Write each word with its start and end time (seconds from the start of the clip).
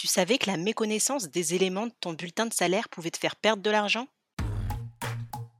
Tu 0.00 0.06
savais 0.06 0.38
que 0.38 0.50
la 0.50 0.56
méconnaissance 0.56 1.28
des 1.28 1.52
éléments 1.52 1.86
de 1.86 1.92
ton 2.00 2.14
bulletin 2.14 2.46
de 2.46 2.54
salaire 2.54 2.88
pouvait 2.88 3.10
te 3.10 3.18
faire 3.18 3.36
perdre 3.36 3.62
de 3.62 3.68
l'argent? 3.68 4.06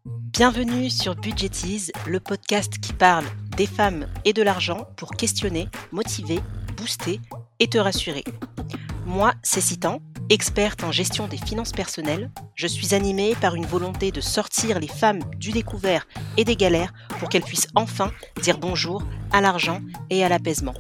Bienvenue 0.07 0.89
sur 0.89 1.15
Budgetize, 1.15 1.93
le 2.07 2.21
podcast 2.21 2.79
qui 2.79 2.95
parle 2.95 3.27
des 3.59 3.67
femmes 3.67 4.07
et 4.25 4.33
de 4.33 4.41
l'argent 4.41 4.89
pour 4.97 5.11
questionner, 5.11 5.69
motiver, 5.93 6.41
booster 6.79 7.21
et 7.59 7.69
te 7.69 7.77
rassurer. 7.77 8.25
Moi, 9.05 9.35
c'est 9.43 9.61
Citan, 9.61 10.01
experte 10.31 10.85
en 10.85 10.93
gestion 10.93 11.27
des 11.27 11.37
finances 11.37 11.73
personnelles. 11.73 12.31
Je 12.55 12.69
suis 12.69 12.95
animée 12.95 13.35
par 13.41 13.57
une 13.57 13.67
volonté 13.67 14.13
de 14.13 14.21
sortir 14.21 14.79
les 14.79 14.89
femmes 14.89 15.23
du 15.37 15.51
découvert 15.51 16.07
et 16.37 16.45
des 16.45 16.55
galères 16.55 16.93
pour 17.19 17.29
qu'elles 17.29 17.43
puissent 17.43 17.69
enfin 17.75 18.13
dire 18.41 18.59
bonjour 18.59 19.03
à 19.33 19.41
l'argent 19.41 19.81
et 20.09 20.25
à 20.25 20.29
l'apaisement. 20.29 20.75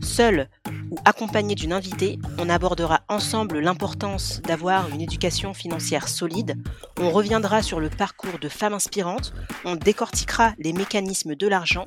Seule 0.00 0.48
ou 0.90 0.96
accompagnée 1.04 1.54
d'une 1.54 1.74
invitée, 1.74 2.18
on 2.38 2.48
abordera 2.48 3.02
ensemble 3.08 3.60
l'importance 3.60 4.40
d'avoir 4.40 4.88
une 4.88 5.02
éducation 5.02 5.52
financière 5.52 6.08
solide, 6.08 6.56
on 6.98 7.10
reviendra 7.10 7.62
sur 7.62 7.80
le 7.80 7.90
parcours 7.90 8.38
de 8.40 8.48
femmes 8.48 8.74
inspirantes, 8.74 9.34
on 9.66 9.76
décortiquera 9.76 10.54
les 10.58 10.72
mécanismes 10.72 11.36
de 11.36 11.46
l'argent 11.46 11.86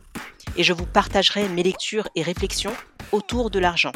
et 0.58 0.64
je 0.64 0.74
vous 0.74 0.86
partagerai 0.86 1.50
mes 1.50 1.64
lectures 1.64 2.08
et 2.16 2.22
réflexions 2.22 2.74
autour 3.12 3.50
de 3.50 3.60
l'argent. 3.60 3.92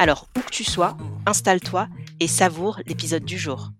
Alors, 0.00 0.28
où 0.36 0.40
que 0.40 0.50
tu 0.50 0.62
sois, 0.62 0.96
installe-toi 1.26 1.88
et 2.20 2.28
savoure 2.28 2.78
l'épisode 2.86 3.24
du 3.24 3.36
jour. 3.36 3.70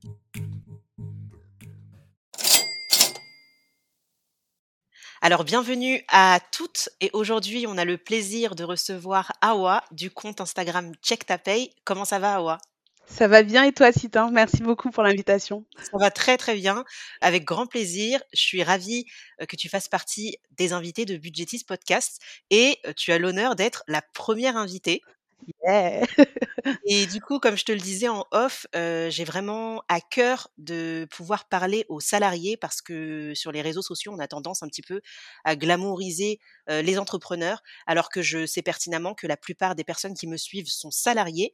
Alors 5.22 5.44
bienvenue 5.44 6.04
à 6.08 6.41
toutes 6.50 6.88
et 7.00 7.10
aujourd'hui 7.12 7.66
on 7.68 7.78
a 7.78 7.84
le 7.84 7.98
plaisir 7.98 8.56
de 8.56 8.64
recevoir 8.64 9.32
Awa 9.41 9.84
du 9.92 10.10
compte 10.10 10.41
Instagram 10.41 10.92
Check 11.02 11.24
Ta 11.24 11.38
Pay. 11.38 11.70
Comment 11.84 12.04
ça 12.04 12.19
va 12.19 12.34
Awa? 12.34 12.58
Ça 13.06 13.27
va 13.27 13.42
bien 13.42 13.64
et 13.64 13.72
toi, 13.72 13.91
Citin 13.91 14.30
Merci 14.30 14.62
beaucoup 14.62 14.91
pour 14.91 15.02
l'invitation. 15.02 15.64
Ça 15.78 15.98
va 15.98 16.10
très 16.10 16.36
très 16.36 16.55
bien, 16.55 16.84
avec 17.20 17.44
grand 17.44 17.66
plaisir. 17.66 18.20
Je 18.33 18.41
suis 18.41 18.62
ravie 18.62 19.06
euh, 19.41 19.46
que 19.46 19.56
tu 19.56 19.69
fasses 19.69 19.89
partie 19.89 20.36
des 20.58 20.72
invités 20.72 21.05
de 21.05 21.16
Budgetis 21.16 21.64
Podcast 21.66 22.20
et 22.50 22.78
euh, 22.86 22.92
tu 22.94 23.11
as 23.12 23.19
l'honneur 23.19 23.56
d'être 23.56 23.83
la 23.89 24.02
première 24.02 24.56
invitée. 24.56 25.00
Et 26.84 27.06
du 27.06 27.20
coup, 27.20 27.39
comme 27.39 27.56
je 27.56 27.64
te 27.64 27.72
le 27.72 27.78
disais 27.78 28.08
en 28.08 28.25
off, 28.33 28.67
j'ai 28.75 29.25
vraiment 29.25 29.83
à 29.89 30.00
cœur 30.00 30.48
de 30.58 31.06
pouvoir 31.11 31.48
parler 31.48 31.84
aux 31.89 32.00
salariés 32.00 32.56
parce 32.56 32.80
que 32.83 33.33
sur 33.34 33.53
les 33.53 33.62
réseaux 33.62 33.83
sociaux, 33.83 34.12
on 34.14 34.19
a 34.19 34.28
tendance 34.28 34.62
un 34.62 34.69
petit 34.69 34.83
peu 34.83 35.00
à 35.45 35.56
glamouriser 35.56 36.41
les 36.69 36.98
entrepreneurs, 36.98 37.62
alors 37.86 38.08
que 38.11 38.22
je 38.22 38.47
sais 38.47 38.62
pertinemment 38.62 39.14
que 39.14 39.27
la 39.27 39.36
plupart 39.36 39.75
des 39.75 39.84
personnes 39.84 40.14
qui 40.14 40.27
me 40.27 40.36
suivent 40.36 40.69
sont 40.69 40.91
salariés. 40.91 41.52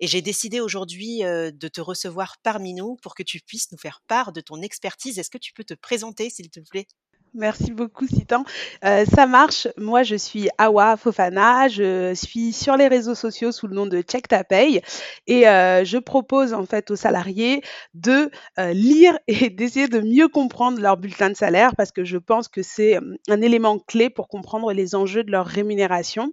Et 0.00 0.06
j'ai 0.08 0.22
décidé 0.22 0.60
aujourd'hui 0.60 1.20
de 1.22 1.68
te 1.68 1.80
recevoir 1.80 2.38
parmi 2.42 2.74
nous 2.74 2.96
pour 3.02 3.14
que 3.14 3.22
tu 3.22 3.40
puisses 3.40 3.72
nous 3.72 3.78
faire 3.78 4.02
part 4.08 4.32
de 4.32 4.40
ton 4.40 4.62
expertise. 4.62 5.18
Est-ce 5.18 5.30
que 5.30 5.38
tu 5.38 5.52
peux 5.54 5.64
te 5.64 5.74
présenter, 5.74 6.30
s'il 6.30 6.50
te 6.50 6.60
plaît? 6.60 6.88
Merci 7.34 7.70
beaucoup, 7.70 8.08
Citan. 8.08 8.44
Euh, 8.84 9.04
ça 9.04 9.26
marche. 9.26 9.68
Moi, 9.76 10.02
je 10.02 10.16
suis 10.16 10.48
Awa 10.58 10.96
Fofana. 10.96 11.68
Je 11.68 12.12
suis 12.12 12.52
sur 12.52 12.76
les 12.76 12.88
réseaux 12.88 13.14
sociaux 13.14 13.52
sous 13.52 13.68
le 13.68 13.76
nom 13.76 13.86
de 13.86 14.00
Check 14.00 14.26
Ta 14.26 14.42
Pay 14.42 14.82
et 15.28 15.48
euh, 15.48 15.84
je 15.84 15.98
propose 15.98 16.52
en 16.52 16.66
fait 16.66 16.90
aux 16.90 16.96
salariés 16.96 17.62
de 17.94 18.30
euh, 18.58 18.72
lire 18.72 19.16
et 19.28 19.48
d'essayer 19.48 19.86
de 19.86 20.00
mieux 20.00 20.26
comprendre 20.26 20.80
leur 20.80 20.96
bulletin 20.96 21.30
de 21.30 21.36
salaire 21.36 21.76
parce 21.76 21.92
que 21.92 22.04
je 22.04 22.18
pense 22.18 22.48
que 22.48 22.62
c'est 22.62 22.98
un 23.28 23.40
élément 23.40 23.78
clé 23.78 24.10
pour 24.10 24.26
comprendre 24.26 24.72
les 24.72 24.96
enjeux 24.96 25.22
de 25.22 25.30
leur 25.30 25.46
rémunération 25.46 26.32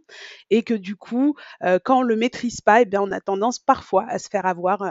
et 0.50 0.64
que 0.64 0.74
du 0.74 0.96
coup, 0.96 1.36
quand 1.84 2.00
on 2.00 2.02
le 2.02 2.16
maîtrise 2.16 2.62
pas, 2.62 2.82
eh 2.82 2.86
bien, 2.86 3.02
on 3.02 3.12
a 3.12 3.20
tendance 3.20 3.60
parfois 3.60 4.06
à 4.10 4.18
se 4.18 4.30
faire 4.30 4.46
avoir 4.46 4.82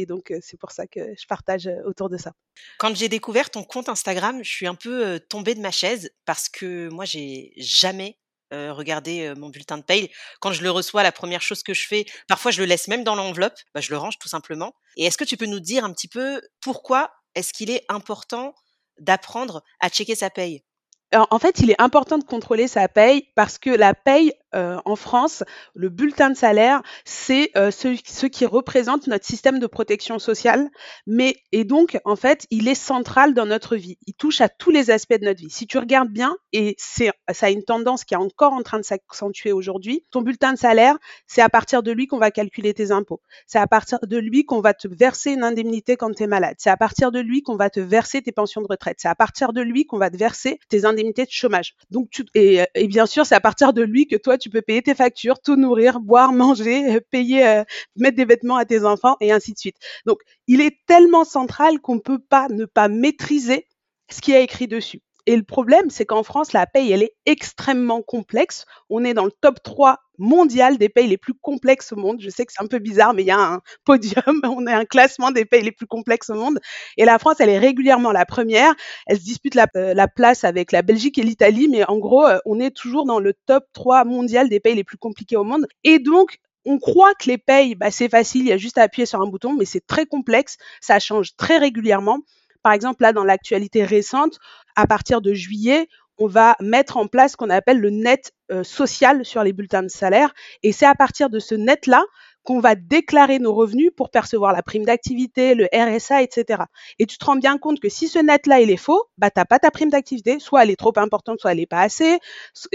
et 0.00 0.06
donc, 0.06 0.32
c'est 0.40 0.58
pour 0.58 0.72
ça 0.72 0.86
que 0.86 1.00
je 1.16 1.26
partage 1.26 1.70
autour 1.84 2.08
de 2.08 2.16
ça. 2.16 2.32
Quand 2.78 2.94
j'ai 2.94 3.08
découvert 3.08 3.50
ton 3.50 3.64
compte 3.64 3.88
Instagram, 3.88 4.42
je 4.42 4.50
suis 4.50 4.66
un 4.66 4.74
peu 4.74 5.20
tombée 5.28 5.54
de 5.54 5.60
ma 5.60 5.70
chaise 5.70 6.10
parce 6.24 6.48
que 6.48 6.88
moi, 6.88 7.04
j'ai 7.04 7.52
jamais 7.56 8.18
regardé 8.52 9.32
mon 9.36 9.48
bulletin 9.48 9.78
de 9.78 9.84
paye. 9.84 10.10
Quand 10.40 10.52
je 10.52 10.62
le 10.62 10.70
reçois, 10.70 11.02
la 11.02 11.12
première 11.12 11.42
chose 11.42 11.62
que 11.62 11.72
je 11.72 11.86
fais, 11.86 12.04
parfois 12.26 12.50
je 12.50 12.60
le 12.60 12.66
laisse 12.66 12.88
même 12.88 13.04
dans 13.04 13.14
l'enveloppe, 13.14 13.54
bah, 13.74 13.80
je 13.80 13.90
le 13.90 13.96
range 13.96 14.18
tout 14.18 14.28
simplement. 14.28 14.74
Et 14.96 15.04
est-ce 15.04 15.16
que 15.16 15.24
tu 15.24 15.36
peux 15.36 15.46
nous 15.46 15.60
dire 15.60 15.84
un 15.84 15.92
petit 15.92 16.08
peu 16.08 16.40
pourquoi 16.60 17.12
est-ce 17.36 17.52
qu'il 17.52 17.70
est 17.70 17.84
important 17.88 18.54
d'apprendre 18.98 19.62
à 19.78 19.88
checker 19.88 20.16
sa 20.16 20.30
paye? 20.30 20.64
En 21.12 21.38
fait, 21.38 21.60
il 21.60 21.70
est 21.70 21.80
important 21.80 22.18
de 22.18 22.24
contrôler 22.24 22.66
sa 22.66 22.88
paye 22.88 23.28
parce 23.36 23.58
que 23.58 23.70
la 23.70 23.94
paye 23.94 24.32
euh, 24.54 24.78
en 24.84 24.96
France, 24.96 25.44
le 25.74 25.88
bulletin 25.88 26.30
de 26.30 26.36
salaire, 26.36 26.82
c'est 27.04 27.50
euh, 27.56 27.70
ce, 27.70 28.26
qui 28.26 28.46
représente 28.46 29.06
notre 29.06 29.24
système 29.24 29.58
de 29.58 29.66
protection 29.66 30.18
sociale, 30.18 30.68
mais 31.06 31.36
et 31.52 31.64
donc 31.64 31.98
en 32.04 32.16
fait, 32.16 32.46
il 32.50 32.68
est 32.68 32.74
central 32.74 33.34
dans 33.34 33.46
notre 33.46 33.76
vie. 33.76 33.98
Il 34.06 34.14
touche 34.14 34.40
à 34.40 34.48
tous 34.48 34.70
les 34.70 34.90
aspects 34.90 35.18
de 35.18 35.24
notre 35.24 35.40
vie. 35.40 35.50
Si 35.50 35.66
tu 35.66 35.78
regardes 35.78 36.10
bien, 36.10 36.36
et 36.52 36.74
c'est 36.78 37.10
ça 37.32 37.46
a 37.46 37.50
une 37.50 37.64
tendance 37.64 38.04
qui 38.04 38.14
est 38.14 38.18
encore 38.18 38.52
en 38.52 38.62
train 38.62 38.78
de 38.78 38.84
s'accentuer 38.84 39.52
aujourd'hui, 39.52 40.04
ton 40.10 40.22
bulletin 40.22 40.52
de 40.52 40.58
salaire, 40.58 40.96
c'est 41.26 41.42
à 41.42 41.48
partir 41.48 41.82
de 41.82 41.92
lui 41.92 42.06
qu'on 42.06 42.18
va 42.18 42.30
calculer 42.30 42.74
tes 42.74 42.90
impôts. 42.90 43.20
C'est 43.46 43.58
à 43.58 43.66
partir 43.66 43.98
de 44.02 44.16
lui 44.16 44.44
qu'on 44.44 44.60
va 44.60 44.74
te 44.74 44.88
verser 44.88 45.32
une 45.32 45.44
indemnité 45.44 45.96
quand 45.96 46.12
tu 46.14 46.24
es 46.24 46.26
malade. 46.26 46.56
C'est 46.58 46.70
à 46.70 46.76
partir 46.76 47.12
de 47.12 47.20
lui 47.20 47.42
qu'on 47.42 47.56
va 47.56 47.70
te 47.70 47.80
verser 47.80 48.22
tes 48.22 48.32
pensions 48.32 48.62
de 48.62 48.66
retraite. 48.68 48.96
C'est 49.00 49.08
à 49.08 49.14
partir 49.14 49.52
de 49.52 49.60
lui 49.60 49.86
qu'on 49.86 49.98
va 49.98 50.10
te 50.10 50.16
verser 50.16 50.58
tes 50.68 50.84
indemnités 50.84 51.24
de 51.24 51.30
chômage. 51.30 51.74
Donc 51.90 52.08
et 52.34 52.66
bien 52.88 53.06
sûr, 53.06 53.26
c'est 53.26 53.34
à 53.34 53.40
partir 53.40 53.72
de 53.72 53.82
lui 53.82 54.06
que 54.06 54.16
toi 54.16 54.38
tu 54.40 54.50
peux 54.50 54.62
payer 54.62 54.82
tes 54.82 54.94
factures, 54.94 55.40
tout 55.40 55.56
nourrir, 55.56 56.00
boire, 56.00 56.32
manger, 56.32 56.96
euh, 56.96 57.00
payer, 57.10 57.46
euh, 57.46 57.64
mettre 57.96 58.16
des 58.16 58.24
vêtements 58.24 58.56
à 58.56 58.64
tes 58.64 58.84
enfants 58.84 59.16
et 59.20 59.32
ainsi 59.32 59.52
de 59.52 59.58
suite. 59.58 59.76
Donc, 60.06 60.18
il 60.48 60.60
est 60.60 60.78
tellement 60.86 61.24
central 61.24 61.80
qu'on 61.80 61.96
ne 61.96 62.00
peut 62.00 62.18
pas 62.18 62.48
ne 62.48 62.64
pas 62.64 62.88
maîtriser 62.88 63.66
ce 64.10 64.20
qui 64.20 64.32
est 64.32 64.42
écrit 64.44 64.68
dessus. 64.68 65.00
Et 65.26 65.36
le 65.36 65.42
problème, 65.42 65.90
c'est 65.90 66.06
qu'en 66.06 66.22
France, 66.22 66.52
la 66.52 66.66
paye, 66.66 66.92
elle 66.92 67.02
est 67.02 67.14
extrêmement 67.26 68.02
complexe. 68.02 68.64
On 68.88 69.04
est 69.04 69.14
dans 69.14 69.24
le 69.24 69.32
top 69.40 69.62
3 69.62 69.98
mondial 70.18 70.76
des 70.78 70.88
pays 70.88 71.08
les 71.08 71.16
plus 71.16 71.34
complexes 71.34 71.92
au 71.92 71.96
monde. 71.96 72.18
Je 72.20 72.28
sais 72.30 72.44
que 72.44 72.52
c'est 72.52 72.62
un 72.62 72.66
peu 72.66 72.78
bizarre, 72.78 73.14
mais 73.14 73.22
il 73.22 73.26
y 73.26 73.30
a 73.30 73.38
un 73.38 73.60
podium, 73.84 74.22
on 74.44 74.66
a 74.66 74.76
un 74.76 74.84
classement 74.84 75.30
des 75.30 75.44
pays 75.44 75.62
les 75.62 75.72
plus 75.72 75.86
complexes 75.86 76.30
au 76.30 76.34
monde. 76.34 76.58
Et 76.96 77.04
la 77.04 77.18
France, 77.18 77.36
elle 77.40 77.48
est 77.48 77.58
régulièrement 77.58 78.12
la 78.12 78.26
première. 78.26 78.74
Elle 79.06 79.18
se 79.18 79.24
dispute 79.24 79.54
la, 79.54 79.66
euh, 79.76 79.94
la 79.94 80.08
place 80.08 80.44
avec 80.44 80.72
la 80.72 80.82
Belgique 80.82 81.18
et 81.18 81.22
l'Italie, 81.22 81.68
mais 81.68 81.84
en 81.88 81.98
gros, 81.98 82.26
euh, 82.26 82.38
on 82.44 82.60
est 82.60 82.70
toujours 82.70 83.06
dans 83.06 83.18
le 83.18 83.34
top 83.46 83.64
3 83.72 84.04
mondial 84.04 84.48
des 84.48 84.60
pays 84.60 84.74
les 84.74 84.84
plus 84.84 84.98
compliqués 84.98 85.36
au 85.36 85.44
monde. 85.44 85.66
Et 85.84 85.98
donc, 85.98 86.38
on 86.64 86.78
croit 86.78 87.14
que 87.14 87.28
les 87.28 87.38
payes, 87.38 87.74
bah, 87.74 87.90
c'est 87.90 88.08
facile, 88.08 88.42
il 88.42 88.48
y 88.48 88.52
a 88.52 88.58
juste 88.58 88.78
à 88.78 88.82
appuyer 88.82 89.06
sur 89.06 89.20
un 89.22 89.26
bouton, 89.26 89.54
mais 89.54 89.64
c'est 89.64 89.86
très 89.86 90.06
complexe, 90.06 90.56
ça 90.80 90.98
change 90.98 91.34
très 91.36 91.58
régulièrement. 91.58 92.18
Par 92.62 92.72
exemple, 92.72 93.02
là, 93.02 93.12
dans 93.12 93.24
l'actualité 93.24 93.84
récente, 93.84 94.38
à 94.76 94.86
partir 94.86 95.20
de 95.20 95.34
juillet, 95.34 95.88
on 96.18 96.26
va 96.26 96.54
mettre 96.60 96.98
en 96.98 97.06
place 97.06 97.32
ce 97.32 97.36
qu'on 97.38 97.48
appelle 97.48 97.80
le 97.80 97.88
net 97.90 98.32
euh, 98.52 98.62
social 98.62 99.24
sur 99.24 99.42
les 99.42 99.54
bulletins 99.54 99.82
de 99.82 99.88
salaire. 99.88 100.32
Et 100.62 100.70
c'est 100.70 100.86
à 100.86 100.94
partir 100.94 101.30
de 101.30 101.38
ce 101.38 101.54
net-là 101.54 102.04
qu'on 102.42 102.60
va 102.60 102.74
déclarer 102.74 103.38
nos 103.38 103.54
revenus 103.54 103.90
pour 103.96 104.10
percevoir 104.10 104.52
la 104.52 104.62
prime 104.62 104.84
d'activité, 104.84 105.54
le 105.54 105.66
RSA, 105.72 106.22
etc. 106.22 106.64
Et 106.98 107.06
tu 107.06 107.16
te 107.16 107.24
rends 107.24 107.36
bien 107.36 107.58
compte 107.58 107.80
que 107.80 107.88
si 107.88 108.06
ce 108.06 108.18
net-là, 108.18 108.60
il 108.60 108.70
est 108.70 108.76
faux, 108.76 109.02
bah, 109.18 109.30
t'as 109.30 109.46
pas 109.46 109.58
ta 109.58 109.70
prime 109.70 109.90
d'activité, 109.90 110.38
soit 110.38 110.62
elle 110.62 110.70
est 110.70 110.76
trop 110.76 110.92
importante, 110.96 111.40
soit 111.40 111.52
elle 111.52 111.60
est 111.60 111.66
pas 111.66 111.80
assez, 111.80 112.18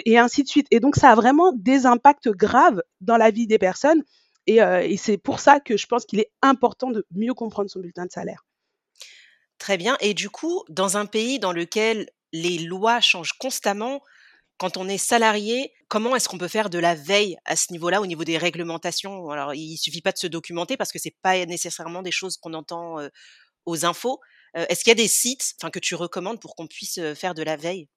et 0.06 0.18
ainsi 0.18 0.44
de 0.44 0.47
suite. 0.47 0.68
Et 0.72 0.79
donc, 0.79 0.95
ça 0.95 1.12
a 1.12 1.16
vraiment 1.16 1.51
des 1.53 1.85
impacts 1.85 2.29
graves 2.29 2.81
dans 3.01 3.18
la 3.18 3.31
vie 3.31 3.47
des 3.47 3.59
personnes. 3.59 4.03
Et, 4.47 4.62
euh, 4.62 4.81
et 4.81 4.97
c'est 4.97 5.18
pour 5.18 5.40
ça 5.40 5.59
que 5.59 5.78
je 5.78 5.85
pense 5.88 6.06
qu'il 6.06 6.19
est 6.19 6.31
important 6.41 6.91
de 6.91 7.06
mieux 7.12 7.34
comprendre 7.34 7.69
son 7.69 7.79
bulletin 7.79 8.06
de 8.06 8.12
salaire. 8.12 8.44
Très 9.59 9.77
bien. 9.77 9.97
Et 10.01 10.13
du 10.13 10.29
coup, 10.29 10.63
dans 10.69 10.97
un 10.97 11.05
pays 11.05 11.39
dans 11.39 11.51
lequel 11.53 12.09
les 12.33 12.57
lois 12.59 12.99
changent 12.99 13.33
constamment, 13.33 14.01
quand 14.57 14.77
on 14.77 14.88
est 14.89 14.97
salarié, 14.97 15.73
comment 15.89 16.16
est-ce 16.16 16.29
qu'on 16.29 16.38
peut 16.38 16.47
faire 16.47 16.69
de 16.69 16.79
la 16.79 16.95
veille 16.95 17.38
à 17.45 17.55
ce 17.55 17.71
niveau-là, 17.71 18.01
au 18.01 18.07
niveau 18.07 18.23
des 18.23 18.38
réglementations? 18.38 19.29
Alors, 19.31 19.53
il 19.53 19.77
suffit 19.77 20.01
pas 20.01 20.11
de 20.13 20.17
se 20.17 20.27
documenter 20.27 20.77
parce 20.77 20.91
que 20.91 20.99
c'est 20.99 21.15
pas 21.21 21.45
nécessairement 21.45 22.01
des 22.03 22.12
choses 22.12 22.38
qu'on 22.38 22.53
entend 22.53 22.97
aux 23.65 23.85
infos. 23.85 24.19
est-ce 24.56 24.83
qu'il 24.83 24.91
y 24.91 24.94
a 24.94 24.95
des 24.95 25.07
sites, 25.09 25.56
que 25.74 25.80
tu 25.80 25.95
recommandes 25.95 26.41
pour 26.41 26.56
qu'on 26.56 26.68
puisse 26.68 27.00
faire 27.15 27.35
de 27.35 27.44
la 27.44 27.57
veille? 27.57 27.88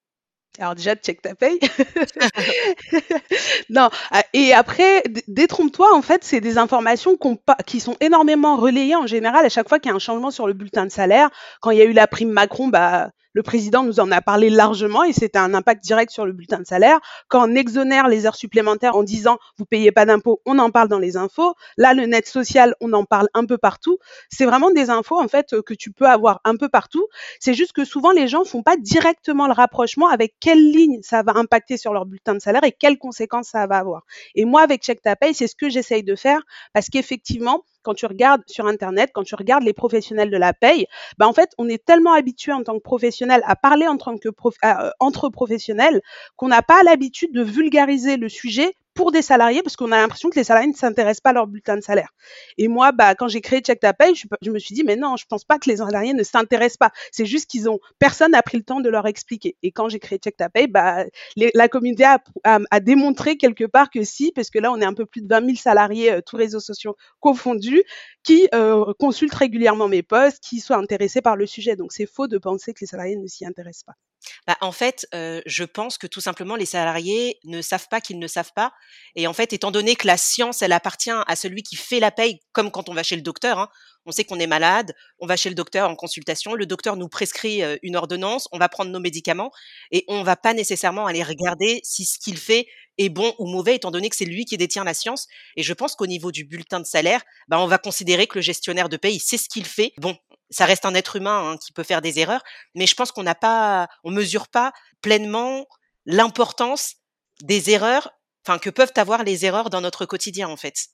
Alors 0.57 0.75
déjà, 0.75 0.95
check 0.95 1.21
ta 1.21 1.35
paye. 1.35 1.59
non, 3.69 3.89
ah, 4.11 4.23
et 4.33 4.53
après, 4.53 5.03
détrompe-toi, 5.27 5.95
en 5.95 6.01
fait, 6.01 6.23
c'est 6.23 6.41
des 6.41 6.57
informations 6.57 7.17
qui 7.65 7.79
sont 7.79 7.95
énormément 8.01 8.57
relayées 8.57 8.95
en 8.95 9.07
général 9.07 9.45
à 9.45 9.49
chaque 9.49 9.69
fois 9.69 9.79
qu'il 9.79 9.89
y 9.89 9.93
a 9.93 9.95
un 9.95 9.99
changement 9.99 10.31
sur 10.31 10.47
le 10.47 10.53
bulletin 10.53 10.85
de 10.85 10.91
salaire. 10.91 11.29
Quand 11.61 11.71
il 11.71 11.77
y 11.77 11.81
a 11.81 11.85
eu 11.85 11.93
la 11.93 12.07
prime 12.07 12.31
Macron, 12.31 12.67
bah, 12.67 13.11
Le 13.33 13.43
président 13.43 13.83
nous 13.83 13.99
en 13.99 14.11
a 14.11 14.21
parlé 14.21 14.49
largement 14.49 15.03
et 15.03 15.13
c'était 15.13 15.39
un 15.39 15.53
impact 15.53 15.83
direct 15.83 16.11
sur 16.11 16.25
le 16.25 16.31
bulletin 16.31 16.59
de 16.59 16.65
salaire. 16.65 16.99
Quand 17.27 17.47
on 17.47 17.55
exonère 17.55 18.07
les 18.07 18.25
heures 18.25 18.35
supplémentaires 18.35 18.95
en 18.95 19.03
disant 19.03 19.37
vous 19.57 19.65
payez 19.65 19.91
pas 19.91 20.05
d'impôts, 20.05 20.41
on 20.45 20.57
en 20.57 20.71
parle 20.71 20.87
dans 20.87 20.99
les 20.99 21.15
infos. 21.15 21.53
Là, 21.77 21.93
le 21.93 22.05
net 22.05 22.27
social, 22.27 22.75
on 22.81 22.91
en 22.93 23.05
parle 23.05 23.27
un 23.33 23.45
peu 23.45 23.57
partout. 23.57 23.99
C'est 24.29 24.45
vraiment 24.45 24.71
des 24.71 24.89
infos 24.89 25.19
en 25.19 25.27
fait 25.27 25.55
que 25.61 25.73
tu 25.73 25.91
peux 25.91 26.07
avoir 26.07 26.41
un 26.43 26.55
peu 26.55 26.69
partout. 26.69 27.05
C'est 27.39 27.53
juste 27.53 27.73
que 27.73 27.85
souvent 27.85 28.11
les 28.11 28.27
gens 28.27 28.43
font 28.43 28.63
pas 28.63 28.77
directement 28.77 29.47
le 29.47 29.53
rapprochement 29.53 30.07
avec 30.07 30.35
quelle 30.39 30.71
ligne 30.71 30.99
ça 31.01 31.21
va 31.21 31.33
impacter 31.35 31.77
sur 31.77 31.93
leur 31.93 32.05
bulletin 32.05 32.33
de 32.33 32.39
salaire 32.39 32.63
et 32.63 32.71
quelles 32.71 32.97
conséquences 32.97 33.49
ça 33.49 33.67
va 33.67 33.77
avoir. 33.77 34.03
Et 34.35 34.45
moi, 34.45 34.61
avec 34.61 34.81
Check 34.81 35.01
Ta 35.01 35.15
Paye, 35.15 35.33
c'est 35.33 35.47
ce 35.47 35.55
que 35.55 35.69
j'essaye 35.69 36.03
de 36.03 36.15
faire 36.15 36.41
parce 36.73 36.89
qu'effectivement, 36.89 37.63
quand 37.89 37.95
tu 37.95 38.05
regardes 38.05 38.43
sur 38.45 38.67
Internet, 38.67 39.09
quand 39.15 39.23
tu 39.23 39.33
regardes 39.33 39.63
les 39.63 39.73
professionnels 39.73 40.29
de 40.29 40.37
la 40.37 40.53
paye, 40.53 40.85
bah 41.17 41.27
en 41.27 41.33
fait, 41.33 41.49
on 41.57 41.67
est 41.67 41.83
tellement 41.83 42.13
habitué 42.13 42.51
en 42.51 42.61
tant 42.61 42.75
que 42.75 42.83
professionnel 42.83 43.41
à 43.45 43.55
parler 43.55 43.87
en 43.87 43.97
tant 43.97 44.15
que 44.19 44.29
euh, 44.29 44.89
entre 44.99 45.29
professionnels 45.29 45.99
qu'on 46.35 46.49
n'a 46.49 46.61
pas 46.61 46.83
l'habitude 46.83 47.33
de 47.33 47.41
vulgariser 47.41 48.17
le 48.17 48.29
sujet 48.29 48.75
pour 48.99 49.13
des 49.13 49.21
salariés 49.21 49.63
parce 49.63 49.77
qu'on 49.77 49.93
a 49.93 49.97
l'impression 49.97 50.29
que 50.29 50.35
les 50.35 50.43
salariés 50.43 50.67
ne 50.67 50.75
s'intéressent 50.75 51.21
pas 51.21 51.29
à 51.29 51.33
leur 51.33 51.47
bulletin 51.47 51.77
de 51.77 51.81
salaire. 51.81 52.09
Et 52.57 52.67
moi, 52.67 52.91
bah, 52.91 53.15
quand 53.15 53.29
j'ai 53.29 53.39
créé 53.39 53.61
Check 53.61 53.79
Ta 53.79 53.93
je, 54.41 54.51
me 54.51 54.59
suis 54.59 54.75
dit, 54.75 54.83
mais 54.83 54.97
non, 54.97 55.15
je 55.15 55.25
pense 55.25 55.45
pas 55.45 55.57
que 55.57 55.69
les 55.69 55.77
salariés 55.77 56.13
ne 56.13 56.21
s'intéressent 56.21 56.75
pas. 56.75 56.91
C'est 57.13 57.25
juste 57.25 57.49
qu'ils 57.49 57.69
ont, 57.69 57.79
personne 57.97 58.33
n'a 58.33 58.41
pris 58.41 58.57
le 58.57 58.63
temps 58.63 58.81
de 58.81 58.89
leur 58.89 59.07
expliquer. 59.07 59.55
Et 59.63 59.71
quand 59.71 59.87
j'ai 59.87 59.99
créé 59.99 60.19
Check 60.19 60.35
Ta 60.35 60.49
bah, 60.69 61.05
la 61.37 61.69
communauté 61.69 62.03
a, 62.43 62.79
démontré 62.81 63.37
quelque 63.37 63.63
part 63.63 63.89
que 63.89 64.03
si, 64.03 64.33
parce 64.33 64.49
que 64.49 64.59
là, 64.59 64.69
on 64.69 64.81
est 64.81 64.85
un 64.85 64.93
peu 64.93 65.05
plus 65.05 65.21
de 65.21 65.29
20 65.29 65.45
000 65.45 65.55
salariés, 65.55 66.11
euh, 66.11 66.19
tous 66.19 66.35
réseaux 66.35 66.59
sociaux 66.59 66.97
confondus, 67.21 67.83
qui 68.23 68.49
euh, 68.53 68.91
consultent 68.99 69.33
régulièrement 69.33 69.87
mes 69.87 70.03
posts, 70.03 70.43
qui 70.43 70.59
soient 70.59 70.75
intéressés 70.75 71.21
par 71.21 71.37
le 71.37 71.45
sujet. 71.45 71.77
Donc, 71.77 71.93
c'est 71.93 72.05
faux 72.05 72.27
de 72.27 72.37
penser 72.37 72.73
que 72.73 72.79
les 72.81 72.87
salariés 72.87 73.15
ne 73.15 73.27
s'y 73.27 73.45
intéressent 73.45 73.85
pas. 73.85 74.08
Bah, 74.47 74.57
en 74.61 74.71
fait, 74.71 75.07
je 75.13 75.63
pense 75.63 75.97
que 75.97 76.07
tout 76.07 76.21
simplement 76.21 76.55
les 76.55 76.65
salariés 76.65 77.39
ne 77.45 77.61
savent 77.61 77.87
pas 77.89 78.01
qu'ils 78.01 78.19
ne 78.19 78.27
savent 78.27 78.53
pas. 78.55 78.73
Et 79.15 79.27
en 79.27 79.33
fait, 79.33 79.53
étant 79.53 79.71
donné 79.71 79.95
que 79.95 80.07
la 80.07 80.17
science, 80.17 80.61
elle 80.61 80.73
appartient 80.73 81.11
à 81.11 81.35
celui 81.35 81.63
qui 81.63 81.75
fait 81.75 81.99
la 81.99 82.11
paye, 82.11 82.39
comme 82.51 82.71
quand 82.71 82.89
on 82.89 82.93
va 82.93 83.03
chez 83.03 83.15
le 83.15 83.21
docteur. 83.21 83.59
Hein. 83.59 83.69
On 84.09 84.11
sait 84.11 84.23
qu'on 84.23 84.39
est 84.39 84.47
malade, 84.47 84.95
on 85.19 85.27
va 85.27 85.37
chez 85.37 85.49
le 85.49 85.55
docteur 85.55 85.87
en 85.87 85.95
consultation, 85.95 86.55
le 86.55 86.65
docteur 86.65 86.95
nous 86.95 87.07
prescrit 87.07 87.61
une 87.83 87.95
ordonnance, 87.95 88.47
on 88.51 88.57
va 88.57 88.67
prendre 88.67 88.89
nos 88.89 88.99
médicaments 88.99 89.51
et 89.91 90.03
on 90.07 90.23
va 90.23 90.35
pas 90.35 90.55
nécessairement 90.55 91.05
aller 91.05 91.21
regarder 91.21 91.79
si 91.83 92.05
ce 92.05 92.17
qu'il 92.17 92.37
fait 92.37 92.65
est 92.97 93.09
bon 93.09 93.35
ou 93.37 93.45
mauvais, 93.45 93.75
étant 93.75 93.91
donné 93.91 94.09
que 94.09 94.15
c'est 94.15 94.25
lui 94.25 94.45
qui 94.45 94.57
détient 94.57 94.83
la 94.83 94.95
science. 94.95 95.27
Et 95.55 95.61
je 95.61 95.73
pense 95.73 95.95
qu'au 95.95 96.07
niveau 96.07 96.31
du 96.31 96.43
bulletin 96.43 96.79
de 96.79 96.87
salaire, 96.87 97.21
bah, 97.49 97.59
on 97.59 97.67
va 97.67 97.77
considérer 97.77 98.25
que 98.25 98.39
le 98.39 98.41
gestionnaire 98.41 98.89
de 98.89 98.97
paye 98.97 99.19
sait 99.19 99.37
ce 99.37 99.47
qu'il 99.47 99.65
fait. 99.65 99.93
Bon, 99.97 100.17
ça 100.49 100.65
reste 100.65 100.85
un 100.85 100.95
être 100.95 101.15
humain 101.15 101.51
hein, 101.51 101.57
qui 101.57 101.71
peut 101.71 101.83
faire 101.83 102.01
des 102.01 102.17
erreurs, 102.17 102.41
mais 102.73 102.87
je 102.87 102.95
pense 102.95 103.11
qu'on 103.11 103.21
n'a 103.21 103.35
pas, 103.35 103.87
on 104.03 104.09
mesure 104.09 104.47
pas 104.47 104.73
pleinement 105.03 105.67
l'importance 106.07 106.95
des 107.43 107.69
erreurs, 107.69 108.09
enfin 108.43 108.57
que 108.57 108.71
peuvent 108.71 108.93
avoir 108.95 109.23
les 109.23 109.45
erreurs 109.45 109.69
dans 109.69 109.81
notre 109.81 110.07
quotidien 110.07 110.49
en 110.49 110.57
fait. 110.57 110.89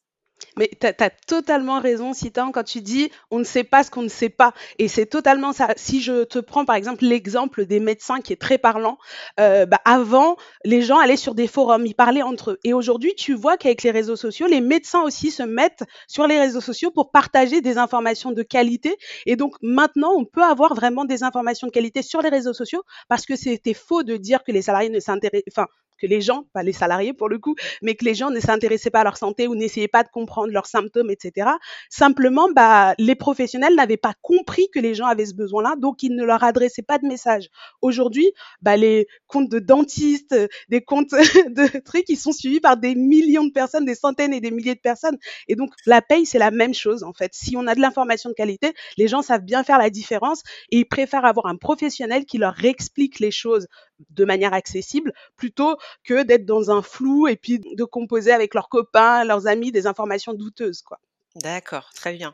Mais 0.58 0.70
tu 0.80 0.88
as, 0.88 1.10
totalement 1.28 1.80
raison, 1.80 2.14
Citan, 2.14 2.52
quand 2.52 2.64
tu 2.64 2.82
dis 2.82 3.12
on 3.32 3.40
ne 3.40 3.44
sait 3.44 3.64
pas 3.64 3.84
ce 3.84 3.92
qu'on 3.92 4.02
ne 4.02 4.08
sait 4.10 4.30
pas. 4.30 4.54
Et 4.80 4.88
c'est 4.88 5.06
totalement 5.06 5.54
ça. 5.54 5.70
Si 5.76 6.02
je 6.02 6.24
te 6.24 6.40
prends 6.40 6.66
par 6.66 6.76
exemple 6.76 7.04
l'exemple 7.04 7.66
des 7.66 7.80
médecins 7.80 8.22
qui 8.22 8.34
est 8.34 8.42
très 8.42 8.58
parlant, 8.58 8.98
euh, 9.40 9.66
bah, 9.66 9.80
avant, 9.86 10.38
les 10.64 10.82
gens 10.82 11.00
allaient 11.00 11.18
sur 11.18 11.36
des 11.36 11.48
forums, 11.48 11.86
ils 11.86 11.96
parlaient 11.96 12.22
entre 12.22 12.52
eux. 12.52 12.60
Et 12.64 12.74
aujourd'hui, 12.74 13.14
tu 13.16 13.34
vois 13.34 13.58
qu'avec 13.58 13.84
les 13.84 13.92
réseaux 13.92 14.16
sociaux, 14.16 14.48
les 14.48 14.62
médecins 14.62 15.02
aussi 15.02 15.32
se 15.32 15.44
mettent 15.44 15.84
sur 16.08 16.28
les 16.28 16.40
réseaux 16.40 16.62
sociaux 16.62 16.92
pour 16.92 17.12
partager 17.12 17.62
des 17.62 17.78
informations 17.78 18.32
de 18.32 18.44
qualité. 18.44 18.96
Et 19.26 19.36
donc 19.36 19.56
maintenant, 19.62 20.14
on 20.16 20.26
peut 20.26 20.44
avoir 20.44 20.74
vraiment 20.76 21.06
des 21.06 21.24
informations 21.24 21.68
de 21.68 21.72
qualité 21.72 22.02
sur 22.02 22.22
les 22.22 22.30
réseaux 22.30 22.54
sociaux 22.54 22.84
parce 23.10 23.26
que 23.26 23.36
c'était 23.36 23.74
faux 23.74 24.04
de 24.04 24.18
dire 24.18 24.44
que 24.44 24.52
les 24.52 24.62
salariés 24.62 24.90
ne 24.90 25.00
s'intéressent, 25.00 25.52
enfin, 25.52 25.68
que 25.98 26.08
les 26.08 26.22
gens, 26.22 26.46
pas 26.54 26.64
les 26.64 26.74
salariés 26.74 27.14
pour 27.14 27.30
le 27.30 27.40
coup, 27.40 27.56
mais 27.82 27.96
que 27.96 28.06
les 28.06 28.14
gens 28.14 28.30
ne 28.30 28.40
s'intéressaient 28.40 28.90
pas 28.90 29.02
à 29.02 29.04
leur 29.04 29.18
santé 29.18 29.48
ou 29.48 29.56
n'essayaient 29.56 29.88
pas 29.88 30.04
de 30.04 30.10
comprendre 30.10 30.52
leurs 30.52 30.68
symptômes, 30.68 31.10
etc. 31.10 31.50
Simplement, 31.90 32.50
bah, 32.50 32.94
les 32.98 33.16
professionnels 33.16 33.76
n'avaient 33.76 33.98
pas 33.98 34.14
compris 34.22 34.68
que 34.74 34.80
les 34.80 34.94
gens 34.94 35.06
avaient 35.06 35.26
ce 35.26 35.36
besoin-là, 35.36 35.76
donc 35.78 36.04
ils 36.04 36.16
ne 36.16 36.24
leur 36.24 36.44
adressaient 36.44 36.82
pas 36.82 36.98
de 36.98 37.08
message. 37.08 37.50
Aujourd'hui, 37.82 38.32
bah, 38.62 38.78
les 38.78 39.08
comptes 39.28 39.50
de 39.50 39.60
dentistes, 39.60 40.36
des 40.70 40.82
comptes 40.82 41.12
de 41.12 41.80
trucs, 41.80 42.10
ils 42.10 42.18
sont 42.18 42.32
suivis 42.32 42.60
par 42.60 42.78
des 42.78 42.96
millions 42.96 43.46
de 43.46 43.52
personnes, 43.52 43.86
des 43.86 43.96
centaines 43.96 44.34
et 44.34 44.42
des 44.42 44.52
milliers 44.52 44.76
de 44.76 44.80
personnes. 44.80 45.18
Et 45.48 45.56
donc, 45.56 45.72
la 45.86 46.02
paye, 46.02 46.26
c'est 46.26 46.40
la 46.40 46.52
même 46.52 46.74
chose, 46.74 47.04
en 47.04 47.14
fait. 47.14 47.32
Si 47.34 47.56
on 47.58 47.68
a 47.68 47.76
de 47.76 47.82
l'information 47.82 48.30
de 48.30 48.36
qualité, 48.36 48.74
les 48.98 49.08
gens 49.08 49.22
savent 49.22 49.44
bien 49.44 49.64
faire 49.64 49.78
la 49.78 49.90
différence 49.90 50.42
et 50.72 50.80
ils 50.80 50.86
préfèrent 50.86 51.26
avoir 51.26 51.48
un 51.48 51.56
professionnel 51.56 52.26
qui 52.26 52.38
leur 52.38 52.64
explique 52.64 53.20
les 53.20 53.32
choses 53.32 53.68
de 54.10 54.26
manière 54.26 54.54
accessible 54.54 55.14
plutôt 55.36 55.78
que 56.04 56.24
d'être 56.24 56.46
dans 56.46 56.72
un 56.72 56.82
flou 56.82 57.28
et 57.28 57.36
puis 57.36 57.60
de 57.60 57.84
composer 57.84 58.32
avec 58.32 58.54
leurs 58.54 58.70
copains, 58.70 59.24
leurs 59.24 59.48
amis 59.48 59.72
des 59.72 59.88
informations 59.88 60.34
douteuses, 60.34 60.82
quoi. 60.82 61.00
D'accord, 61.36 61.92
très 61.94 62.14
bien. 62.14 62.34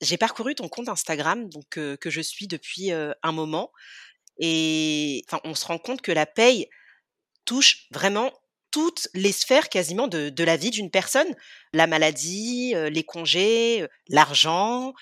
J'ai 0.00 0.16
parcouru 0.16 0.54
ton 0.54 0.68
compte 0.68 0.88
Instagram, 0.88 1.48
donc 1.48 1.66
que 1.70 2.10
je 2.10 2.20
suis 2.20 2.46
depuis 2.46 2.92
un 2.92 3.32
moment, 3.32 3.72
et 4.38 5.24
enfin, 5.26 5.40
on 5.44 5.54
se 5.54 5.66
rend 5.66 5.78
compte 5.78 6.02
que 6.02 6.12
la 6.12 6.26
paye 6.26 6.68
touche 7.44 7.88
vraiment 7.90 8.32
toutes 8.70 9.08
les 9.14 9.32
sphères 9.32 9.68
quasiment 9.68 10.06
de, 10.06 10.28
de 10.28 10.44
la 10.44 10.56
vie 10.56 10.70
d'une 10.70 10.90
personne, 10.90 11.34
la 11.72 11.86
maladie, 11.86 12.74
les 12.74 13.02
congés, 13.02 13.86
l'argent. 14.08 14.94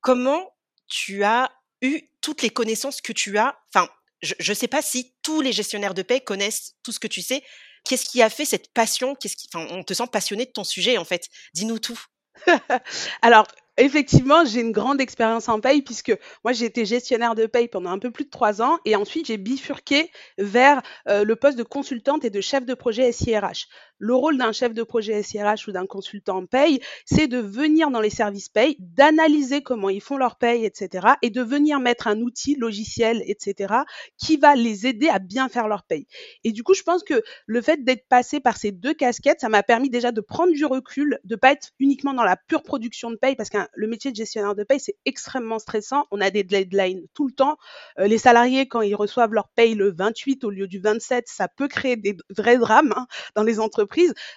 Comment 0.00 0.52
tu 0.86 1.24
as 1.24 1.50
eu 1.80 2.02
toutes 2.20 2.42
les 2.42 2.50
connaissances 2.50 3.00
que 3.00 3.12
tu 3.12 3.38
as, 3.38 3.56
enfin 3.74 3.88
je 4.24 4.50
ne 4.50 4.54
sais 4.54 4.68
pas 4.68 4.82
si 4.82 5.14
tous 5.22 5.40
les 5.40 5.52
gestionnaires 5.52 5.94
de 5.94 6.02
paie 6.02 6.20
connaissent 6.20 6.74
tout 6.82 6.92
ce 6.92 6.98
que 6.98 7.08
tu 7.08 7.22
sais. 7.22 7.42
Qu'est-ce 7.84 8.06
qui 8.06 8.22
a 8.22 8.30
fait 8.30 8.44
cette 8.44 8.72
passion? 8.72 9.14
Qui, 9.14 9.30
on 9.54 9.82
te 9.82 9.94
sent 9.94 10.06
passionné 10.10 10.46
de 10.46 10.50
ton 10.50 10.64
sujet 10.64 10.98
en 10.98 11.04
fait. 11.04 11.28
Dis-nous 11.54 11.78
tout. 11.78 12.00
Alors, 13.22 13.46
Effectivement, 13.76 14.44
j'ai 14.44 14.60
une 14.60 14.70
grande 14.70 15.00
expérience 15.00 15.48
en 15.48 15.60
paye 15.60 15.82
puisque 15.82 16.16
moi 16.44 16.52
j'ai 16.52 16.66
été 16.66 16.84
gestionnaire 16.84 17.34
de 17.34 17.46
paye 17.46 17.66
pendant 17.66 17.90
un 17.90 17.98
peu 17.98 18.12
plus 18.12 18.24
de 18.24 18.30
trois 18.30 18.62
ans 18.62 18.78
et 18.84 18.94
ensuite 18.94 19.26
j'ai 19.26 19.36
bifurqué 19.36 20.12
vers 20.38 20.80
euh, 21.08 21.24
le 21.24 21.34
poste 21.34 21.58
de 21.58 21.64
consultante 21.64 22.24
et 22.24 22.30
de 22.30 22.40
chef 22.40 22.64
de 22.64 22.74
projet 22.74 23.10
SIRH. 23.10 23.66
Le 23.98 24.14
rôle 24.14 24.36
d'un 24.38 24.52
chef 24.52 24.74
de 24.74 24.82
projet 24.82 25.22
SIRH 25.22 25.68
ou 25.68 25.72
d'un 25.72 25.86
consultant 25.86 26.38
en 26.38 26.46
paye, 26.46 26.80
c'est 27.06 27.28
de 27.28 27.38
venir 27.38 27.90
dans 27.90 28.00
les 28.00 28.10
services 28.10 28.48
paye, 28.48 28.76
d'analyser 28.80 29.62
comment 29.62 29.88
ils 29.88 30.00
font 30.00 30.16
leur 30.16 30.36
paye, 30.36 30.64
etc. 30.64 31.06
et 31.22 31.30
de 31.30 31.42
venir 31.42 31.80
mettre 31.80 32.08
un 32.08 32.20
outil 32.20 32.56
logiciel, 32.56 33.22
etc. 33.26 33.74
qui 34.18 34.36
va 34.36 34.56
les 34.56 34.86
aider 34.86 35.08
à 35.08 35.18
bien 35.18 35.48
faire 35.48 35.68
leur 35.68 35.84
paye. 35.84 36.06
Et 36.42 36.52
du 36.52 36.62
coup, 36.62 36.74
je 36.74 36.82
pense 36.82 37.02
que 37.02 37.22
le 37.46 37.62
fait 37.62 37.84
d'être 37.84 38.06
passé 38.08 38.40
par 38.40 38.56
ces 38.56 38.72
deux 38.72 38.94
casquettes, 38.94 39.40
ça 39.40 39.48
m'a 39.48 39.62
permis 39.62 39.90
déjà 39.90 40.12
de 40.12 40.20
prendre 40.20 40.52
du 40.52 40.64
recul, 40.64 41.18
de 41.24 41.36
pas 41.36 41.52
être 41.52 41.70
uniquement 41.78 42.14
dans 42.14 42.24
la 42.24 42.36
pure 42.36 42.62
production 42.62 43.10
de 43.10 43.16
paye 43.16 43.36
parce 43.36 43.48
qu'un 43.48 43.68
le 43.74 43.86
métier 43.86 44.10
de 44.10 44.16
gestionnaire 44.16 44.54
de 44.54 44.64
paye, 44.64 44.80
c'est 44.80 44.96
extrêmement 45.04 45.58
stressant. 45.58 46.06
On 46.10 46.20
a 46.20 46.30
des 46.30 46.42
deadlines 46.44 47.02
tout 47.14 47.26
le 47.26 47.32
temps. 47.32 47.56
Euh, 47.98 48.06
les 48.06 48.18
salariés, 48.18 48.66
quand 48.66 48.82
ils 48.82 48.94
reçoivent 48.94 49.32
leur 49.32 49.48
paye 49.48 49.74
le 49.74 49.92
28 49.92 50.44
au 50.44 50.50
lieu 50.50 50.66
du 50.66 50.80
27, 50.80 51.26
ça 51.28 51.48
peut 51.48 51.68
créer 51.68 51.96
des 51.96 52.16
vrais 52.36 52.58
drames 52.58 52.92
hein, 52.96 53.06
dans 53.34 53.42
les 53.42 53.60
entreprises. 53.60 53.83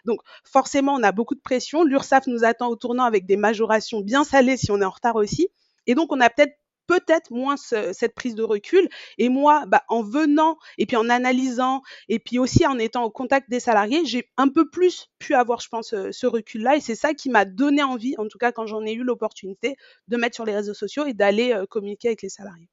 Donc, 0.06 0.20
forcément, 0.44 0.94
on 0.94 1.04
a 1.04 1.12
beaucoup 1.12 1.36
de 1.36 1.42
pression. 1.42 1.84
L'URSSAF 1.84 2.28
nous 2.28 2.44
attend 2.44 2.68
au 2.68 2.76
tournant 2.76 3.04
avec 3.04 3.26
des 3.26 3.38
majorations 3.38 4.02
bien 4.02 4.24
salées 4.24 4.58
si 4.58 4.72
on 4.72 4.82
est 4.82 4.86
en 4.86 4.90
retard 4.90 5.16
aussi. 5.16 5.50
Et 5.86 5.96
donc, 5.96 6.12
on 6.12 6.20
a 6.20 6.30
peut-être 6.30 6.54
peut-être 6.88 7.32
moins 7.32 7.56
cette 7.58 8.16
prise 8.16 8.34
de 8.34 8.44
recul. 8.44 8.90
Et 9.18 9.30
moi, 9.30 9.66
bah, 9.68 9.84
en 9.90 10.02
venant 10.02 10.58
et 10.78 10.86
puis 10.86 10.96
en 10.96 11.10
analysant 11.10 11.82
et 12.10 12.18
puis 12.18 12.40
aussi 12.40 12.66
en 12.66 12.80
étant 12.80 13.04
au 13.04 13.12
contact 13.12 13.50
des 13.50 13.60
salariés, 13.60 14.06
j'ai 14.06 14.30
un 14.38 14.48
peu 14.48 14.70
plus 14.70 15.10
pu 15.20 15.36
avoir, 15.36 15.60
je 15.60 15.70
pense, 15.70 15.90
ce 15.90 16.26
recul-là. 16.26 16.78
Et 16.78 16.82
c'est 16.82 16.96
ça 16.96 17.14
qui 17.14 17.30
m'a 17.30 17.46
donné 17.46 17.84
envie, 17.84 18.16
en 18.18 18.28
tout 18.28 18.38
cas 18.38 18.52
quand 18.52 18.66
j'en 18.66 18.84
ai 18.86 18.94
eu 18.94 19.04
l'opportunité, 19.04 19.76
de 20.08 20.18
mettre 20.18 20.36
sur 20.36 20.46
les 20.46 20.56
réseaux 20.56 20.74
sociaux 20.74 21.06
et 21.06 21.14
d'aller 21.14 21.54
euh, 21.54 21.66
communiquer 21.66 22.08
avec 22.08 22.22
les 22.22 22.30
salariés. 22.30 22.70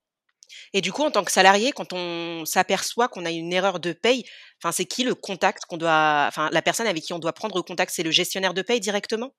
Et 0.72 0.80
du 0.80 0.92
coup, 0.92 1.02
en 1.02 1.10
tant 1.10 1.24
que 1.24 1.32
salarié, 1.32 1.72
quand 1.72 1.92
on 1.92 2.44
s'aperçoit 2.44 3.08
qu'on 3.08 3.24
a 3.24 3.30
une 3.30 3.52
erreur 3.52 3.80
de 3.80 3.92
paye, 3.92 4.24
enfin, 4.62 4.72
c'est 4.72 4.84
qui 4.84 5.04
le 5.04 5.14
contact 5.14 5.64
qu'on 5.66 5.76
doit, 5.76 6.26
enfin, 6.28 6.48
la 6.52 6.62
personne 6.62 6.86
avec 6.86 7.02
qui 7.02 7.12
on 7.12 7.18
doit 7.18 7.32
prendre 7.32 7.60
contact, 7.62 7.92
c'est 7.94 8.02
le 8.02 8.10
gestionnaire 8.10 8.54
de 8.54 8.62
paye 8.62 8.80
directement? 8.80 9.32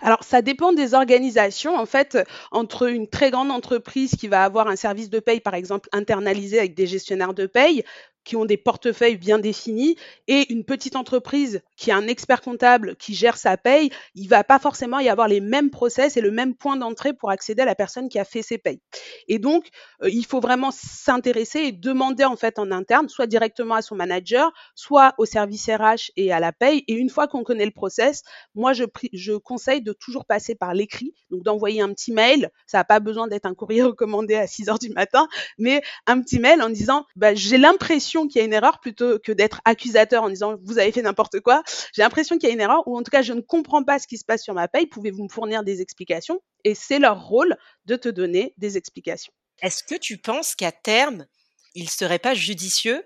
Alors, 0.00 0.24
ça 0.24 0.42
dépend 0.42 0.72
des 0.72 0.94
organisations. 0.94 1.76
En 1.76 1.86
fait, 1.86 2.18
entre 2.50 2.88
une 2.88 3.08
très 3.08 3.30
grande 3.30 3.50
entreprise 3.50 4.16
qui 4.16 4.28
va 4.28 4.44
avoir 4.44 4.68
un 4.68 4.76
service 4.76 5.10
de 5.10 5.20
paye, 5.20 5.40
par 5.40 5.54
exemple, 5.54 5.88
internalisé 5.92 6.58
avec 6.58 6.74
des 6.74 6.86
gestionnaires 6.86 7.34
de 7.34 7.46
paye, 7.46 7.84
qui 8.24 8.36
ont 8.36 8.44
des 8.44 8.56
portefeuilles 8.56 9.16
bien 9.16 9.38
définis 9.38 9.96
et 10.28 10.52
une 10.52 10.64
petite 10.64 10.96
entreprise 10.96 11.62
qui 11.76 11.90
a 11.90 11.96
un 11.96 12.06
expert 12.06 12.40
comptable 12.40 12.96
qui 12.96 13.14
gère 13.14 13.36
sa 13.36 13.56
paye, 13.56 13.90
il 14.14 14.28
va 14.28 14.44
pas 14.44 14.58
forcément 14.58 14.98
y 14.98 15.08
avoir 15.08 15.28
les 15.28 15.40
mêmes 15.40 15.70
process 15.70 16.16
et 16.16 16.20
le 16.20 16.30
même 16.30 16.54
point 16.54 16.76
d'entrée 16.76 17.12
pour 17.12 17.30
accéder 17.30 17.62
à 17.62 17.64
la 17.64 17.74
personne 17.74 18.08
qui 18.08 18.18
a 18.18 18.24
fait 18.24 18.42
ses 18.42 18.58
payes. 18.58 18.80
Et 19.28 19.38
donc, 19.38 19.68
euh, 20.02 20.10
il 20.10 20.26
faut 20.26 20.40
vraiment 20.40 20.70
s'intéresser 20.70 21.60
et 21.60 21.72
demander 21.72 22.24
en 22.24 22.36
fait 22.36 22.58
en 22.58 22.70
interne, 22.70 23.08
soit 23.08 23.26
directement 23.26 23.74
à 23.74 23.82
son 23.82 23.96
manager, 23.96 24.52
soit 24.74 25.14
au 25.18 25.24
service 25.24 25.68
RH 25.68 26.10
et 26.16 26.32
à 26.32 26.40
la 26.40 26.52
paye. 26.52 26.84
Et 26.88 26.94
une 26.94 27.10
fois 27.10 27.26
qu'on 27.28 27.44
connaît 27.44 27.64
le 27.64 27.70
process, 27.70 28.22
moi 28.54 28.72
je, 28.72 28.84
je 29.12 29.32
conseille 29.32 29.82
de 29.82 29.92
toujours 29.92 30.26
passer 30.26 30.54
par 30.54 30.74
l'écrit, 30.74 31.14
donc 31.30 31.42
d'envoyer 31.42 31.80
un 31.80 31.92
petit 31.92 32.12
mail. 32.12 32.50
Ça 32.66 32.78
n'a 32.78 32.84
pas 32.84 33.00
besoin 33.00 33.28
d'être 33.28 33.46
un 33.46 33.54
courrier 33.54 33.82
recommandé 33.90 34.34
à 34.34 34.46
6 34.46 34.68
heures 34.68 34.78
du 34.78 34.90
matin, 34.90 35.28
mais 35.58 35.82
un 36.06 36.20
petit 36.20 36.38
mail 36.38 36.62
en 36.62 36.68
disant 36.68 37.06
bah, 37.16 37.34
j'ai 37.34 37.58
l'impression 37.58 38.09
qu'il 38.26 38.40
y 38.40 38.42
a 38.42 38.44
une 38.44 38.52
erreur 38.52 38.80
plutôt 38.80 39.18
que 39.18 39.32
d'être 39.32 39.60
accusateur 39.64 40.22
en 40.22 40.28
disant 40.28 40.56
vous 40.62 40.78
avez 40.78 40.92
fait 40.92 41.02
n'importe 41.02 41.40
quoi. 41.40 41.62
J'ai 41.92 42.02
l'impression 42.02 42.38
qu'il 42.38 42.48
y 42.48 42.52
a 42.52 42.54
une 42.54 42.60
erreur 42.60 42.86
ou 42.86 42.96
en 42.96 43.02
tout 43.02 43.10
cas 43.10 43.22
je 43.22 43.32
ne 43.32 43.40
comprends 43.40 43.84
pas 43.84 43.98
ce 43.98 44.06
qui 44.06 44.18
se 44.18 44.24
passe 44.24 44.42
sur 44.42 44.54
ma 44.54 44.68
paye. 44.68 44.86
Pouvez-vous 44.86 45.24
me 45.24 45.28
fournir 45.28 45.62
des 45.62 45.80
explications? 45.80 46.40
Et 46.64 46.74
c'est 46.74 46.98
leur 46.98 47.24
rôle 47.26 47.56
de 47.86 47.96
te 47.96 48.08
donner 48.08 48.54
des 48.58 48.76
explications. 48.76 49.32
Est-ce 49.62 49.84
que 49.84 49.94
tu 49.94 50.18
penses 50.18 50.54
qu'à 50.54 50.72
terme, 50.72 51.26
il 51.74 51.90
serait 51.90 52.18
pas 52.18 52.34
judicieux 52.34 53.04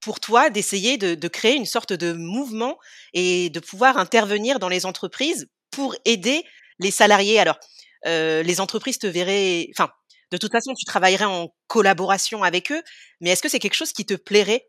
pour 0.00 0.20
toi 0.20 0.50
d'essayer 0.50 0.96
de, 0.96 1.28
créer 1.28 1.56
une 1.56 1.66
sorte 1.66 1.92
de 1.92 2.12
mouvement 2.12 2.78
et 3.12 3.50
de 3.50 3.60
pouvoir 3.60 3.98
intervenir 3.98 4.58
dans 4.58 4.68
les 4.68 4.86
entreprises 4.86 5.48
pour 5.70 5.96
aider 6.04 6.44
les 6.78 6.90
salariés? 6.90 7.38
Alors, 7.38 7.58
euh, 8.06 8.42
les 8.42 8.60
entreprises 8.60 8.98
te 8.98 9.06
verraient, 9.06 9.68
enfin, 9.74 9.90
de 10.30 10.36
toute 10.36 10.52
façon, 10.52 10.74
tu 10.74 10.84
travaillerais 10.84 11.24
en 11.24 11.48
collaboration 11.66 12.42
avec 12.42 12.72
eux, 12.72 12.82
mais 13.20 13.30
est-ce 13.30 13.42
que 13.42 13.48
c'est 13.48 13.58
quelque 13.58 13.74
chose 13.74 13.92
qui 13.92 14.06
te 14.06 14.14
plairait? 14.14 14.68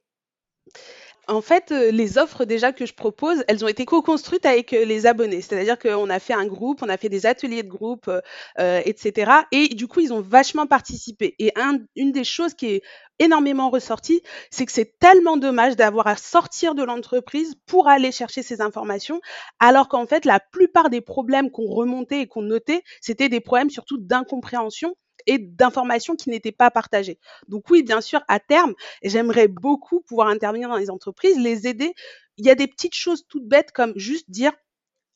En 1.30 1.42
fait, 1.42 1.72
euh, 1.72 1.92
les 1.92 2.18
offres 2.18 2.44
déjà 2.44 2.74
que 2.74 2.88
je 2.88 2.94
propose, 2.94 3.44
elles 3.48 3.64
ont 3.64 3.68
été 3.68 3.86
co-construites 3.86 4.48
avec 4.48 4.74
euh, 4.74 4.84
les 4.84 5.06
abonnés. 5.06 5.42
C'est-à-dire 5.42 5.78
qu'on 5.78 6.10
a 6.10 6.20
fait 6.20 6.34
un 6.34 6.48
groupe, 6.48 6.82
on 6.82 6.90
a 6.90 6.98
fait 6.98 7.10
des 7.10 7.28
ateliers 7.28 7.62
de 7.62 7.68
groupe, 7.70 8.10
euh, 8.60 8.82
etc. 8.84 9.32
Et 9.52 9.68
du 9.70 9.88
coup, 9.88 10.00
ils 10.00 10.12
ont 10.12 10.22
vachement 10.22 10.66
participé. 10.66 11.36
Et 11.38 11.54
une 11.96 12.12
des 12.12 12.24
choses 12.24 12.56
qui 12.56 12.68
est 12.68 12.82
énormément 13.20 13.70
ressortie, 13.70 14.22
c'est 14.50 14.66
que 14.66 14.72
c'est 14.72 14.98
tellement 15.00 15.38
dommage 15.38 15.76
d'avoir 15.76 16.08
à 16.08 16.16
sortir 16.16 16.76
de 16.76 16.84
l'entreprise 16.84 17.56
pour 17.66 17.88
aller 17.88 18.12
chercher 18.12 18.44
ces 18.44 18.62
informations, 18.62 19.22
alors 19.60 19.88
qu'en 19.88 20.08
fait, 20.08 20.26
la 20.26 20.40
plupart 20.40 20.90
des 20.90 21.02
problèmes 21.02 21.52
qu'on 21.52 21.68
remontait 21.68 22.22
et 22.22 22.28
qu'on 22.28 22.42
notait, 22.42 22.84
c'était 23.02 23.30
des 23.30 23.40
problèmes 23.42 23.70
surtout 23.70 23.98
d'incompréhension 23.98 24.96
et 25.28 25.38
d'informations 25.38 26.16
qui 26.16 26.30
n'étaient 26.30 26.52
pas 26.52 26.72
partagées. 26.72 27.20
Donc 27.48 27.70
oui, 27.70 27.84
bien 27.84 28.02
sûr, 28.02 28.22
à 28.28 28.40
terme, 28.40 28.74
j'aimerais 29.04 29.48
beaucoup 29.48 30.02
pouvoir 30.02 30.30
intervenir 30.30 30.70
dans 30.70 30.78
les 30.78 30.90
entreprises, 30.90 31.38
les 31.38 31.68
aider. 31.68 31.94
Il 32.38 32.46
y 32.46 32.50
a 32.50 32.56
des 32.56 32.68
petites 32.68 32.96
choses 32.96 33.26
toutes 33.28 33.48
bêtes 33.48 33.72
comme 33.72 33.94
juste 33.96 34.30
dire 34.30 34.54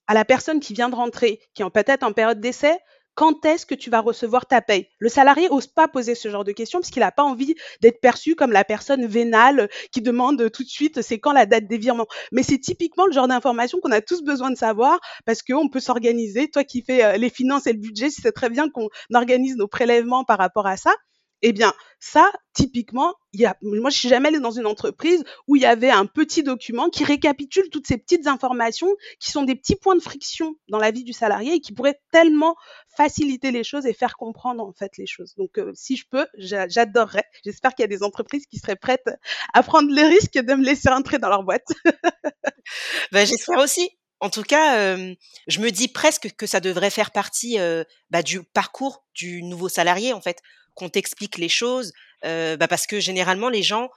à 0.08 0.14
la 0.14 0.26
personne 0.26 0.60
qui 0.60 0.74
vient 0.74 0.90
de 0.90 0.96
rentrer, 0.96 1.40
qui 1.54 1.64
est 1.64 1.70
peut-être 1.70 2.04
en 2.04 2.14
période 2.14 2.42
d'essai, 2.42 2.78
quand 3.16 3.46
est-ce 3.46 3.66
que 3.66 3.76
tu 3.76 3.90
vas 3.90 4.02
recevoir 4.02 4.46
ta 4.46 4.62
paye? 4.62 4.88
Le 5.00 5.10
salarié 5.10 5.48
ose 5.50 5.68
pas 5.68 5.88
poser 5.88 6.16
ce 6.16 6.30
genre 6.30 6.44
de 6.44 6.52
questions 6.52 6.80
parce 6.80 6.90
qu'il 6.90 7.02
n'a 7.02 7.12
pas 7.12 7.24
envie 7.24 7.56
d'être 7.82 8.02
perçu 8.02 8.36
comme 8.36 8.52
la 8.52 8.64
personne 8.64 9.06
vénale 9.06 9.70
qui 9.92 10.02
demande 10.02 10.52
tout 10.52 10.64
de 10.64 10.70
suite 10.70 11.02
c'est 11.02 11.20
quand 11.20 11.34
la 11.34 11.46
date 11.46 11.68
des 11.68 11.78
virements. 11.78 12.08
Mais 12.32 12.44
c'est 12.44 12.60
typiquement 12.60 13.06
le 13.06 13.12
genre 13.14 13.28
d'information 13.28 13.80
qu'on 13.80 13.92
a 13.92 14.02
tous 14.02 14.24
besoin 14.24 14.50
de 14.50 14.58
savoir 14.58 15.00
parce 15.26 15.42
qu'on 15.42 15.70
peut 15.70 15.80
s'organiser. 15.80 16.50
Toi 16.50 16.64
qui 16.64 16.82
fais 16.82 17.04
euh, 17.04 17.18
les 17.18 17.30
finances 17.30 17.68
et 17.68 17.74
le 17.74 17.80
budget, 17.80 18.10
c'est 18.10 18.32
très 18.32 18.50
bien 18.50 18.70
qu'on 18.70 18.90
organise 19.14 19.56
nos 19.56 19.68
prélèvements 19.68 20.24
par 20.24 20.38
rapport 20.38 20.68
à 20.68 20.78
ça. 20.78 20.94
Eh 21.46 21.52
bien, 21.52 21.74
ça, 22.00 22.32
typiquement, 22.54 23.14
y 23.34 23.44
a, 23.44 23.58
moi, 23.62 23.90
je 23.90 23.98
suis 23.98 24.08
jamais 24.08 24.30
allée 24.30 24.40
dans 24.40 24.52
une 24.52 24.66
entreprise 24.66 25.26
où 25.48 25.58
il 25.58 25.62
y 25.62 25.66
avait 25.66 25.90
un 25.90 26.06
petit 26.06 26.42
document 26.42 26.90
qui 26.90 27.04
récapitule 27.04 27.70
toutes 27.70 27.86
ces 27.86 27.98
petites 27.98 28.28
informations 28.28 28.88
qui 29.20 29.30
sont 29.30 29.44
des 29.44 29.56
petits 29.56 29.76
points 29.76 29.98
de 29.98 30.02
friction 30.02 30.56
dans 30.70 30.78
la 30.78 30.92
vie 30.92 31.04
du 31.04 31.12
salarié 31.12 31.56
et 31.56 31.60
qui 31.60 31.74
pourraient 31.74 32.00
tellement 32.14 32.56
faciliter 32.96 33.52
les 33.52 33.66
choses 33.66 33.86
et 33.86 33.94
faire 33.94 34.16
comprendre, 34.16 34.64
en 34.64 34.72
fait, 34.72 34.98
les 34.98 35.06
choses. 35.06 35.34
Donc, 35.36 35.60
euh, 35.60 35.74
si 35.76 35.98
je 35.98 36.06
peux, 36.10 36.26
j'adorerais. 36.38 37.26
J'espère 37.44 37.76
qu'il 37.76 37.84
y 37.84 37.86
a 37.86 37.96
des 37.96 38.04
entreprises 38.04 38.46
qui 38.46 38.58
seraient 38.58 38.78
prêtes 38.78 39.10
à 39.54 39.64
prendre 39.64 39.94
le 39.94 40.08
risque 40.08 40.36
de 40.36 40.54
me 40.54 40.64
laisser 40.64 40.88
entrer 40.88 41.20
dans 41.20 41.30
leur 41.30 41.44
boîte. 41.44 41.68
ben, 43.12 43.28
j'espère 43.28 43.60
aussi. 43.60 43.90
En 44.22 44.30
tout 44.30 44.44
cas, 44.44 44.78
euh, 44.78 45.14
je 45.48 45.60
me 45.60 45.72
dis 45.72 45.90
presque 45.90 46.34
que 46.38 46.46
ça 46.46 46.62
devrait 46.62 46.90
faire 46.90 47.12
partie 47.12 47.60
euh, 47.60 47.84
bah, 48.10 48.24
du 48.24 48.42
parcours 48.42 49.06
du 49.14 49.44
nouveau 49.44 49.68
salarié, 49.68 50.14
en 50.14 50.22
fait 50.22 50.38
qu'on 50.76 50.90
t'explique 50.90 51.38
les 51.38 51.50
choses, 51.50 51.94
euh, 52.26 52.58
bah 52.58 52.68
parce 52.68 52.88
que 52.88 53.00
généralement 53.00 53.50
les 53.50 53.64
gens 53.64 53.90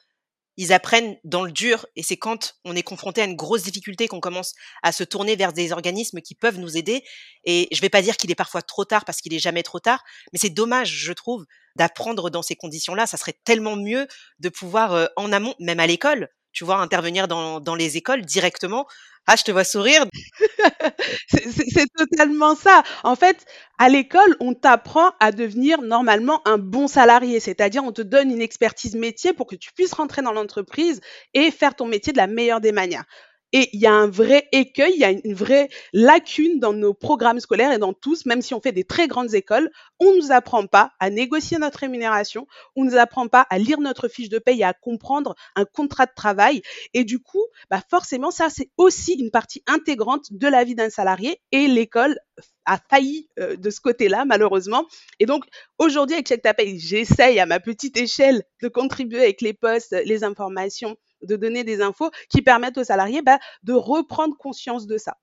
ils 0.56 0.72
apprennent 0.72 1.18
dans 1.24 1.44
le 1.44 1.52
dur 1.52 1.86
et 1.96 2.02
c'est 2.02 2.16
quand 2.16 2.54
on 2.64 2.74
est 2.74 2.82
confronté 2.82 3.20
à 3.20 3.24
une 3.24 3.36
grosse 3.36 3.62
difficulté 3.62 4.08
qu'on 4.08 4.20
commence 4.20 4.54
à 4.82 4.92
se 4.92 5.04
tourner 5.04 5.36
vers 5.36 5.52
des 5.52 5.72
organismes 5.72 6.20
qui 6.20 6.34
peuvent 6.34 6.58
nous 6.58 6.76
aider. 6.76 7.04
Et 7.44 7.68
je 7.72 7.80
vais 7.80 7.90
pas 7.90 8.02
dire 8.02 8.16
qu'il 8.16 8.30
est 8.30 8.36
parfois 8.36 8.62
trop 8.62 8.84
tard 8.84 9.04
parce 9.04 9.20
qu'il 9.20 9.34
est 9.34 9.38
jamais 9.38 9.62
trop 9.62 9.80
tard, 9.80 10.02
mais 10.32 10.38
c'est 10.38 10.50
dommage, 10.50 10.90
je 10.90 11.12
trouve, 11.12 11.44
d'apprendre 11.76 12.30
dans 12.30 12.42
ces 12.42 12.56
conditions-là. 12.56 13.06
Ça 13.06 13.18
serait 13.18 13.38
tellement 13.44 13.76
mieux 13.76 14.06
de 14.38 14.48
pouvoir 14.48 14.94
euh, 14.94 15.06
en 15.16 15.32
amont, 15.32 15.54
même 15.60 15.80
à 15.80 15.86
l'école, 15.86 16.30
tu 16.56 16.64
vois, 16.64 16.78
intervenir 16.78 17.28
dans, 17.28 17.60
dans 17.60 17.74
les 17.74 17.96
écoles 17.98 18.22
directement. 18.24 18.86
Ah, 19.28 19.36
je 19.36 19.42
te 19.44 19.50
vois 19.52 19.64
sourire. 19.64 20.04
c'est 21.28 21.86
totalement 21.96 22.54
ça. 22.54 22.82
En 23.04 23.16
fait, 23.16 23.44
à 23.78 23.88
l'école, 23.88 24.36
on 24.40 24.54
t'apprend 24.54 25.10
à 25.20 25.32
devenir 25.32 25.82
normalement 25.82 26.42
un 26.46 26.58
bon 26.58 26.88
salarié, 26.88 27.40
c'est-à-dire 27.40 27.84
on 27.84 27.92
te 27.92 28.02
donne 28.02 28.30
une 28.30 28.42
expertise 28.42 28.94
métier 28.94 29.32
pour 29.32 29.46
que 29.46 29.56
tu 29.56 29.72
puisses 29.72 29.92
rentrer 29.92 30.22
dans 30.22 30.32
l'entreprise 30.32 31.00
et 31.34 31.50
faire 31.50 31.74
ton 31.74 31.86
métier 31.86 32.12
de 32.12 32.18
la 32.18 32.26
meilleure 32.28 32.60
des 32.60 32.72
manières. 32.72 33.04
Et 33.52 33.68
il 33.72 33.80
y 33.80 33.86
a 33.86 33.92
un 33.92 34.08
vrai 34.08 34.48
écueil, 34.52 34.92
il 34.94 35.00
y 35.00 35.04
a 35.04 35.10
une 35.10 35.34
vraie 35.34 35.68
lacune 35.92 36.58
dans 36.58 36.72
nos 36.72 36.94
programmes 36.94 37.40
scolaires 37.40 37.72
et 37.72 37.78
dans 37.78 37.92
tous, 37.92 38.26
même 38.26 38.42
si 38.42 38.54
on 38.54 38.60
fait 38.60 38.72
des 38.72 38.84
très 38.84 39.06
grandes 39.06 39.34
écoles, 39.34 39.70
on 40.00 40.12
ne 40.12 40.16
nous 40.16 40.32
apprend 40.32 40.66
pas 40.66 40.92
à 40.98 41.10
négocier 41.10 41.58
notre 41.58 41.78
rémunération, 41.78 42.46
on 42.74 42.84
ne 42.84 42.90
nous 42.90 42.96
apprend 42.96 43.28
pas 43.28 43.46
à 43.48 43.58
lire 43.58 43.80
notre 43.80 44.08
fiche 44.08 44.28
de 44.28 44.38
paye 44.38 44.60
et 44.60 44.64
à 44.64 44.72
comprendre 44.72 45.34
un 45.54 45.64
contrat 45.64 46.06
de 46.06 46.12
travail. 46.14 46.62
Et 46.92 47.04
du 47.04 47.20
coup, 47.20 47.44
bah 47.70 47.80
forcément, 47.88 48.30
ça, 48.30 48.48
c'est 48.50 48.70
aussi 48.76 49.14
une 49.14 49.30
partie 49.30 49.62
intégrante 49.66 50.26
de 50.32 50.48
la 50.48 50.64
vie 50.64 50.74
d'un 50.74 50.90
salarié 50.90 51.40
et 51.52 51.68
l'école 51.68 52.18
a 52.66 52.78
failli 52.90 53.28
euh, 53.38 53.56
de 53.56 53.70
ce 53.70 53.80
côté-là, 53.80 54.24
malheureusement. 54.24 54.86
Et 55.20 55.26
donc, 55.26 55.44
aujourd'hui, 55.78 56.14
avec 56.14 56.26
Check 56.26 56.42
Ta 56.42 56.54
j'essaye 56.58 57.38
à 57.38 57.46
ma 57.46 57.60
petite 57.60 57.96
échelle 57.96 58.42
de 58.62 58.68
contribuer 58.68 59.20
avec 59.20 59.40
les 59.40 59.54
postes, 59.54 59.96
les 60.04 60.24
informations 60.24 60.96
de 61.26 61.36
donner 61.36 61.64
des 61.64 61.82
infos 61.82 62.10
qui 62.28 62.42
permettent 62.42 62.78
aux 62.78 62.84
salariés 62.84 63.22
bah, 63.22 63.38
de 63.62 63.72
reprendre 63.72 64.36
conscience 64.36 64.86
de 64.86 64.98
ça. 64.98 65.16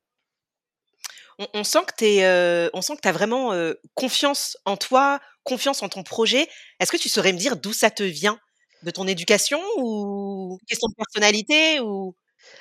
On, 1.53 1.63
sent 1.63 1.79
que 1.87 1.95
tu 1.97 2.21
euh, 2.21 2.69
as 3.03 3.11
vraiment 3.11 3.53
euh, 3.53 3.73
confiance 3.95 4.55
en 4.65 4.77
toi, 4.77 5.19
confiance 5.43 5.81
en 5.81 5.89
ton 5.89 6.03
projet. 6.03 6.47
Est-ce 6.79 6.91
que 6.91 6.97
tu 6.97 7.09
saurais 7.09 7.33
me 7.33 7.39
dire 7.39 7.57
d'où 7.57 7.73
ça 7.73 7.89
te 7.89 8.03
vient? 8.03 8.39
De 8.83 8.91
ton 8.91 9.07
éducation 9.07 9.61
ou 9.77 10.59
question 10.67 10.89
de 10.89 10.95
personnalité 10.95 11.79
ou? 11.79 12.15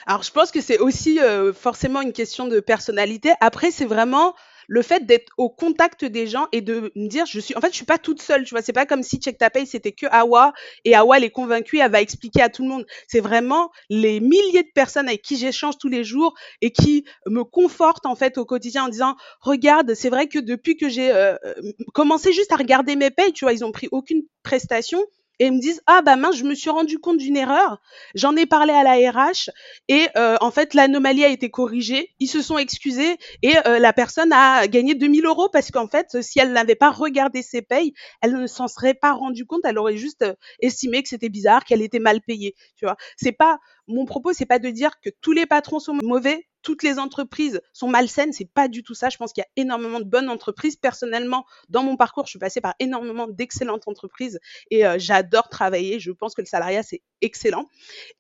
Alors, 0.07 0.23
je 0.23 0.31
pense 0.31 0.51
que 0.53 0.61
c'est 0.61 0.79
aussi 0.79 1.21
euh, 1.21 1.53
forcément 1.53 2.01
une 2.01 2.13
question 2.13 2.47
de 2.47 2.61
personnalité. 2.61 3.33
Après, 3.41 3.71
c'est 3.71 3.85
vraiment 3.85 4.35
le 4.69 4.83
fait 4.83 5.07
d'être 5.07 5.33
au 5.37 5.49
contact 5.49 6.05
des 6.05 6.27
gens 6.27 6.47
et 6.53 6.61
de 6.61 6.93
me 6.95 7.09
dire, 7.09 7.27
je 7.27 7.41
suis, 7.41 7.57
en 7.57 7.61
fait, 7.61 7.71
je 7.71 7.77
suis 7.77 7.85
pas 7.85 7.99
toute 7.99 8.21
seule, 8.21 8.45
tu 8.45 8.51
vois, 8.51 8.63
c'est 8.63 8.73
pas 8.73 8.87
comme 8.87 9.03
si 9.03 9.19
Check 9.19 9.39
Ta 9.39 9.51
Pay, 9.51 9.67
c'était 9.67 9.93
que 9.93 10.07
Awa 10.11 10.53
et 10.85 10.95
Awa, 10.95 11.17
elle 11.17 11.25
est 11.25 11.31
convaincue, 11.31 11.79
elle 11.79 11.91
va 11.91 12.01
expliquer 12.01 12.43
à 12.43 12.49
tout 12.49 12.63
le 12.63 12.69
monde. 12.69 12.87
C'est 13.09 13.21
vraiment 13.21 13.71
les 13.89 14.21
milliers 14.21 14.63
de 14.63 14.73
personnes 14.75 15.09
avec 15.09 15.23
qui 15.23 15.37
j'échange 15.37 15.79
tous 15.79 15.89
les 15.89 16.05
jours 16.05 16.35
et 16.61 16.71
qui 16.71 17.05
me 17.27 17.45
confortent, 17.45 18.07
en 18.07 18.15
fait, 18.15 18.39
au 18.39 18.45
quotidien 18.45 18.85
en 18.85 18.89
disant, 18.89 19.17
regarde, 19.41 19.95
c'est 19.95 20.11
vrai 20.11 20.27
que 20.29 20.39
depuis 20.39 20.77
que 20.77 20.89
j'ai 20.89 21.11
euh, 21.11 21.35
euh, 21.45 21.55
commencé 21.95 22.33
juste 22.33 22.53
à 22.53 22.57
regarder 22.57 22.97
mes 22.97 23.11
payes, 23.11 23.33
tu 23.33 23.45
vois, 23.45 23.53
ils 23.53 23.65
ont 23.65 23.73
pris 23.73 23.89
aucune 23.91 24.23
prestation 24.43 25.05
et 25.39 25.47
ils 25.47 25.53
me 25.53 25.61
disent 25.61 25.83
ah 25.87 26.03
bah 26.03 26.17
mince 26.17 26.37
je 26.37 26.45
me 26.45 26.55
suis 26.55 26.71
rendu 26.71 26.99
compte 26.99 27.19
d'une 27.19 27.37
erreur. 27.37 27.81
J'en 28.15 28.37
ai 28.37 28.47
parlé 28.47 28.73
à 28.73 28.83
la 28.83 29.11
RH 29.11 29.51
et 29.89 30.07
euh, 30.17 30.37
en 30.41 30.51
fait 30.51 30.75
l'anomalie 30.75 31.25
a 31.25 31.29
été 31.29 31.51
corrigée. 31.51 32.11
Ils 32.21 32.29
se 32.29 32.43
sont 32.43 32.59
excusés 32.59 33.17
et 33.43 33.55
euh, 33.67 33.79
la 33.79 33.93
personne 33.93 34.33
a 34.33 34.67
gagné 34.69 34.95
2000 34.95 35.27
euros 35.27 35.49
parce 35.49 35.71
qu'en 35.71 35.89
fait 35.89 36.23
si 36.23 36.39
elle 36.39 36.53
n'avait 36.53 36.75
pas 36.75 36.91
regardé 36.91 37.43
ses 37.43 37.63
payes 37.63 37.95
elle 38.21 38.35
ne 38.35 38.47
s'en 38.47 38.69
serait 38.69 38.95
pas 38.95 39.13
rendue 39.13 39.47
compte. 39.47 39.63
Elle 39.65 39.79
aurait 39.79 39.97
juste 39.97 40.23
euh, 40.23 40.35
estimé 40.61 41.03
que 41.03 41.09
c'était 41.09 41.29
bizarre 41.29 41.65
qu'elle 41.65 41.83
était 41.83 41.99
mal 41.99 42.21
payée 42.21 42.55
tu 42.77 42.85
vois. 42.85 42.97
C'est 43.17 43.33
pas 43.33 43.59
mon 43.89 44.05
propos 44.05 44.33
c'est 44.33 44.47
pas 44.47 44.59
de 44.59 44.71
dire 44.71 45.01
que 45.01 45.11
tous 45.21 45.33
les 45.33 45.47
patrons 45.47 45.81
sont 45.81 45.95
mauvais 46.03 46.47
toutes 46.63 46.83
les 46.83 46.99
entreprises 46.99 47.61
sont 47.73 47.89
malsaines, 47.89 48.33
c'est 48.33 48.49
pas 48.49 48.69
du 48.69 48.83
tout 48.83 48.95
ça. 48.95 49.09
Je 49.11 49.17
pense 49.17 49.33
qu'il 49.33 49.43
y 49.43 49.45
a 49.45 49.63
énormément 49.63 50.01
de 50.01 50.05
bonnes 50.05 50.29
entreprises. 50.29 50.77
Personnellement, 50.77 51.45
dans 51.69 51.83
mon 51.83 51.97
parcours, 51.97 52.27
je 52.27 52.31
suis 52.31 52.39
passée 52.39 52.61
par 52.61 52.75
énormément 52.79 53.27
d'excellentes 53.27 53.87
entreprises 53.87 54.41
et 54.71 54.87
euh, 54.87 54.97
j'adore 54.99 55.49
travailler. 55.49 56.01
Je 56.01 56.13
pense 56.13 56.35
que 56.35 56.41
le 56.41 56.47
salariat 56.47 56.83
c'est 56.83 57.03
excellent, 57.21 57.69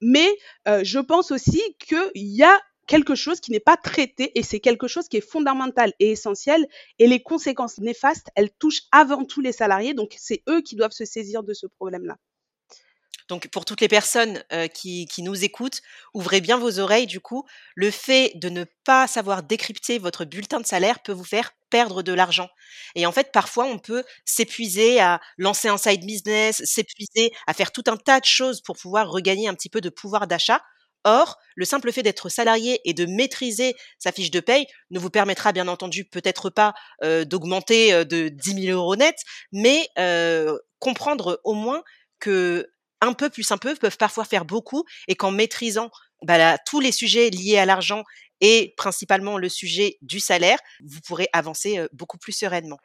mais 0.00 0.28
euh, 0.68 0.82
je 0.84 0.98
pense 0.98 1.30
aussi 1.30 1.62
qu'il 1.78 2.10
y 2.14 2.42
a 2.42 2.60
quelque 2.88 3.14
chose 3.14 3.40
qui 3.40 3.52
n'est 3.52 3.60
pas 3.60 3.76
traité 3.76 4.36
et 4.38 4.42
c'est 4.42 4.60
quelque 4.60 4.88
chose 4.88 5.08
qui 5.08 5.16
est 5.16 5.26
fondamental 5.26 5.92
et 6.00 6.10
essentiel 6.10 6.66
et 6.98 7.06
les 7.06 7.22
conséquences 7.22 7.78
néfastes, 7.78 8.28
elles 8.34 8.50
touchent 8.50 8.82
avant 8.90 9.24
tout 9.24 9.40
les 9.40 9.52
salariés 9.52 9.94
donc 9.94 10.14
c'est 10.18 10.42
eux 10.48 10.60
qui 10.62 10.74
doivent 10.74 10.92
se 10.92 11.04
saisir 11.04 11.44
de 11.44 11.54
ce 11.54 11.66
problème-là. 11.66 12.18
Donc 13.28 13.48
pour 13.48 13.64
toutes 13.64 13.80
les 13.80 13.88
personnes 13.88 14.42
qui, 14.74 15.08
nous 15.18 15.44
écoutent, 15.44 15.80
ouvrez 16.14 16.40
bien 16.40 16.58
vos 16.58 16.78
oreilles 16.78 17.06
du 17.06 17.20
coup. 17.20 17.44
Le 17.74 17.90
fait 17.90 18.32
de 18.36 18.48
ne 18.48 18.64
pas 18.84 19.06
savoir 19.06 19.42
décrypter 19.42 19.98
votre 19.98 20.24
bulletin 20.24 20.60
de 20.60 20.66
salaire 20.66 21.00
peut 21.02 21.12
vous 21.12 21.24
faire 21.24 21.52
perdre 21.70 22.02
de 22.02 22.12
l'argent. 22.12 22.48
Et 22.94 23.06
en 23.06 23.12
fait, 23.12 23.32
parfois, 23.32 23.64
on 23.64 23.78
peut 23.78 24.04
s'épuiser 24.24 25.00
à 25.00 25.20
lancer 25.38 25.68
un 25.68 25.78
side 25.78 26.04
business, 26.04 26.62
s'épuiser 26.64 27.32
à 27.46 27.54
faire 27.54 27.72
tout 27.72 27.84
un 27.86 27.96
tas 27.96 28.20
de 28.20 28.26
choses 28.26 28.60
pour 28.60 28.76
pouvoir 28.76 29.10
regagner 29.10 29.48
un 29.48 29.54
petit 29.54 29.70
peu 29.70 29.80
de 29.80 29.88
pouvoir 29.88 30.26
d'achat. 30.26 30.60
Or, 31.04 31.38
le 31.56 31.64
simple 31.64 31.90
fait 31.90 32.02
d'être 32.04 32.28
salarié 32.28 32.80
et 32.84 32.94
de 32.94 33.06
maîtriser 33.06 33.74
sa 33.98 34.12
fiche 34.12 34.30
de 34.30 34.38
paye 34.38 34.66
ne 34.90 35.00
vous 35.00 35.10
permettra 35.10 35.52
bien 35.52 35.66
entendu 35.66 36.04
peut-être 36.04 36.48
pas 36.50 36.74
d'augmenter 37.02 38.04
de 38.04 38.28
10 38.28 38.66
000 38.66 38.78
euros 38.78 38.94
net, 38.94 39.16
mais 39.50 39.88
comprendre 40.78 41.40
au 41.44 41.54
moins 41.54 41.82
que 42.20 42.70
un 43.02 43.12
peu 43.14 43.30
plus 43.30 43.50
un 43.52 43.58
peu 43.58 43.74
peuvent 43.76 43.98
parfois 43.98 44.24
faire 44.24 44.46
beaucoup 44.46 44.84
et 45.08 45.16
qu'en 45.16 45.32
maîtrisant 45.32 45.90
bah, 46.24 46.58
tous 46.58 46.80
les 46.80 46.92
sujets 46.92 47.30
liés 47.30 47.58
à 47.58 47.66
l'argent 47.66 48.04
et 48.40 48.74
principalement 48.78 49.38
le 49.38 49.50
sujet 49.50 49.98
du 50.02 50.20
salaire, 50.20 50.58
vous 50.84 51.00
pourrez 51.02 51.28
avancer 51.34 51.80
beaucoup 51.92 52.18
plus 52.18 52.32
sereinement. 52.32 52.78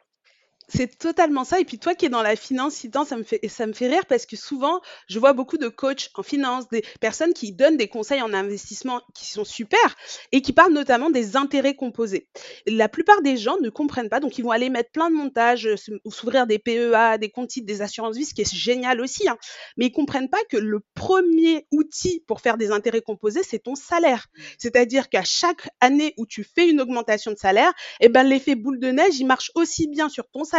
C'est 0.70 0.98
totalement 0.98 1.44
ça. 1.44 1.58
Et 1.60 1.64
puis 1.64 1.78
toi 1.78 1.94
qui 1.94 2.04
es 2.06 2.08
dans 2.10 2.20
la 2.20 2.36
finance, 2.36 2.84
ça 3.06 3.16
me 3.16 3.22
fait 3.22 3.40
ça 3.48 3.66
me 3.66 3.72
fait 3.72 3.88
rire 3.88 4.04
parce 4.06 4.26
que 4.26 4.36
souvent 4.36 4.82
je 5.08 5.18
vois 5.18 5.32
beaucoup 5.32 5.56
de 5.56 5.68
coachs 5.68 6.10
en 6.14 6.22
finance, 6.22 6.68
des 6.68 6.84
personnes 7.00 7.32
qui 7.32 7.52
donnent 7.52 7.78
des 7.78 7.88
conseils 7.88 8.20
en 8.20 8.34
investissement 8.34 9.00
qui 9.14 9.26
sont 9.26 9.44
super 9.44 9.96
et 10.30 10.42
qui 10.42 10.52
parlent 10.52 10.74
notamment 10.74 11.08
des 11.08 11.36
intérêts 11.36 11.74
composés. 11.74 12.28
La 12.66 12.90
plupart 12.90 13.22
des 13.22 13.38
gens 13.38 13.56
ne 13.62 13.70
comprennent 13.70 14.10
pas, 14.10 14.20
donc 14.20 14.36
ils 14.36 14.42
vont 14.42 14.50
aller 14.50 14.68
mettre 14.68 14.90
plein 14.90 15.08
de 15.08 15.14
montages 15.14 15.66
euh, 15.66 15.98
ou 16.04 16.10
s'ouvrir 16.10 16.46
des 16.46 16.58
PEA, 16.58 17.16
des 17.18 17.30
comptes 17.30 17.48
titres, 17.48 17.66
des 17.66 17.80
assurances 17.80 18.16
vie, 18.16 18.26
ce 18.26 18.34
qui 18.34 18.42
est 18.42 18.54
génial 18.54 19.00
aussi. 19.00 19.26
Hein. 19.26 19.38
Mais 19.78 19.86
ils 19.86 19.92
comprennent 19.92 20.28
pas 20.28 20.44
que 20.50 20.58
le 20.58 20.80
premier 20.94 21.66
outil 21.72 22.22
pour 22.26 22.42
faire 22.42 22.58
des 22.58 22.70
intérêts 22.70 23.00
composés, 23.00 23.42
c'est 23.42 23.60
ton 23.60 23.74
salaire. 23.74 24.26
C'est-à-dire 24.58 25.08
qu'à 25.08 25.24
chaque 25.24 25.70
année 25.80 26.12
où 26.18 26.26
tu 26.26 26.44
fais 26.44 26.68
une 26.68 26.82
augmentation 26.82 27.32
de 27.32 27.38
salaire, 27.38 27.72
eh 28.00 28.10
ben 28.10 28.22
l'effet 28.22 28.54
boule 28.54 28.78
de 28.78 28.88
neige, 28.88 29.18
il 29.18 29.26
marche 29.26 29.50
aussi 29.54 29.88
bien 29.88 30.10
sur 30.10 30.28
ton 30.28 30.44
salaire 30.44 30.57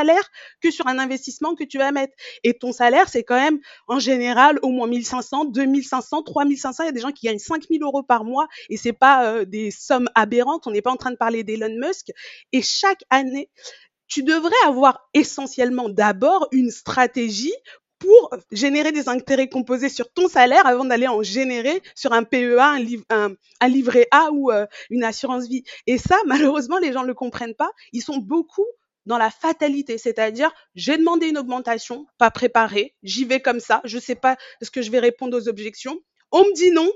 que 0.62 0.72
sur 0.72 0.88
un 0.88 1.00
investissement 1.00 1.56
que 1.56 1.64
tu 1.64 1.78
vas 1.78 1.92
mettre. 1.92 2.14
Et 2.44 2.58
ton 2.58 2.72
salaire, 2.72 3.10
c'est 3.10 3.24
quand 3.24 3.40
même 3.40 3.60
en 3.88 4.00
général 4.00 4.60
au 4.62 4.70
moins 4.70 4.88
1500, 4.88 5.46
2500, 5.46 6.24
3500. 6.24 6.84
Il 6.84 6.86
y 6.88 6.90
a 6.90 6.92
des 6.92 7.00
gens 7.02 7.12
qui 7.12 7.28
gagnent 7.28 7.40
5000 7.40 7.82
euros 7.84 8.04
par 8.04 8.24
mois 8.24 8.48
et 8.70 8.78
c'est 8.78 8.94
pas 8.94 9.26
euh, 9.26 9.46
des 9.46 9.72
sommes 9.72 10.10
aberrantes. 10.16 10.68
On 10.68 10.72
n'est 10.72 10.82
pas 10.82 10.92
en 10.92 10.98
train 10.98 11.12
de 11.12 11.18
parler 11.18 11.44
d'Elon 11.44 11.76
Musk. 11.80 12.12
Et 12.52 12.62
chaque 12.62 13.04
année, 13.10 13.50
tu 14.08 14.24
devrais 14.24 14.52
avoir 14.66 15.08
essentiellement 15.14 15.90
d'abord 15.90 16.48
une 16.52 16.72
stratégie 16.72 17.54
pour 18.00 18.34
générer 18.52 18.92
des 18.92 19.10
intérêts 19.10 19.50
composés 19.50 19.90
sur 19.90 20.12
ton 20.12 20.28
salaire 20.28 20.66
avant 20.66 20.86
d'aller 20.86 21.08
en 21.08 21.22
générer 21.22 21.84
sur 21.96 22.14
un 22.14 22.24
PEA, 22.24 22.78
un, 23.10 23.34
un, 23.60 23.68
livret 23.68 24.08
A 24.12 24.30
ou 24.32 24.52
euh, 24.52 24.66
une 24.90 25.04
assurance 25.04 25.48
vie. 25.48 25.64
Et 25.86 25.98
ça, 25.98 26.16
malheureusement, 26.26 26.80
les 26.80 26.94
gens 26.94 27.04
ne 27.04 27.08
le 27.08 27.14
comprennent 27.14 27.56
pas. 27.56 27.72
Ils 27.92 28.02
sont 28.02 28.18
beaucoup 28.18 28.66
dans 29.06 29.18
la 29.18 29.32
fatalité, 29.32 29.98
c'est-à-dire 29.98 30.52
j'ai 30.76 30.98
demandé 30.98 31.28
une 31.28 31.38
augmentation, 31.38 32.06
pas 32.18 32.32
préparée, 32.32 32.96
j'y 33.04 33.26
vais 33.26 33.42
comme 33.42 33.60
ça, 33.60 33.82
je 33.84 33.98
sais 33.98 34.16
pas 34.16 34.38
ce 34.62 34.70
que 34.70 34.82
je 34.82 34.92
vais 34.92 35.00
répondre 35.00 35.38
aux 35.38 35.48
objections. 35.48 36.00
On 36.32 36.44
me 36.44 36.54
dit 36.54 36.72
non, 36.72 36.90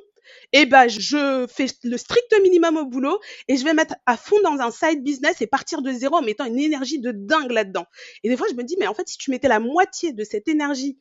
et 0.52 0.62
eh 0.62 0.66
ben 0.66 0.88
je 0.88 1.48
fais 1.48 1.66
le 1.84 1.98
strict 1.98 2.34
minimum 2.42 2.78
au 2.78 2.86
boulot 2.86 3.20
et 3.48 3.58
je 3.58 3.64
vais 3.64 3.74
mettre 3.74 3.96
à 4.06 4.18
fond 4.18 4.40
dans 4.44 4.60
un 4.60 4.72
side 4.72 5.04
business 5.04 5.42
et 5.42 5.48
partir 5.48 5.82
de 5.82 5.92
zéro 5.92 6.16
en 6.16 6.22
mettant 6.22 6.46
une 6.46 6.60
énergie 6.60 7.00
de 7.00 7.12
dingue 7.12 7.52
là-dedans. 7.52 7.86
Et 8.24 8.30
des 8.30 8.38
fois 8.38 8.48
je 8.50 8.56
me 8.56 8.64
dis 8.64 8.76
mais 8.80 8.88
en 8.88 8.94
fait 8.94 9.08
si 9.08 9.18
tu 9.18 9.32
mettais 9.32 9.48
la 9.48 9.60
moitié 9.60 10.14
de 10.14 10.24
cette 10.24 10.48
énergie 10.48 10.98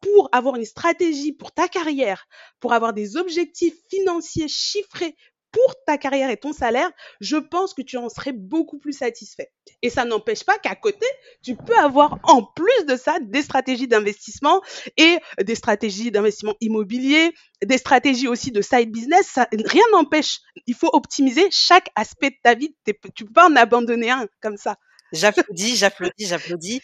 pour 0.00 0.28
avoir 0.32 0.56
une 0.56 0.64
stratégie 0.64 1.32
pour 1.32 1.52
ta 1.52 1.68
carrière, 1.68 2.26
pour 2.60 2.72
avoir 2.72 2.92
des 2.92 3.16
objectifs 3.16 3.74
financiers 3.90 4.48
chiffrés 4.48 5.16
pour 5.54 5.74
ta 5.86 5.96
carrière 5.98 6.30
et 6.30 6.36
ton 6.36 6.52
salaire, 6.52 6.90
je 7.20 7.36
pense 7.36 7.74
que 7.74 7.82
tu 7.82 7.96
en 7.96 8.08
serais 8.08 8.32
beaucoup 8.32 8.78
plus 8.78 8.92
satisfait. 8.92 9.52
Et 9.82 9.88
ça 9.88 10.04
n'empêche 10.04 10.42
pas 10.44 10.58
qu'à 10.58 10.74
côté, 10.74 11.06
tu 11.42 11.54
peux 11.54 11.76
avoir 11.78 12.18
en 12.24 12.42
plus 12.42 12.86
de 12.86 12.96
ça 12.96 13.18
des 13.22 13.42
stratégies 13.42 13.86
d'investissement 13.86 14.60
et 14.96 15.18
des 15.40 15.54
stratégies 15.54 16.10
d'investissement 16.10 16.56
immobilier, 16.60 17.32
des 17.64 17.78
stratégies 17.78 18.26
aussi 18.26 18.50
de 18.50 18.60
side 18.60 18.90
business. 18.90 19.38
Rien 19.52 19.84
n'empêche. 19.92 20.40
Il 20.66 20.74
faut 20.74 20.90
optimiser 20.92 21.46
chaque 21.52 21.88
aspect 21.94 22.30
de 22.30 22.36
ta 22.42 22.54
vie. 22.54 22.74
Tu 23.14 23.24
peux 23.24 23.32
pas 23.32 23.48
en 23.48 23.54
abandonner 23.54 24.10
un 24.10 24.26
comme 24.42 24.56
ça. 24.56 24.76
J'applaudis, 25.12 25.76
j'applaudis, 25.76 26.26
j'applaudis. 26.26 26.80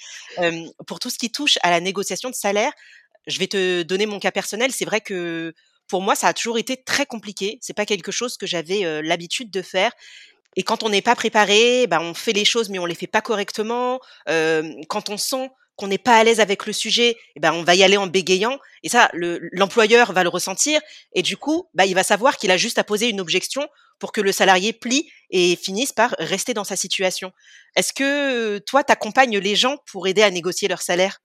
Pour 0.86 1.00
tout 1.00 1.10
ce 1.10 1.18
qui 1.18 1.32
touche 1.32 1.58
à 1.62 1.70
la 1.70 1.80
négociation 1.80 2.30
de 2.30 2.36
salaire, 2.36 2.72
je 3.26 3.38
vais 3.40 3.48
te 3.48 3.82
donner 3.82 4.06
mon 4.06 4.20
cas 4.20 4.30
personnel. 4.30 4.70
C'est 4.70 4.84
vrai 4.84 5.00
que 5.00 5.52
pour 5.90 6.02
moi, 6.02 6.14
ça 6.14 6.28
a 6.28 6.32
toujours 6.32 6.58
été 6.58 6.82
très 6.82 7.04
compliqué. 7.04 7.58
C'est 7.60 7.74
pas 7.74 7.84
quelque 7.84 8.12
chose 8.12 8.36
que 8.36 8.46
j'avais 8.46 9.02
l'habitude 9.02 9.50
de 9.50 9.60
faire. 9.62 9.92
Et 10.56 10.62
quand 10.62 10.82
on 10.82 10.88
n'est 10.88 11.02
pas 11.02 11.14
préparé, 11.14 11.86
bah, 11.86 12.00
on 12.00 12.14
fait 12.14 12.32
les 12.32 12.44
choses 12.44 12.70
mais 12.70 12.78
on 12.78 12.86
les 12.86 12.94
fait 12.94 13.06
pas 13.06 13.20
correctement. 13.20 14.00
quand 14.26 15.10
on 15.10 15.16
sent 15.16 15.50
qu'on 15.80 15.88
n'est 15.88 15.98
pas 15.98 16.18
à 16.18 16.24
l'aise 16.24 16.40
avec 16.40 16.66
le 16.66 16.74
sujet, 16.74 17.16
eh 17.36 17.40
ben 17.40 17.54
on 17.54 17.62
va 17.64 17.74
y 17.74 17.82
aller 17.82 17.96
en 17.96 18.06
bégayant. 18.06 18.58
Et 18.82 18.90
ça, 18.90 19.10
l'employeur 19.14 20.12
va 20.12 20.22
le 20.22 20.28
ressentir. 20.28 20.80
Et 21.14 21.22
du 21.22 21.38
coup, 21.38 21.68
bah, 21.72 21.86
il 21.86 21.94
va 21.94 22.02
savoir 22.02 22.36
qu'il 22.36 22.50
a 22.50 22.58
juste 22.58 22.78
à 22.78 22.84
poser 22.84 23.08
une 23.08 23.20
objection 23.20 23.66
pour 23.98 24.12
que 24.12 24.20
le 24.20 24.30
salarié 24.30 24.74
plie 24.74 25.10
et 25.30 25.56
finisse 25.56 25.92
par 25.92 26.14
rester 26.18 26.52
dans 26.52 26.64
sa 26.64 26.76
situation. 26.76 27.32
Est-ce 27.76 27.94
que 27.94 28.58
toi, 28.58 28.84
tu 28.84 28.92
accompagnes 28.92 29.38
les 29.38 29.56
gens 29.56 29.78
pour 29.90 30.06
aider 30.06 30.22
à 30.22 30.30
négocier 30.30 30.68
leur 30.68 30.82
salaire? 30.82 31.20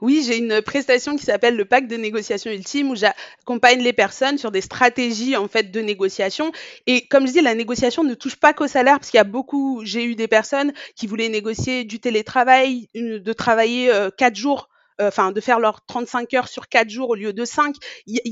Oui, 0.00 0.24
j'ai 0.26 0.38
une 0.38 0.62
prestation 0.62 1.16
qui 1.16 1.24
s'appelle 1.24 1.56
le 1.56 1.64
pacte 1.64 1.88
de 1.88 1.96
négociation 1.96 2.50
ultime 2.50 2.90
où 2.90 2.96
j'accompagne 2.96 3.82
les 3.82 3.92
personnes 3.92 4.38
sur 4.38 4.50
des 4.50 4.60
stratégies 4.60 5.36
en 5.36 5.48
fait 5.48 5.70
de 5.70 5.80
négociation. 5.80 6.52
Et 6.86 7.06
comme 7.06 7.26
je 7.26 7.32
dis, 7.32 7.40
la 7.40 7.54
négociation 7.54 8.04
ne 8.04 8.14
touche 8.14 8.36
pas 8.36 8.52
qu'au 8.52 8.66
salaire 8.66 8.98
parce 8.98 9.10
qu'il 9.10 9.18
y 9.18 9.20
a 9.20 9.24
beaucoup, 9.24 9.82
j'ai 9.84 10.04
eu 10.04 10.14
des 10.14 10.28
personnes 10.28 10.72
qui 10.94 11.06
voulaient 11.06 11.28
négocier 11.28 11.84
du 11.84 12.00
télétravail, 12.00 12.88
de 12.94 13.32
travailler 13.32 13.92
euh, 13.92 14.10
quatre 14.10 14.36
jours 14.36 14.68
euh, 15.00 15.08
enfin 15.08 15.30
de 15.30 15.40
faire 15.40 15.60
leurs 15.60 15.84
35 15.84 16.32
heures 16.34 16.48
sur 16.48 16.68
quatre 16.68 16.88
jours 16.88 17.10
au 17.10 17.14
lieu 17.14 17.34
de 17.34 17.44
5. 17.44 17.76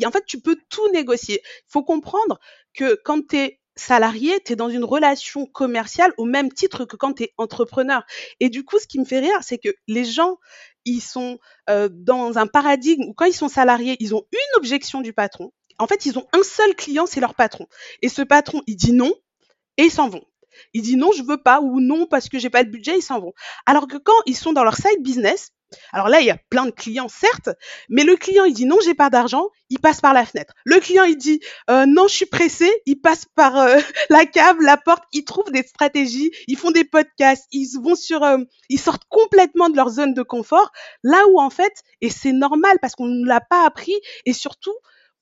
en 0.07 0.11
fait, 0.11 0.25
tu 0.27 0.41
peux 0.41 0.57
tout 0.71 0.89
négocier. 0.93 1.43
Il 1.45 1.73
faut 1.73 1.83
comprendre 1.83 2.41
que 2.73 2.99
quand 3.05 3.27
tu 3.29 3.37
es 3.37 3.61
salarié, 3.77 4.41
tu 4.45 4.53
es 4.53 4.57
dans 4.57 4.71
une 4.71 4.85
relation 4.85 5.47
commerciale 5.47 6.13
au 6.17 6.25
même 6.25 6.51
titre 6.53 6.85
que 6.85 6.97
quand 6.97 7.15
tu 7.15 7.25
es 7.25 7.35
entrepreneur. 7.37 8.05
Et 8.41 8.49
du 8.49 8.65
coup, 8.65 8.79
ce 8.79 8.87
qui 8.87 8.99
me 8.99 9.05
fait 9.05 9.21
rire, 9.21 9.39
c'est 9.43 9.59
que 9.59 9.71
les 9.89 10.05
gens, 10.05 10.39
ils 10.85 11.01
sont 11.01 11.39
euh, 11.71 11.89
dans 11.91 12.39
un 12.39 12.47
paradigme 12.47 13.05
où 13.05 13.15
quand 13.15 13.25
ils 13.27 13.35
sont 13.35 13.49
salariés, 13.49 13.97
ils 14.01 14.15
ont 14.15 14.25
une 14.33 14.59
objection 14.59 15.01
du 15.01 15.13
patron. 15.13 15.53
En 15.79 15.87
fait, 15.87 16.07
ils 16.07 16.19
ont 16.19 16.27
un 16.33 16.43
seul 16.43 16.75
client, 16.75 17.07
c'est 17.07 17.21
leur 17.21 17.35
patron. 17.35 17.67
Et 18.03 18.09
ce 18.09 18.23
patron, 18.23 18.63
il 18.67 18.77
dit 18.77 18.93
non 18.93 19.13
et 19.77 19.85
ils 19.85 19.91
s'en 19.91 20.09
vont. 20.09 20.25
Il 20.73 20.83
dit 20.83 20.97
non, 20.97 21.11
je 21.17 21.23
veux 21.23 21.43
pas 21.43 21.61
ou 21.61 21.81
non 21.81 22.07
parce 22.07 22.29
que 22.29 22.39
j'ai 22.39 22.51
pas 22.51 22.65
de 22.65 22.71
budget, 22.71 22.99
ils 22.99 23.03
s'en 23.03 23.21
vont. 23.21 23.33
Alors 23.67 23.89
que 23.89 23.97
quand 23.97 24.13
ils 24.27 24.37
sont 24.37 24.53
dans 24.53 24.65
leur 24.65 24.77
side 24.77 25.03
business, 25.03 25.51
alors 25.93 26.09
là, 26.09 26.21
il 26.21 26.27
y 26.27 26.31
a 26.31 26.39
plein 26.51 26.67
de 26.67 26.71
clients, 26.71 27.09
certes, 27.09 27.51
mais 27.89 28.05
le 28.05 28.17
client, 28.17 28.45
il 28.45 28.55
dit 28.55 28.67
non, 28.67 28.79
j'ai 28.85 28.95
pas 28.95 29.11
d'argent, 29.11 29.49
il 29.71 29.79
passe 29.79 30.01
par 30.01 30.13
la 30.13 30.25
fenêtre. 30.25 30.55
Le 30.65 30.79
client, 30.81 31.05
il 31.05 31.17
dit 31.17 31.41
euh, 31.71 31.87
non, 31.87 32.09
je 32.09 32.15
suis 32.15 32.27
pressé, 32.27 32.71
il 32.87 32.97
passe 32.97 33.27
par 33.35 33.57
euh, 33.59 33.79
la 34.11 34.27
cave, 34.27 34.57
la 34.61 34.77
porte, 34.77 35.05
ils 35.13 35.25
trouvent 35.25 35.51
des 35.51 35.63
stratégies, 35.63 36.31
ils 36.47 36.57
font 36.57 36.71
des 36.71 36.85
podcasts, 36.85 37.47
ils 37.53 37.79
vont 37.81 37.95
sur, 37.95 38.23
euh, 38.23 38.39
ils 38.69 38.81
sortent 38.81 39.05
complètement 39.09 39.69
de 39.69 39.77
leur 39.77 39.91
zone 39.91 40.15
de 40.15 40.23
confort, 40.23 40.71
là 41.03 41.23
où 41.31 41.41
en 41.41 41.51
fait, 41.51 41.73
et 42.01 42.11
c'est 42.11 42.33
normal 42.33 42.79
parce 42.81 42.95
qu'on 42.95 43.07
ne 43.07 43.27
l'a 43.27 43.41
pas 43.41 43.65
appris, 43.67 43.95
et 44.27 44.33
surtout, 44.33 44.75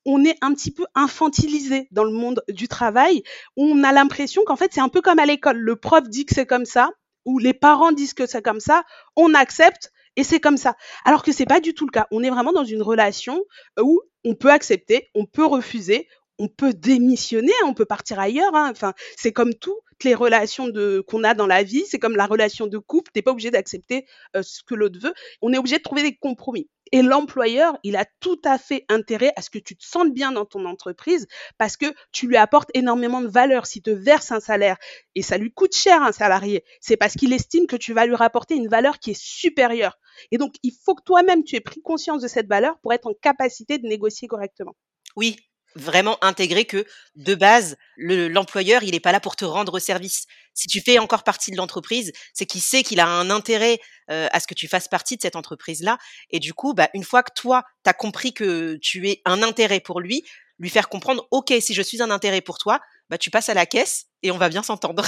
on 0.05 0.23
est 0.25 0.37
un 0.41 0.53
petit 0.53 0.71
peu 0.71 0.85
infantilisé 0.95 1.87
dans 1.91 2.03
le 2.03 2.11
monde 2.11 2.43
du 2.49 2.67
travail. 2.67 3.23
On 3.55 3.83
a 3.83 3.91
l'impression 3.91 4.43
qu'en 4.45 4.55
fait, 4.55 4.71
c'est 4.73 4.81
un 4.81 4.89
peu 4.89 5.01
comme 5.01 5.19
à 5.19 5.25
l'école. 5.25 5.57
Le 5.57 5.75
prof 5.75 6.03
dit 6.09 6.25
que 6.25 6.33
c'est 6.35 6.45
comme 6.45 6.65
ça, 6.65 6.89
ou 7.25 7.39
les 7.39 7.53
parents 7.53 7.91
disent 7.91 8.13
que 8.13 8.25
c'est 8.25 8.41
comme 8.41 8.59
ça, 8.59 8.83
on 9.15 9.33
accepte, 9.33 9.91
et 10.15 10.23
c'est 10.23 10.39
comme 10.39 10.57
ça. 10.57 10.75
Alors 11.05 11.23
que 11.23 11.31
c'est 11.31 11.45
pas 11.45 11.59
du 11.59 11.73
tout 11.73 11.85
le 11.85 11.91
cas. 11.91 12.07
On 12.11 12.23
est 12.23 12.29
vraiment 12.29 12.53
dans 12.53 12.63
une 12.63 12.81
relation 12.81 13.43
euh, 13.79 13.83
où 13.83 14.01
on 14.23 14.35
peut 14.35 14.51
accepter, 14.51 15.09
on 15.15 15.25
peut 15.25 15.45
refuser, 15.45 16.07
on 16.39 16.47
peut 16.47 16.73
démissionner, 16.73 17.53
on 17.65 17.73
peut 17.73 17.85
partir 17.85 18.19
ailleurs. 18.19 18.55
Hein. 18.55 18.69
Enfin, 18.71 18.93
c'est 19.15 19.31
comme 19.31 19.53
toutes 19.53 20.03
les 20.03 20.15
relations 20.15 20.71
qu'on 21.07 21.23
a 21.23 21.33
dans 21.33 21.47
la 21.47 21.63
vie. 21.63 21.83
C'est 21.87 21.99
comme 21.99 22.15
la 22.15 22.25
relation 22.25 22.67
de 22.67 22.77
couple. 22.77 23.11
T'es 23.13 23.21
pas 23.21 23.31
obligé 23.31 23.51
d'accepter 23.51 24.05
euh, 24.35 24.41
ce 24.41 24.61
que 24.63 24.75
l'autre 24.75 24.99
veut. 24.99 25.13
On 25.41 25.53
est 25.53 25.57
obligé 25.57 25.77
de 25.77 25.83
trouver 25.83 26.03
des 26.03 26.15
compromis. 26.15 26.69
Et 26.91 27.01
l'employeur, 27.01 27.77
il 27.83 27.95
a 27.95 28.05
tout 28.19 28.39
à 28.45 28.57
fait 28.57 28.85
intérêt 28.87 29.31
à 29.35 29.41
ce 29.41 29.49
que 29.49 29.57
tu 29.57 29.75
te 29.75 29.83
sentes 29.83 30.13
bien 30.13 30.31
dans 30.31 30.45
ton 30.45 30.65
entreprise 30.65 31.27
parce 31.57 31.75
que 31.75 31.87
tu 32.11 32.27
lui 32.27 32.37
apportes 32.37 32.69
énormément 32.75 33.21
de 33.21 33.27
valeur. 33.27 33.65
S'il 33.65 33.81
te 33.81 33.89
verse 33.89 34.31
un 34.31 34.39
salaire 34.39 34.77
et 35.15 35.23
ça 35.23 35.37
lui 35.37 35.51
coûte 35.51 35.75
cher 35.75 36.03
un 36.03 36.11
salarié, 36.11 36.63
c'est 36.81 36.97
parce 36.97 37.13
qu'il 37.13 37.33
estime 37.33 37.65
que 37.65 37.75
tu 37.75 37.93
vas 37.93 38.05
lui 38.05 38.15
rapporter 38.15 38.55
une 38.55 38.67
valeur 38.67 38.99
qui 38.99 39.11
est 39.11 39.19
supérieure. 39.19 39.97
Et 40.31 40.37
donc, 40.37 40.53
il 40.61 40.73
faut 40.85 40.93
que 40.93 41.03
toi-même 41.03 41.43
tu 41.43 41.55
aies 41.55 41.61
pris 41.61 41.81
conscience 41.81 42.21
de 42.21 42.27
cette 42.27 42.47
valeur 42.47 42.77
pour 42.79 42.93
être 42.93 43.07
en 43.07 43.13
capacité 43.13 43.79
de 43.79 43.87
négocier 43.87 44.27
correctement. 44.27 44.75
Oui, 45.15 45.37
vraiment 45.75 46.17
intégrer 46.23 46.65
que 46.65 46.85
de 47.15 47.35
base, 47.35 47.77
l'employeur, 47.97 48.83
il 48.83 48.91
n'est 48.91 48.99
pas 48.99 49.11
là 49.11 49.19
pour 49.19 49.35
te 49.35 49.45
rendre 49.45 49.79
service. 49.79 50.25
Si 50.53 50.67
tu 50.67 50.81
fais 50.81 50.99
encore 50.99 51.23
partie 51.23 51.51
de 51.51 51.57
l'entreprise, 51.57 52.11
c'est 52.33 52.45
qu'il 52.45 52.61
sait 52.61 52.83
qu'il 52.83 52.99
a 52.99 53.07
un 53.07 53.29
intérêt 53.29 53.79
à 54.07 54.39
ce 54.39 54.47
que 54.47 54.53
tu 54.53 54.67
fasses 54.67 54.87
partie 54.87 55.17
de 55.17 55.21
cette 55.21 55.35
entreprise-là. 55.35 55.97
Et 56.29 56.39
du 56.39 56.53
coup, 56.53 56.73
bah, 56.73 56.89
une 56.93 57.03
fois 57.03 57.23
que 57.23 57.31
toi, 57.35 57.63
tu 57.83 57.89
as 57.89 57.93
compris 57.93 58.33
que 58.33 58.77
tu 58.81 59.09
es 59.09 59.21
un 59.25 59.41
intérêt 59.41 59.79
pour 59.79 59.99
lui, 59.99 60.23
lui 60.59 60.69
faire 60.69 60.89
comprendre, 60.89 61.27
OK, 61.31 61.53
si 61.59 61.73
je 61.73 61.81
suis 61.81 62.01
un 62.01 62.11
intérêt 62.11 62.41
pour 62.41 62.57
toi, 62.57 62.79
bah, 63.09 63.17
tu 63.17 63.29
passes 63.29 63.49
à 63.49 63.53
la 63.53 63.65
caisse 63.65 64.05
et 64.21 64.31
on 64.31 64.37
va 64.37 64.49
bien 64.49 64.63
s'entendre. 64.63 65.03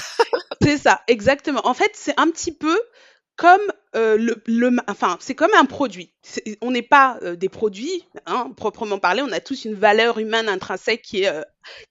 c'est 0.62 0.78
ça, 0.78 1.01
exactement. 1.08 1.65
En 1.65 1.73
fait, 1.73 1.91
c'est 1.95 2.19
un 2.19 2.30
petit 2.30 2.56
peu 2.56 2.80
comme 3.36 3.62
le, 3.95 4.75
enfin, 4.88 5.17
c'est 5.19 5.36
comme 5.36 5.53
un 5.58 5.65
produit. 5.65 6.13
on 6.62 6.71
n'est 6.71 6.81
pas 6.81 7.19
des 7.38 7.49
produits, 7.49 8.03
hein, 8.25 8.51
proprement 8.55 8.99
parlé. 8.99 9.21
On 9.21 9.31
a 9.31 9.39
tous 9.39 9.65
une 9.65 9.75
valeur 9.75 10.19
humaine 10.19 10.49
intrinsèque 10.49 11.01
qui 11.01 11.23
est 11.23 11.31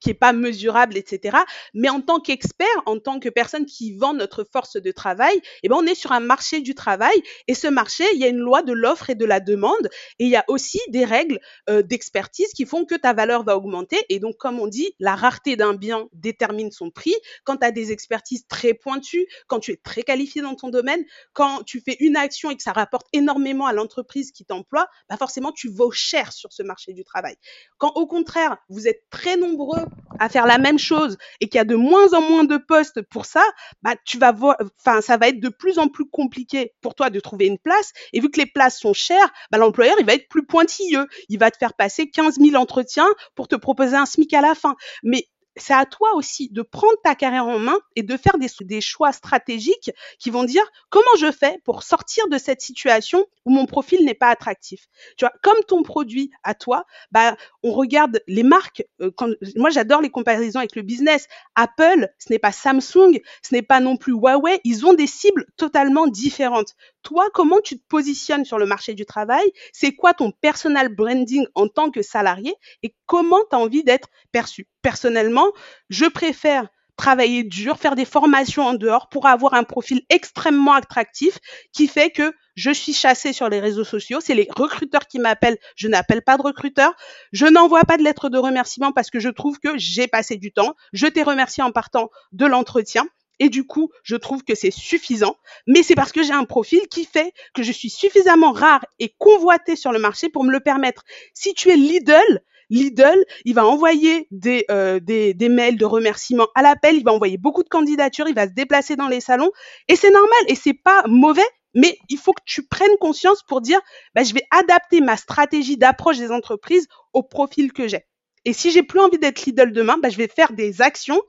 qui 0.00 0.10
est 0.10 0.14
pas 0.14 0.32
mesurable, 0.32 0.96
etc. 0.96 1.38
Mais 1.72 1.88
en 1.88 2.00
tant 2.00 2.20
qu'expert, 2.20 2.66
en 2.86 2.98
tant 2.98 3.20
que 3.20 3.28
personne 3.28 3.66
qui 3.66 3.96
vend 3.96 4.14
notre 4.14 4.44
force 4.44 4.76
de 4.76 4.90
travail, 4.90 5.40
eh 5.62 5.68
ben 5.68 5.76
on 5.76 5.86
est 5.86 5.94
sur 5.94 6.12
un 6.12 6.20
marché 6.20 6.60
du 6.60 6.74
travail 6.74 7.16
et 7.48 7.54
ce 7.54 7.66
marché, 7.66 8.04
il 8.14 8.20
y 8.20 8.24
a 8.24 8.28
une 8.28 8.38
loi 8.38 8.62
de 8.62 8.72
l'offre 8.72 9.10
et 9.10 9.14
de 9.14 9.24
la 9.24 9.40
demande 9.40 9.88
et 10.18 10.24
il 10.24 10.30
y 10.30 10.36
a 10.36 10.44
aussi 10.48 10.80
des 10.88 11.04
règles 11.04 11.40
d'expertise 11.68 12.52
qui 12.52 12.66
font 12.66 12.84
que 12.84 12.94
ta 12.94 13.12
valeur 13.12 13.44
va 13.44 13.56
augmenter 13.56 13.98
et 14.08 14.18
donc 14.18 14.36
comme 14.36 14.60
on 14.60 14.66
dit, 14.66 14.94
la 14.98 15.14
rareté 15.14 15.56
d'un 15.56 15.74
bien 15.74 16.08
détermine 16.12 16.70
son 16.70 16.90
prix. 16.90 17.14
Quand 17.44 17.58
tu 17.58 17.66
as 17.66 17.70
des 17.70 17.92
expertises 17.92 18.46
très 18.46 18.74
pointues, 18.74 19.26
quand 19.46 19.60
tu 19.60 19.72
es 19.72 19.76
très 19.76 20.02
qualifié 20.02 20.42
dans 20.42 20.54
ton 20.54 20.68
domaine, 20.68 21.04
quand 21.32 21.62
tu 21.64 21.80
fais 21.80 21.93
une 22.00 22.16
action 22.16 22.50
et 22.50 22.57
que 22.57 22.62
ça 22.62 22.72
rapporte 22.72 23.07
énormément 23.12 23.66
à 23.66 23.72
l'entreprise 23.72 24.33
qui 24.33 24.44
t'emploie, 24.44 24.87
bah 25.09 25.16
forcément, 25.16 25.52
tu 25.52 25.68
vaux 25.68 25.90
cher 25.90 26.33
sur 26.33 26.52
ce 26.52 26.62
marché 26.62 26.92
du 26.92 27.04
travail. 27.04 27.37
Quand 27.78 27.92
au 27.94 28.07
contraire, 28.07 28.57
vous 28.68 28.88
êtes 28.88 29.02
très 29.11 29.37
nombreux 29.37 29.85
à 30.18 30.28
faire 30.28 30.46
la 30.46 30.59
même 30.59 30.78
chose 30.78 31.16
et 31.40 31.48
qu'il 31.48 31.59
y 31.59 31.61
a 31.61 31.64
de 31.64 31.76
moins 31.76 32.12
en 32.14 32.22
moins 32.22 32.44
de 32.44 32.57
postes 32.57 33.02
pour 33.02 33.26
ça, 33.26 33.44
bah, 33.83 33.94
tu 34.04 34.18
vas 34.18 34.33
voir, 34.33 34.57
enfin, 34.78 35.00
ça 35.00 35.16
va 35.16 35.28
être 35.28 35.40
de 35.40 35.48
plus 35.48 35.78
en 35.78 35.88
plus 35.88 36.09
compliqué 36.09 36.72
pour 36.80 36.94
toi 36.94 37.11
de 37.11 37.20
trouver 37.20 37.46
une 37.46 37.59
place. 37.59 37.92
Et 38.12 38.20
vu 38.20 38.30
que 38.30 38.40
les 38.40 38.46
places 38.46 38.78
sont 38.78 38.92
chères, 38.92 39.33
bah, 39.50 39.59
l'employeur, 39.59 39.96
il 39.98 40.07
va 40.07 40.14
être 40.14 40.28
plus 40.28 40.46
pointilleux. 40.46 41.07
Il 41.28 41.38
va 41.38 41.50
te 41.50 41.59
faire 41.59 41.74
passer 41.74 42.11
15 42.11 42.37
000 42.40 42.54
entretiens 42.57 43.09
pour 43.35 43.48
te 43.48 43.57
proposer 43.57 43.96
un 43.96 44.07
SMIC 44.07 44.33
à 44.35 44.40
la 44.40 44.54
fin. 44.54 44.76
Mais 45.02 45.28
c'est 45.56 45.74
à 45.74 45.86
toi 45.86 46.14
aussi 46.14 46.48
de 46.50 46.62
prendre 46.62 46.96
ta 47.02 47.14
carrière 47.14 47.46
en 47.46 47.58
main 47.58 47.78
et 47.96 48.02
de 48.02 48.16
faire 48.16 48.38
des, 48.38 48.80
choix 48.80 49.12
stratégiques 49.12 49.90
qui 50.18 50.30
vont 50.30 50.44
dire 50.44 50.64
comment 50.90 51.04
je 51.18 51.30
fais 51.30 51.60
pour 51.64 51.82
sortir 51.82 52.26
de 52.28 52.38
cette 52.38 52.60
situation 52.60 53.26
où 53.44 53.50
mon 53.50 53.66
profil 53.66 54.04
n'est 54.04 54.14
pas 54.14 54.28
attractif. 54.28 54.86
Tu 55.16 55.24
vois, 55.24 55.32
comme 55.42 55.58
ton 55.68 55.82
produit 55.82 56.30
à 56.42 56.54
toi, 56.54 56.84
bah, 57.12 57.36
on 57.62 57.72
regarde 57.72 58.20
les 58.26 58.42
marques. 58.42 58.84
Euh, 59.00 59.10
quand, 59.16 59.30
moi, 59.56 59.70
j'adore 59.70 60.00
les 60.00 60.10
comparaisons 60.10 60.58
avec 60.58 60.76
le 60.76 60.82
business. 60.82 61.26
Apple, 61.54 62.08
ce 62.18 62.32
n'est 62.32 62.38
pas 62.38 62.52
Samsung, 62.52 63.20
ce 63.42 63.54
n'est 63.54 63.62
pas 63.62 63.80
non 63.80 63.96
plus 63.96 64.12
Huawei. 64.12 64.60
Ils 64.64 64.86
ont 64.86 64.94
des 64.94 65.06
cibles 65.06 65.46
totalement 65.56 66.06
différentes. 66.06 66.74
Toi, 67.02 67.28
comment 67.32 67.60
tu 67.60 67.78
te 67.78 67.86
positionnes 67.86 68.44
sur 68.44 68.58
le 68.58 68.66
marché 68.66 68.94
du 68.94 69.06
travail? 69.06 69.50
C'est 69.72 69.92
quoi 69.92 70.14
ton 70.14 70.32
personal 70.32 70.88
branding 70.88 71.46
en 71.54 71.68
tant 71.68 71.90
que 71.90 72.02
salarié? 72.02 72.54
Et 72.82 72.94
comment 73.06 73.40
tu 73.50 73.56
as 73.56 73.58
envie 73.58 73.84
d'être 73.84 74.08
perçu? 74.32 74.68
Personnellement, 74.85 75.51
je 75.88 76.05
préfère 76.05 76.68
travailler 76.99 77.42
dur, 77.42 77.79
faire 77.79 77.97
des 77.97 78.05
formations 78.05 78.66
en 78.66 78.75
dehors 78.75 79.09
pour 79.09 79.27
avoir 79.27 79.55
un 79.55 79.64
profil 79.64 80.03
extrêmement 80.11 80.75
attractif 80.75 81.38
qui 81.73 81.88
fait 81.88 82.11
que 82.11 82.35
je 82.55 82.70
suis 82.70 82.92
chassée 82.92 83.33
sur 83.33 83.49
les 83.49 83.61
réseaux 83.61 83.83
sociaux. 83.83 84.20
C'est 84.20 84.35
les 84.35 84.47
recruteurs 84.55 85.07
qui 85.07 85.18
m'appellent. 85.18 85.57
Je 85.75 85.88
n'appelle 85.88 86.20
pas 86.20 86.37
de 86.37 86.42
recruteur. 86.42 86.92
Je 87.33 87.47
n'envoie 87.47 87.85
pas 87.85 87.97
de 87.97 88.03
lettre 88.03 88.29
de 88.29 88.37
remerciement 88.37 88.92
parce 88.92 89.09
que 89.09 89.20
je 89.20 89.31
trouve 89.31 89.59
que 89.59 89.70
j'ai 89.79 90.07
passé 90.07 90.37
du 90.37 90.53
temps. 90.53 90.75
Je 90.92 91.07
t'ai 91.07 91.23
remercié 91.23 91.62
en 91.64 91.73
partant 91.73 92.11
de 92.33 92.44
l'entretien. 92.44 93.07
Et 93.38 93.49
du 93.49 93.66
coup, 93.66 93.90
je 94.03 94.16
trouve 94.16 94.44
que 94.44 94.55
c'est 94.55 94.70
suffisant. 94.70 95.37
Mais 95.66 95.83
c'est 95.83 95.94
parce 95.94 96.12
que 96.12 96.23
j'ai 96.23 96.35
un 96.35 96.44
profil 96.44 96.83
qui 96.90 97.07
fait 97.07 97.33
que 97.55 97.62
je 97.62 97.73
suis 97.73 97.88
suffisamment 97.88 98.53
rare 98.53 98.85
et 98.99 99.14
convoité 99.16 99.77
sur 99.77 99.92
le 99.92 99.99
marché 99.99 100.29
pour 100.29 100.44
me 100.44 100.53
le 100.53 100.61
permettre. 100.61 101.05
Si 101.33 101.55
tu 101.55 101.70
es 101.70 101.77
Lidl, 101.77 102.42
Lidl, 102.74 103.24
il 103.44 103.54
va 103.54 103.64
envoyer 103.64 104.26
des, 104.32 104.64
euh, 104.68 104.98
des, 104.98 105.32
des, 105.32 105.48
mails 105.48 105.78
de 105.78 105.84
remerciements 105.84 106.48
à 106.56 106.62
l'appel, 106.62 106.96
il 106.96 107.04
va 107.04 107.12
envoyer 107.12 107.38
beaucoup 107.38 107.62
de 107.62 107.68
candidatures, 107.68 108.26
il 108.28 108.34
va 108.34 108.48
se 108.48 108.52
déplacer 108.52 108.96
dans 108.96 109.06
les 109.06 109.20
salons. 109.20 109.52
Et 109.87 109.94
c'est 109.94 110.10
normal 110.10 110.40
et 110.48 110.56
c'est 110.56 110.74
pas 110.74 111.04
mauvais. 111.06 111.46
Mais 111.76 111.98
il 112.08 112.18
faut 112.18 112.32
que 112.32 112.42
tu 112.44 112.66
prennes 112.66 112.96
conscience 113.00 113.42
pour 113.42 113.60
dire, 113.60 113.80
bah, 114.14 114.24
je 114.24 114.34
vais 114.34 114.44
adapter 114.50 115.00
ma 115.00 115.16
stratégie 115.16 115.76
d'approche 115.76 116.18
des 116.18 116.32
entreprises 116.32 116.88
au 117.12 117.22
profil 117.22 117.72
que 117.72 117.87
j'ai. 117.87 118.06
Et 118.44 118.52
si 118.52 118.72
j'ai 118.72 118.82
plus 118.82 119.00
envie 119.00 119.18
d'être 119.18 119.44
Lidl 119.44 119.72
demain, 119.72 119.96
bah, 119.98 120.08
je 120.08 120.16
vais 120.16 120.28
faire 120.28 120.52
des 120.52 120.82
actions 120.82 121.20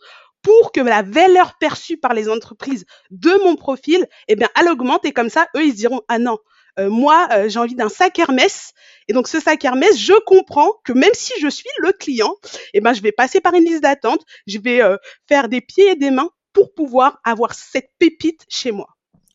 pour 0.42 0.72
que 0.72 0.82
la 0.82 1.04
valeur 1.04 1.58
perçue 1.60 1.98
par 1.98 2.14
les 2.14 2.28
entreprises 2.28 2.86
de 3.12 3.32
mon 3.44 3.56
profil, 3.56 4.08
eh 4.28 4.36
bien, 4.36 4.50
elle 4.60 4.70
augmente 4.70 5.06
et 5.06 5.14
comme 5.14 5.30
ça, 5.30 5.48
eux, 5.56 5.66
ils 5.66 5.74
diront, 5.74 6.02
ah 6.08 6.20
non, 6.20 6.38
moi, 6.80 7.28
euh, 7.32 7.50
j'ai 7.50 7.60
envie 7.60 7.76
d'un 7.76 7.90
sac 7.90 8.18
Hermès. 8.20 8.74
Et 9.08 9.14
donc, 9.14 9.28
ce 9.28 9.40
sac 9.40 9.64
Hermès, 9.64 9.98
je 9.98 10.14
comprends 10.26 10.74
que 10.84 10.94
même 10.94 11.14
si 11.14 11.34
je 11.40 11.48
suis 11.48 11.70
le 11.80 11.92
client, 11.92 12.36
eh 12.74 12.82
ben, 12.82 12.94
je 12.94 13.02
vais 13.02 13.12
passer 13.12 13.40
par 13.40 13.54
une 13.54 13.64
liste 13.64 13.84
d'attente, 13.84 14.22
je 14.48 14.58
vais 14.60 14.82
euh, 14.82 14.98
faire 15.28 15.48
des 15.48 15.62
pieds 15.62 15.92
et 15.92 15.96
des 15.96 16.12
mains 16.12 16.30
pour 16.54 16.74
pouvoir 16.74 17.20
avoir 17.24 17.54
cette 17.54 17.90
pépite 18.00 18.46
chez 18.50 18.72
moi. 18.72 18.88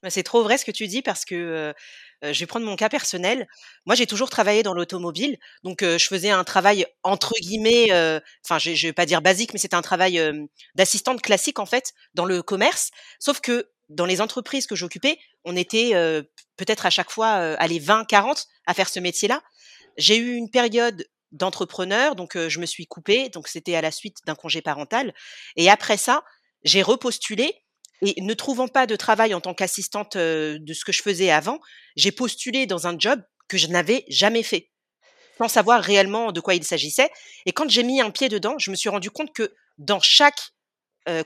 Bah, 0.02 0.10
c'est 0.10 0.22
trop 0.22 0.42
vrai 0.42 0.58
ce 0.58 0.64
que 0.64 0.70
tu 0.70 0.86
dis 0.86 1.02
parce 1.02 1.24
que 1.24 1.74
je 2.22 2.38
vais 2.38 2.46
prendre 2.46 2.64
mon 2.64 2.76
cas 2.76 2.88
personnel. 2.88 3.46
Moi, 3.84 3.94
j'ai 3.94 4.06
toujours 4.06 4.30
travaillé 4.30 4.62
dans 4.62 4.72
l'automobile, 4.72 5.38
donc 5.62 5.82
je 5.82 6.06
faisais 6.06 6.30
un 6.30 6.42
travail 6.42 6.86
entre 7.02 7.34
guillemets, 7.38 7.92
enfin, 8.44 8.58
je, 8.58 8.74
je 8.74 8.86
vais 8.86 8.92
pas 8.94 9.04
dire 9.04 9.20
basique, 9.20 9.52
mais 9.52 9.58
c'était 9.58 9.76
un 9.76 9.82
travail 9.82 10.48
d'assistante 10.74 11.20
classique 11.20 11.58
en 11.58 11.66
fait 11.66 11.92
dans 12.14 12.24
le 12.24 12.42
commerce. 12.42 12.90
Sauf 13.18 13.40
que 13.40 13.68
dans 13.90 14.06
les 14.06 14.22
entreprises 14.22 14.66
que 14.66 14.74
j'occupais, 14.74 15.18
on 15.44 15.54
était 15.56 15.90
peut-être 16.56 16.86
à 16.86 16.90
chaque 16.90 17.10
fois 17.10 17.28
allez 17.28 17.78
20, 17.78 18.06
40 18.06 18.46
à 18.66 18.74
faire 18.74 18.88
ce 18.88 19.00
métier-là. 19.00 19.42
J'ai 19.98 20.16
eu 20.16 20.34
une 20.34 20.50
période 20.50 21.06
d'entrepreneur, 21.32 22.16
donc 22.16 22.38
je 22.38 22.58
me 22.58 22.66
suis 22.66 22.86
coupée, 22.86 23.28
donc 23.28 23.48
c'était 23.48 23.74
à 23.74 23.80
la 23.80 23.90
suite 23.90 24.18
d'un 24.26 24.34
congé 24.34 24.62
parental. 24.62 25.12
Et 25.56 25.68
après 25.68 25.96
ça, 25.96 26.24
j'ai 26.64 26.82
repostulé 26.82 27.54
et 28.02 28.20
ne 28.20 28.32
trouvant 28.32 28.68
pas 28.68 28.86
de 28.86 28.96
travail 28.96 29.34
en 29.34 29.40
tant 29.40 29.52
qu'assistante 29.52 30.16
de 30.16 30.72
ce 30.72 30.84
que 30.84 30.92
je 30.92 31.02
faisais 31.02 31.30
avant, 31.30 31.60
j'ai 31.96 32.12
postulé 32.12 32.66
dans 32.66 32.86
un 32.86 32.98
job 32.98 33.20
que 33.48 33.58
je 33.58 33.66
n'avais 33.66 34.04
jamais 34.08 34.42
fait, 34.42 34.70
sans 35.38 35.48
savoir 35.48 35.82
réellement 35.82 36.32
de 36.32 36.40
quoi 36.40 36.54
il 36.54 36.64
s'agissait. 36.64 37.10
Et 37.44 37.52
quand 37.52 37.68
j'ai 37.68 37.82
mis 37.82 38.00
un 38.00 38.10
pied 38.10 38.28
dedans, 38.28 38.58
je 38.58 38.70
me 38.70 38.76
suis 38.76 38.88
rendu 38.88 39.10
compte 39.10 39.34
que 39.34 39.54
dans 39.78 40.00
chaque 40.00 40.40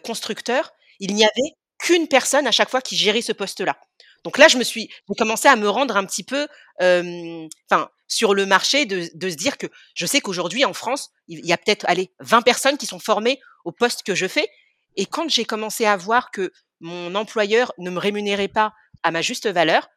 constructeur, 0.02 0.72
il 0.98 1.14
n'y 1.14 1.24
avait 1.24 1.52
qu'une 1.84 2.08
personne 2.08 2.46
à 2.46 2.52
chaque 2.52 2.70
fois 2.70 2.80
qui 2.80 2.96
gérait 2.96 3.22
ce 3.22 3.32
poste-là. 3.32 3.76
Donc 4.24 4.38
là, 4.38 4.48
je 4.48 4.56
me 4.56 4.64
suis 4.64 4.90
commencé 5.18 5.48
à 5.48 5.56
me 5.56 5.68
rendre 5.68 5.96
un 5.96 6.04
petit 6.06 6.24
peu, 6.24 6.48
enfin, 6.80 7.88
sur 8.08 8.34
le 8.34 8.46
marché, 8.46 8.86
de, 8.86 9.10
de, 9.14 9.30
se 9.30 9.36
dire 9.36 9.58
que 9.58 9.66
je 9.94 10.06
sais 10.06 10.20
qu'aujourd'hui 10.20 10.64
en 10.64 10.72
France, 10.72 11.10
il 11.28 11.44
y 11.44 11.52
a 11.52 11.58
peut-être, 11.58 11.84
allez, 11.88 12.10
20 12.20 12.42
personnes 12.42 12.78
qui 12.78 12.86
sont 12.86 12.98
formées 12.98 13.38
au 13.64 13.72
poste 13.72 14.02
que 14.02 14.14
je 14.14 14.26
fais. 14.26 14.48
Et 14.96 15.06
quand 15.06 15.28
j'ai 15.28 15.44
commencé 15.44 15.84
à 15.84 15.96
voir 15.96 16.30
que 16.30 16.52
mon 16.80 17.14
employeur 17.14 17.72
ne 17.78 17.90
me 17.90 17.98
rémunérait 17.98 18.48
pas 18.48 18.74
à 19.02 19.10
ma 19.10 19.22
juste 19.22 19.46
valeur. 19.46 19.88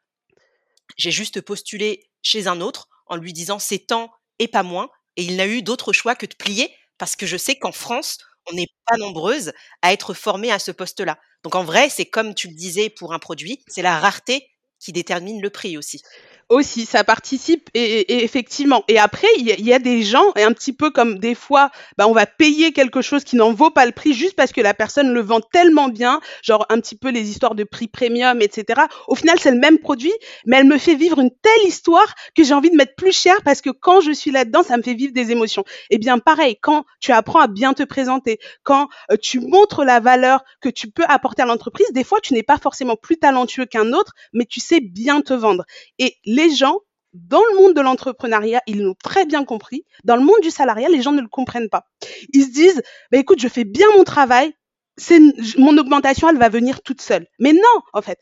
J'ai 0.96 1.12
juste 1.12 1.42
postulé 1.42 2.10
chez 2.22 2.48
un 2.48 2.62
autre 2.62 2.88
en 3.08 3.16
lui 3.18 3.34
disant 3.34 3.60
c'est 3.60 3.80
tant 3.88 4.12
et 4.40 4.48
pas 4.48 4.64
moins. 4.64 4.90
Et 5.18 5.24
il 5.24 5.36
n'a 5.36 5.48
eu 5.48 5.62
d'autre 5.62 5.92
choix 5.92 6.16
que 6.16 6.26
de 6.26 6.36
plier 6.36 6.74
parce 6.98 7.16
que 7.16 7.26
je 7.26 7.38
sais 7.38 7.58
qu'en 7.58 7.72
France, 7.72 8.20
on 8.50 8.56
n'est 8.56 8.70
pas 8.86 8.98
nombreuses 8.98 9.52
à 9.82 9.92
être 9.92 10.14
formées 10.14 10.52
à 10.52 10.60
ce 10.60 10.72
poste-là. 10.72 11.20
Donc 11.44 11.56
en 11.56 11.64
vrai, 11.64 11.90
c'est 11.90 12.06
comme 12.06 12.34
tu 12.34 12.48
le 12.48 12.56
disais 12.56 12.90
pour 12.90 13.14
un 13.14 13.20
produit, 13.20 13.64
c'est 13.68 13.82
la 13.82 14.00
rareté 14.00 14.48
qui 14.80 14.92
détermine 14.92 15.42
le 15.42 15.50
prix 15.50 15.78
aussi 15.78 16.02
aussi, 16.50 16.86
ça 16.86 17.04
participe 17.04 17.70
et, 17.74 18.24
effectivement. 18.24 18.84
Et 18.88 18.98
après, 19.00 19.28
il 19.38 19.46
y, 19.46 19.74
a 19.74 19.80
des 19.80 20.02
gens, 20.04 20.32
et 20.36 20.44
un 20.44 20.54
petit 20.54 20.74
peu 20.74 20.92
comme 20.92 21.20
des 21.20 21.36
fois, 21.36 21.72
bah, 21.98 22.08
on 22.08 22.14
va 22.14 22.26
payer 22.26 22.72
quelque 22.72 23.02
chose 23.02 23.24
qui 23.24 23.36
n'en 23.36 23.52
vaut 23.52 23.70
pas 23.70 23.86
le 23.86 23.92
prix 23.92 24.14
juste 24.14 24.36
parce 24.36 24.52
que 24.52 24.62
la 24.62 24.74
personne 24.74 25.12
le 25.14 25.22
vend 25.22 25.42
tellement 25.42 25.90
bien, 25.90 26.22
genre 26.42 26.66
un 26.70 26.80
petit 26.80 26.96
peu 26.96 27.10
les 27.10 27.30
histoires 27.30 27.56
de 27.56 27.64
prix 27.64 27.88
premium, 27.88 28.42
etc. 28.42 28.82
Au 29.08 29.16
final, 29.16 29.38
c'est 29.40 29.52
le 29.52 29.60
même 29.60 29.80
produit, 29.80 30.14
mais 30.46 30.58
elle 30.58 30.68
me 30.68 30.78
fait 30.78 30.96
vivre 30.96 31.20
une 31.20 31.32
telle 31.32 31.68
histoire 31.68 32.16
que 32.36 32.44
j'ai 32.44 32.54
envie 32.54 32.70
de 32.70 32.78
mettre 32.78 32.96
plus 32.96 33.12
cher 33.12 33.36
parce 33.44 33.62
que 33.62 33.70
quand 33.70 34.02
je 34.02 34.12
suis 34.12 34.32
là-dedans, 34.32 34.64
ça 34.64 34.78
me 34.78 34.84
fait 34.84 34.94
vivre 34.94 35.14
des 35.14 35.32
émotions. 35.32 35.64
Et 35.90 35.96
eh 35.96 35.98
bien 35.98 36.20
pareil, 36.20 36.58
quand 36.62 36.86
tu 37.00 37.12
apprends 37.12 37.42
à 37.42 37.48
bien 37.48 37.74
te 37.74 37.84
présenter, 37.84 38.40
quand 38.64 38.88
euh, 39.12 39.18
tu 39.22 39.40
montres 39.40 39.84
la 39.84 40.00
valeur 40.00 40.44
que 40.62 40.70
tu 40.70 40.90
peux 40.90 41.06
apporter 41.08 41.42
à 41.42 41.46
l'entreprise, 41.46 41.92
des 41.92 42.04
fois, 42.04 42.20
tu 42.22 42.34
n'es 42.34 42.44
pas 42.44 42.58
forcément 42.58 42.96
plus 42.96 43.18
talentueux 43.18 43.66
qu'un 43.66 43.94
autre, 43.94 44.14
mais 44.34 44.46
tu 44.46 44.60
sais 44.60 44.80
bien 44.80 45.22
te 45.22 45.34
vendre. 45.34 45.66
Et 46.00 46.16
les 46.38 46.54
gens, 46.56 46.80
dans 47.14 47.42
le 47.52 47.58
monde 47.58 47.74
de 47.74 47.82
l'entrepreneuriat, 47.82 48.62
ils 48.68 48.82
l'ont 48.82 48.96
très 49.04 49.26
bien 49.26 49.44
compris. 49.44 49.84
Dans 50.04 50.16
le 50.16 50.24
monde 50.24 50.40
du 50.42 50.52
salariat, 50.52 50.88
les 50.88 51.02
gens 51.02 51.12
ne 51.12 51.22
le 51.22 51.28
comprennent 51.28 51.70
pas. 51.70 51.86
Ils 52.32 52.46
se 52.46 52.52
disent, 52.52 52.82
bah, 53.12 53.18
écoute, 53.18 53.40
je 53.40 53.48
fais 53.48 53.64
bien 53.64 53.88
mon 53.98 54.04
travail, 54.04 54.54
c'est 54.98 55.20
mon 55.58 55.78
augmentation, 55.78 56.30
elle 56.30 56.38
va 56.38 56.50
venir 56.50 56.82
toute 56.84 57.02
seule. 57.02 57.26
Mais 57.40 57.54
non, 57.54 57.82
en 57.94 58.02
fait, 58.02 58.20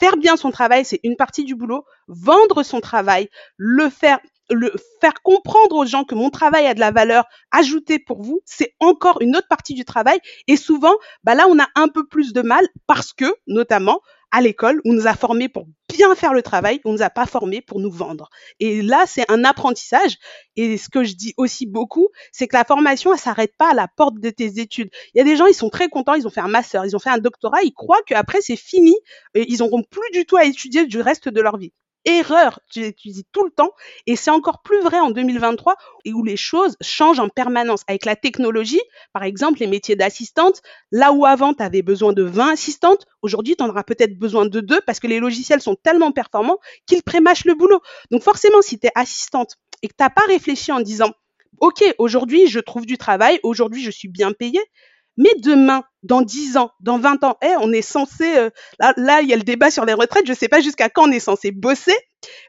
faire 0.00 0.16
bien 0.16 0.36
son 0.36 0.50
travail, 0.50 0.84
c'est 0.84 1.00
une 1.02 1.16
partie 1.16 1.44
du 1.44 1.54
boulot. 1.54 1.84
Vendre 2.08 2.62
son 2.62 2.80
travail, 2.80 3.28
le 3.56 3.88
faire 3.90 4.18
le 4.50 4.72
faire 5.00 5.22
comprendre 5.22 5.76
aux 5.76 5.86
gens 5.86 6.04
que 6.04 6.14
mon 6.14 6.28
travail 6.28 6.66
a 6.66 6.74
de 6.74 6.80
la 6.80 6.90
valeur 6.90 7.24
ajoutée 7.52 7.98
pour 7.98 8.22
vous, 8.22 8.40
c'est 8.44 8.74
encore 8.80 9.22
une 9.22 9.36
autre 9.36 9.48
partie 9.48 9.72
du 9.72 9.84
travail. 9.84 10.18
Et 10.46 10.56
souvent, 10.56 10.94
bah 11.24 11.34
là, 11.34 11.46
on 11.48 11.58
a 11.58 11.68
un 11.74 11.88
peu 11.88 12.06
plus 12.06 12.32
de 12.32 12.42
mal 12.42 12.66
parce 12.86 13.12
que, 13.12 13.34
notamment, 13.46 14.00
à 14.30 14.40
l'école, 14.40 14.80
on 14.84 14.92
nous 14.92 15.06
a 15.06 15.14
formés 15.14 15.48
pour 15.48 15.66
bien 15.92 16.14
faire 16.14 16.32
le 16.32 16.42
travail, 16.42 16.80
on 16.84 16.92
nous 16.92 17.02
a 17.02 17.10
pas 17.10 17.26
formés 17.26 17.60
pour 17.60 17.80
nous 17.80 17.90
vendre. 17.90 18.28
Et 18.60 18.82
là, 18.82 19.04
c'est 19.06 19.30
un 19.30 19.44
apprentissage. 19.44 20.16
Et 20.56 20.76
ce 20.76 20.88
que 20.88 21.04
je 21.04 21.14
dis 21.14 21.34
aussi 21.36 21.66
beaucoup, 21.66 22.08
c'est 22.32 22.48
que 22.48 22.56
la 22.56 22.64
formation, 22.64 23.12
elle 23.12 23.18
s'arrête 23.20 23.56
pas 23.56 23.70
à 23.70 23.74
la 23.74 23.88
porte 23.88 24.18
de 24.18 24.30
tes 24.30 24.60
études. 24.60 24.90
Il 25.14 25.18
y 25.18 25.20
a 25.20 25.24
des 25.24 25.36
gens, 25.36 25.46
ils 25.46 25.54
sont 25.54 25.70
très 25.70 25.88
contents, 25.88 26.14
ils 26.14 26.26
ont 26.26 26.30
fait 26.30 26.40
un 26.40 26.48
master, 26.48 26.84
ils 26.84 26.96
ont 26.96 26.98
fait 26.98 27.10
un 27.10 27.18
doctorat, 27.18 27.62
ils 27.62 27.72
croient 27.72 28.02
qu'après 28.06 28.40
c'est 28.40 28.56
fini, 28.56 28.94
ils 29.34 29.58
n'auront 29.58 29.82
plus 29.82 30.10
du 30.12 30.24
tout 30.24 30.36
à 30.36 30.44
étudier 30.44 30.86
du 30.86 31.00
reste 31.00 31.28
de 31.28 31.40
leur 31.40 31.56
vie 31.56 31.72
erreur, 32.04 32.60
tu 32.70 32.84
étudies 32.84 33.24
tout 33.32 33.44
le 33.44 33.50
temps 33.50 33.70
et 34.06 34.16
c'est 34.16 34.30
encore 34.30 34.62
plus 34.62 34.80
vrai 34.80 34.98
en 34.98 35.10
2023 35.10 35.76
et 36.04 36.12
où 36.12 36.24
les 36.24 36.36
choses 36.36 36.76
changent 36.80 37.20
en 37.20 37.28
permanence. 37.28 37.82
Avec 37.86 38.04
la 38.04 38.16
technologie, 38.16 38.80
par 39.12 39.22
exemple, 39.22 39.60
les 39.60 39.66
métiers 39.66 39.96
d'assistante, 39.96 40.62
là 40.90 41.12
où 41.12 41.26
avant 41.26 41.54
tu 41.54 41.62
avais 41.62 41.82
besoin 41.82 42.12
de 42.12 42.22
20 42.22 42.52
assistantes, 42.52 43.06
aujourd'hui 43.22 43.56
tu 43.56 43.62
en 43.62 43.68
auras 43.68 43.84
peut-être 43.84 44.18
besoin 44.18 44.46
de 44.46 44.60
deux 44.60 44.80
parce 44.86 45.00
que 45.00 45.06
les 45.06 45.20
logiciels 45.20 45.60
sont 45.60 45.76
tellement 45.76 46.12
performants 46.12 46.58
qu'ils 46.86 47.02
prémâchent 47.02 47.44
le 47.44 47.54
boulot. 47.54 47.80
Donc 48.10 48.22
forcément, 48.22 48.62
si 48.62 48.78
tu 48.78 48.86
es 48.86 48.90
assistante 48.94 49.56
et 49.82 49.88
que 49.88 49.94
tu 49.96 50.02
n'as 50.02 50.10
pas 50.10 50.24
réfléchi 50.26 50.72
en 50.72 50.80
disant 50.80 51.12
OK, 51.60 51.84
aujourd'hui 51.98 52.48
je 52.48 52.58
trouve 52.58 52.86
du 52.86 52.98
travail, 52.98 53.38
aujourd'hui 53.42 53.82
je 53.82 53.90
suis 53.90 54.08
bien 54.08 54.32
payée, 54.32 54.60
mais 55.16 55.34
demain, 55.38 55.84
dans 56.02 56.22
10 56.22 56.56
ans, 56.56 56.72
dans 56.80 56.98
20 56.98 57.24
ans, 57.24 57.36
eh, 57.42 57.54
on 57.60 57.72
est 57.72 57.82
censé, 57.82 58.36
euh, 58.36 58.50
là, 58.78 58.92
là, 58.96 59.20
il 59.20 59.28
y 59.28 59.32
a 59.32 59.36
le 59.36 59.42
débat 59.42 59.70
sur 59.70 59.84
les 59.84 59.92
retraites, 59.92 60.26
je 60.26 60.32
ne 60.32 60.36
sais 60.36 60.48
pas 60.48 60.60
jusqu'à 60.60 60.88
quand 60.88 61.08
on 61.08 61.12
est 61.12 61.20
censé 61.20 61.52
bosser, 61.52 61.96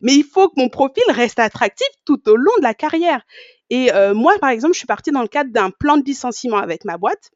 mais 0.01 0.13
il 0.13 0.23
faut 0.23 0.49
que 0.49 0.55
mon 0.57 0.69
profil 0.69 1.03
reste 1.09 1.39
attractif 1.39 1.87
tout 2.05 2.29
au 2.29 2.35
long 2.35 2.51
de 2.57 2.63
la 2.63 2.73
carrière. 2.73 3.21
Et 3.69 3.93
euh, 3.93 4.13
moi, 4.13 4.33
par 4.39 4.49
exemple, 4.49 4.73
je 4.73 4.79
suis 4.79 4.87
partie 4.87 5.11
dans 5.11 5.21
le 5.21 5.27
cadre 5.27 5.51
d'un 5.51 5.71
plan 5.71 5.97
de 5.97 6.03
licenciement 6.03 6.57
avec 6.57 6.85
ma 6.85 6.97
boîte. 6.97 7.31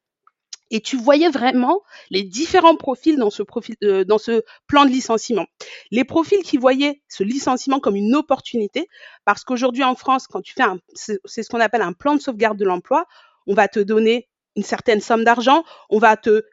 Et 0.69 0.81
tu 0.81 0.97
voyais 0.97 1.29
vraiment 1.29 1.81
les 2.09 2.23
différents 2.23 2.75
profils 2.75 3.17
dans 3.17 3.29
ce, 3.29 3.41
profil, 3.41 3.75
euh, 3.83 4.03
dans 4.03 4.17
ce 4.17 4.43
plan 4.67 4.83
de 4.83 4.89
licenciement. 4.89 5.45
Les 5.91 6.03
profils 6.03 6.43
qui 6.43 6.57
voyaient 6.57 7.01
ce 7.07 7.23
licenciement 7.23 7.79
comme 7.79 7.95
une 7.95 8.13
opportunité, 8.15 8.89
parce 9.23 9.45
qu'aujourd'hui 9.45 9.83
en 9.85 9.95
France, 9.95 10.27
quand 10.27 10.41
tu 10.41 10.53
fais 10.53 10.63
un, 10.63 10.79
c'est 10.93 11.43
ce 11.43 11.49
qu'on 11.49 11.61
appelle 11.61 11.81
un 11.81 11.93
plan 11.93 12.15
de 12.15 12.21
sauvegarde 12.21 12.57
de 12.57 12.65
l'emploi, 12.65 13.05
on 13.45 13.53
va 13.53 13.69
te 13.69 13.79
donner 13.79 14.27
une 14.57 14.63
certaine 14.63 14.99
somme 14.99 15.23
d'argent, 15.23 15.63
on 15.89 15.99
va 15.99 16.17
te 16.17 16.43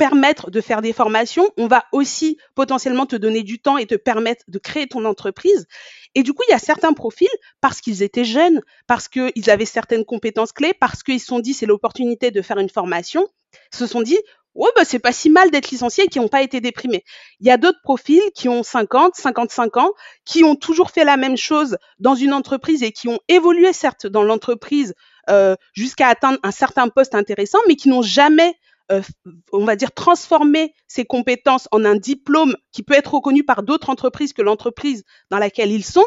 permettre 0.00 0.50
de 0.50 0.62
faire 0.62 0.80
des 0.80 0.94
formations, 0.94 1.50
on 1.58 1.66
va 1.66 1.84
aussi 1.92 2.38
potentiellement 2.54 3.04
te 3.04 3.16
donner 3.16 3.42
du 3.42 3.60
temps 3.60 3.76
et 3.76 3.86
te 3.86 3.96
permettre 3.96 4.44
de 4.48 4.58
créer 4.58 4.86
ton 4.86 5.04
entreprise. 5.04 5.66
Et 6.14 6.22
du 6.22 6.32
coup, 6.32 6.42
il 6.48 6.52
y 6.52 6.54
a 6.54 6.58
certains 6.58 6.94
profils, 6.94 7.28
parce 7.60 7.82
qu'ils 7.82 8.02
étaient 8.02 8.24
jeunes, 8.24 8.62
parce 8.86 9.08
qu'ils 9.08 9.50
avaient 9.50 9.66
certaines 9.66 10.06
compétences 10.06 10.52
clés, 10.52 10.72
parce 10.72 11.02
qu'ils 11.02 11.20
se 11.20 11.26
sont 11.26 11.38
dit 11.38 11.52
c'est 11.52 11.66
l'opportunité 11.66 12.30
de 12.30 12.40
faire 12.40 12.56
une 12.56 12.70
formation, 12.70 13.28
se 13.72 13.86
sont 13.86 14.00
dit 14.00 14.18
ouais 14.54 14.70
bah 14.74 14.84
c'est 14.84 14.98
pas 14.98 15.12
si 15.12 15.28
mal 15.28 15.50
d'être 15.50 15.70
licencié 15.70 16.04
et 16.04 16.08
qui 16.08 16.18
n'ont 16.18 16.28
pas 16.28 16.42
été 16.42 16.62
déprimés. 16.62 17.04
Il 17.40 17.46
y 17.46 17.50
a 17.50 17.58
d'autres 17.58 17.82
profils 17.82 18.22
qui 18.34 18.48
ont 18.48 18.62
50, 18.62 19.14
55 19.14 19.76
ans, 19.76 19.92
qui 20.24 20.44
ont 20.44 20.56
toujours 20.56 20.90
fait 20.90 21.04
la 21.04 21.18
même 21.18 21.36
chose 21.36 21.76
dans 21.98 22.14
une 22.14 22.32
entreprise 22.32 22.82
et 22.82 22.92
qui 22.92 23.08
ont 23.08 23.20
évolué 23.28 23.74
certes 23.74 24.06
dans 24.06 24.22
l'entreprise 24.22 24.94
euh, 25.30 25.56
jusqu'à 25.72 26.08
atteindre 26.08 26.38
un 26.42 26.50
certain 26.50 26.88
poste 26.88 27.14
intéressant, 27.14 27.58
mais 27.68 27.76
qui 27.76 27.88
n'ont 27.88 28.02
jamais, 28.02 28.54
euh, 28.90 29.02
on 29.52 29.64
va 29.64 29.76
dire, 29.76 29.92
transformé 29.92 30.74
ces 30.88 31.04
compétences 31.04 31.68
en 31.70 31.84
un 31.84 31.96
diplôme 31.96 32.56
qui 32.72 32.82
peut 32.82 32.94
être 32.94 33.14
reconnu 33.14 33.44
par 33.44 33.62
d'autres 33.62 33.90
entreprises 33.90 34.32
que 34.32 34.42
l'entreprise 34.42 35.04
dans 35.30 35.38
laquelle 35.38 35.70
ils 35.70 35.84
sont, 35.84 36.06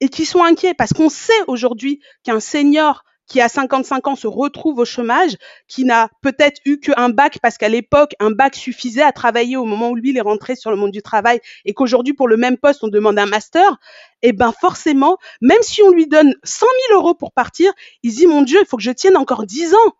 et 0.00 0.08
qui 0.08 0.26
sont 0.26 0.42
inquiets 0.42 0.74
parce 0.74 0.92
qu'on 0.92 1.08
sait 1.08 1.32
aujourd'hui 1.46 2.00
qu'un 2.24 2.40
senior 2.40 3.04
qui 3.26 3.40
a 3.40 3.48
55 3.48 4.06
ans 4.08 4.16
se 4.16 4.26
retrouve 4.26 4.78
au 4.78 4.84
chômage, 4.84 5.36
qui 5.66 5.84
n'a 5.84 6.08
peut-être 6.22 6.60
eu 6.64 6.78
qu'un 6.78 7.08
bac 7.08 7.38
parce 7.40 7.56
qu'à 7.56 7.68
l'époque, 7.68 8.14
un 8.20 8.30
bac 8.30 8.54
suffisait 8.54 9.02
à 9.02 9.12
travailler 9.12 9.56
au 9.56 9.64
moment 9.64 9.90
où 9.90 9.94
lui, 9.94 10.16
est 10.16 10.20
rentré 10.20 10.56
sur 10.56 10.70
le 10.70 10.76
monde 10.76 10.90
du 10.90 11.02
travail 11.02 11.40
et 11.64 11.72
qu'aujourd'hui, 11.72 12.12
pour 12.12 12.28
le 12.28 12.36
même 12.36 12.58
poste, 12.58 12.84
on 12.84 12.88
demande 12.88 13.18
un 13.18 13.26
master, 13.26 13.78
eh 14.22 14.32
ben 14.32 14.52
forcément, 14.52 15.18
même 15.40 15.62
si 15.62 15.82
on 15.82 15.90
lui 15.90 16.06
donne 16.06 16.34
100 16.44 16.66
000 16.90 17.00
euros 17.00 17.14
pour 17.14 17.32
partir, 17.32 17.72
il 18.02 18.12
dit, 18.14 18.26
mon 18.26 18.42
Dieu, 18.42 18.58
il 18.60 18.66
faut 18.66 18.76
que 18.76 18.82
je 18.82 18.90
tienne 18.90 19.16
encore 19.16 19.44
10 19.46 19.74
ans. 19.74 19.92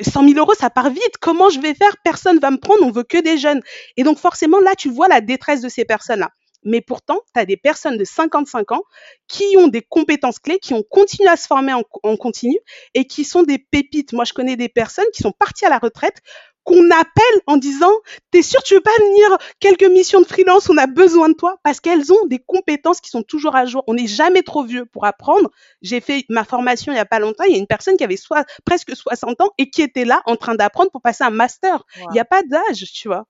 100 0.00 0.28
000 0.28 0.38
euros, 0.38 0.54
ça 0.54 0.68
part 0.68 0.90
vite. 0.90 1.16
Comment 1.20 1.48
je 1.48 1.58
vais 1.58 1.72
faire? 1.72 1.96
Personne 2.04 2.38
va 2.38 2.50
me 2.50 2.58
prendre. 2.58 2.82
On 2.82 2.90
veut 2.90 3.02
que 3.02 3.18
des 3.22 3.38
jeunes. 3.38 3.62
Et 3.96 4.02
donc 4.02 4.18
forcément, 4.18 4.60
là, 4.60 4.74
tu 4.76 4.90
vois 4.90 5.08
la 5.08 5.22
détresse 5.22 5.62
de 5.62 5.70
ces 5.70 5.86
personnes-là 5.86 6.30
mais 6.66 6.80
pourtant, 6.80 7.20
tu 7.32 7.40
as 7.40 7.46
des 7.46 7.56
personnes 7.56 7.96
de 7.96 8.04
55 8.04 8.72
ans 8.72 8.82
qui 9.28 9.56
ont 9.56 9.68
des 9.68 9.82
compétences 9.82 10.40
clés, 10.40 10.58
qui 10.58 10.74
ont 10.74 10.82
continué 10.82 11.28
à 11.28 11.36
se 11.36 11.46
former 11.46 11.72
en, 11.72 12.16
continu 12.16 12.58
et 12.94 13.06
qui 13.06 13.24
sont 13.24 13.44
des 13.44 13.58
pépites. 13.58 14.12
Moi, 14.12 14.24
je 14.24 14.32
connais 14.32 14.56
des 14.56 14.68
personnes 14.68 15.06
qui 15.14 15.22
sont 15.22 15.32
parties 15.32 15.64
à 15.64 15.70
la 15.70 15.78
retraite 15.78 16.16
qu'on 16.64 16.90
appelle 16.90 17.40
en 17.46 17.56
disant 17.56 17.92
T'es 18.32 18.42
sûr 18.42 18.60
tu 18.64 18.74
veux 18.74 18.80
pas 18.80 18.90
venir 18.98 19.38
quelques 19.60 19.84
missions 19.84 20.20
de 20.20 20.26
freelance 20.26 20.68
On 20.68 20.76
a 20.76 20.88
besoin 20.88 21.28
de 21.28 21.34
toi 21.34 21.60
parce 21.62 21.78
qu'elles 21.78 22.12
ont 22.12 22.26
des 22.26 22.40
compétences 22.40 23.00
qui 23.00 23.10
sont 23.10 23.22
toujours 23.22 23.54
à 23.54 23.64
jour. 23.64 23.84
On 23.86 23.94
n'est 23.94 24.08
jamais 24.08 24.42
trop 24.42 24.64
vieux 24.64 24.86
pour 24.86 25.04
apprendre. 25.04 25.48
J'ai 25.82 26.00
fait 26.00 26.24
ma 26.28 26.42
formation 26.42 26.92
il 26.92 26.96
y 26.96 26.98
a 26.98 27.06
pas 27.06 27.20
longtemps. 27.20 27.44
Il 27.44 27.52
y 27.52 27.54
a 27.54 27.58
une 27.58 27.68
personne 27.68 27.96
qui 27.96 28.02
avait 28.02 28.16
soit, 28.16 28.44
presque 28.64 28.96
60 28.96 29.40
ans 29.40 29.50
et 29.58 29.70
qui 29.70 29.82
était 29.82 30.04
là 30.04 30.20
en 30.26 30.34
train 30.34 30.56
d'apprendre 30.56 30.90
pour 30.90 31.00
passer 31.00 31.22
un 31.22 31.30
master. 31.30 31.84
Il 31.96 32.12
n'y 32.12 32.20
a 32.20 32.24
pas 32.24 32.42
d'âge, 32.42 32.90
tu 32.92 33.06
vois. 33.06 33.24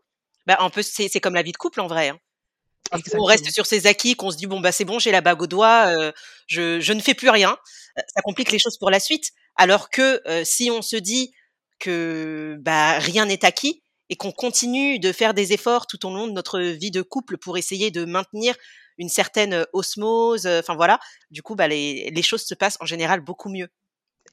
Bah, 0.46 0.57
un 0.61 0.70
peu, 0.70 0.81
c'est 0.81 1.20
comme 1.20 1.35
la 1.35 1.42
vie 1.42 1.53
de 1.53 1.59
couple 1.59 1.83
en 1.83 1.88
vrai. 1.88 2.09
Hein 2.09 2.18
on 3.14 3.25
reste 3.25 3.51
sur 3.51 3.66
ses 3.66 3.87
acquis, 3.87 4.14
qu'on 4.16 4.31
se 4.31 4.37
dit 4.37 4.46
bon 4.46 4.61
bah 4.61 4.72
c'est 4.72 4.85
bon, 4.85 4.99
j'ai 4.99 5.11
la 5.11 5.20
bague 5.20 5.42
au 5.42 5.46
doigt, 5.46 5.87
euh, 5.88 6.12
je, 6.46 6.81
je, 6.81 6.92
ne 6.92 7.01
fais 7.01 7.14
plus 7.14 7.31
rien. 7.31 7.57
Ça 7.96 8.22
complique 8.22 8.53
les 8.53 8.59
choses 8.59 8.79
pour 8.79 8.90
la 8.90 9.01
suite. 9.01 9.31
Alors 9.57 9.90
que 9.90 10.20
euh, 10.29 10.44
si 10.44 10.70
on 10.70 10.83
se 10.83 10.96
dit 10.96 11.33
que 11.79 12.57
bah 12.61 12.99
rien 12.99 13.27
n'est 13.27 13.44
acquis 13.44 13.83
et 14.09 14.16
qu'on 14.16 14.33
continue 14.33 14.99
de 14.99 15.12
faire 15.12 15.35
des 15.35 15.53
efforts 15.53 15.87
tout 15.87 16.07
au 16.07 16.11
long 16.11 16.27
de 16.27 16.33
notre 16.33 16.61
vie 16.61 16.90
de 16.90 17.03
couple 17.03 17.38
pour 17.38 17.59
essayer 17.59 17.90
de 17.90 18.05
maintenir 18.05 18.55
une 18.99 19.09
certaine 19.09 19.66
osmose, 19.72 20.46
enfin 20.46 20.75
voilà, 20.75 21.01
du 21.31 21.42
coup 21.42 21.55
bah 21.55 21.68
les, 21.68 22.11
les 22.11 22.22
choses 22.22 22.44
se 22.44 22.55
passent 22.55 22.79
en 22.81 22.87
général 22.87 23.20
beaucoup 23.20 23.51
mieux. 23.51 23.68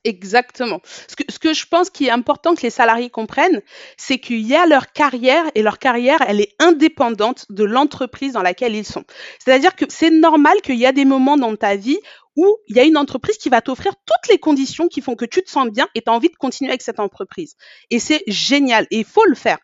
Exactement. 0.05 0.81
Ce 1.07 1.15
que, 1.15 1.23
ce 1.29 1.39
que 1.39 1.53
je 1.53 1.65
pense 1.65 1.89
qui 1.89 2.07
est 2.07 2.09
important 2.11 2.55
que 2.55 2.61
les 2.63 2.69
salariés 2.69 3.09
comprennent, 3.09 3.61
c'est 3.95 4.19
qu'il 4.19 4.41
y 4.45 4.53
a 4.53 4.65
leur 4.65 4.91
carrière 4.91 5.45
et 5.55 5.61
leur 5.63 5.79
carrière, 5.79 6.19
elle 6.27 6.41
est 6.41 6.55
indépendante 6.59 7.45
de 7.49 7.63
l'entreprise 7.63 8.33
dans 8.33 8.41
laquelle 8.41 8.75
ils 8.75 8.85
sont. 8.85 9.05
C'est-à-dire 9.39 9.75
que 9.75 9.85
c'est 9.87 10.09
normal 10.09 10.59
qu'il 10.61 10.75
y 10.75 10.85
a 10.85 10.91
des 10.91 11.05
moments 11.05 11.37
dans 11.37 11.55
ta 11.55 11.77
vie 11.77 11.99
où 12.35 12.57
il 12.67 12.75
y 12.75 12.79
a 12.79 12.83
une 12.83 12.97
entreprise 12.97 13.37
qui 13.37 13.49
va 13.49 13.61
t'offrir 13.61 13.93
toutes 13.95 14.31
les 14.31 14.39
conditions 14.39 14.87
qui 14.87 15.01
font 15.01 15.15
que 15.15 15.25
tu 15.25 15.43
te 15.43 15.49
sens 15.49 15.69
bien 15.69 15.87
et 15.95 16.01
tu 16.01 16.09
as 16.09 16.13
envie 16.13 16.29
de 16.29 16.35
continuer 16.35 16.71
avec 16.71 16.81
cette 16.81 16.99
entreprise. 16.99 17.55
Et 17.91 17.99
c'est 17.99 18.23
génial 18.27 18.87
et 18.91 18.99
il 18.99 19.05
faut 19.05 19.25
le 19.25 19.35
faire. 19.35 19.59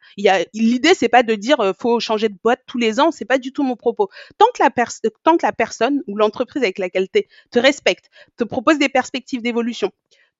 L'idée, 0.53 0.93
c'est 0.93 1.09
pas 1.09 1.23
de 1.23 1.35
dire 1.35 1.59
euh, 1.59 1.73
faut 1.77 1.99
changer 1.99 2.29
de 2.29 2.37
boîte 2.41 2.61
tous 2.67 2.77
les 2.77 2.99
ans, 2.99 3.11
c'est 3.11 3.25
pas 3.25 3.39
du 3.39 3.51
tout 3.51 3.63
mon 3.63 3.75
propos. 3.75 4.09
Tant 4.37 4.45
que 4.53 4.63
la, 4.63 4.69
tant 5.23 5.37
que 5.37 5.45
la 5.45 5.51
personne 5.51 6.01
ou 6.07 6.15
l'entreprise 6.15 6.61
avec 6.61 6.77
laquelle 6.77 7.07
tu 7.13 7.23
te 7.51 7.59
respecte, 7.59 8.09
te 8.37 8.43
propose 8.43 8.77
des 8.77 8.89
perspectives 8.89 9.41
d'évolution, 9.41 9.91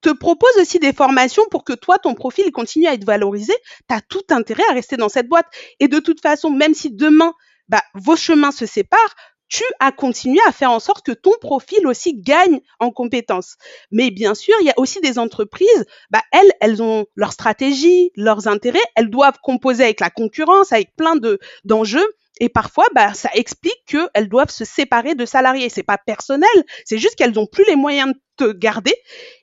te 0.02 0.10
propose 0.10 0.56
aussi 0.60 0.80
des 0.80 0.94
formations 0.94 1.44
pour 1.52 1.64
que 1.64 1.74
toi, 1.74 1.98
ton 2.00 2.14
profil 2.14 2.52
continue 2.52 2.88
à 2.88 2.94
être 2.94 3.06
valorisé, 3.06 3.54
tu 3.88 3.96
as 3.96 4.02
tout 4.02 4.24
intérêt 4.30 4.64
à 4.70 4.74
rester 4.74 4.98
dans 4.98 5.10
cette 5.10 5.28
boîte. 5.28 5.48
Et 5.80 5.88
de 5.88 6.00
toute 6.00 6.22
façon, 6.22 6.50
même 6.50 6.74
si 6.74 6.92
demain, 6.92 7.34
bah, 7.68 7.84
vos 7.94 8.16
chemins 8.16 8.52
se 8.52 8.66
séparent, 8.66 9.16
tu 9.50 9.64
as 9.80 9.92
continué 9.92 10.40
à 10.48 10.52
faire 10.52 10.72
en 10.72 10.80
sorte 10.80 11.04
que 11.04 11.12
ton 11.12 11.32
profil 11.42 11.88
aussi 11.88 12.14
gagne 12.14 12.62
en 12.80 12.92
compétences. 12.92 13.58
Mais 13.92 14.12
bien 14.12 14.36
sûr, 14.36 14.54
il 14.62 14.68
y 14.68 14.70
a 14.70 14.78
aussi 14.78 15.02
des 15.02 15.18
entreprises, 15.18 15.86
bah, 16.12 16.22
elles, 16.32 16.52
elles 16.62 16.84
ont 16.84 17.06
leur 17.16 17.34
stratégie, 17.34 18.12
leurs 18.16 18.48
intérêts, 18.48 18.80
elles 18.96 19.10
doivent 19.10 19.40
composer 19.42 19.84
avec 19.84 20.00
la 20.00 20.12
concurrence, 20.12 20.72
avec 20.72 20.96
plein 20.96 21.16
de 21.16 21.40
d'enjeux. 21.64 22.08
Et 22.40 22.50
parfois, 22.50 22.86
bah, 22.94 23.14
ça 23.14 23.30
explique 23.34 23.84
qu'elles 23.86 24.30
doivent 24.30 24.52
se 24.52 24.66
séparer 24.66 25.16
de 25.16 25.26
salariés. 25.26 25.70
C'est 25.70 25.84
pas 25.84 25.98
personnel, 25.98 26.50
c'est 26.86 26.98
juste 26.98 27.16
qu'elles 27.16 27.34
n'ont 27.34 27.48
plus 27.48 27.66
les 27.68 27.76
moyens 27.76 28.14
de 28.14 28.20
te 28.40 28.54
garder. 28.54 28.96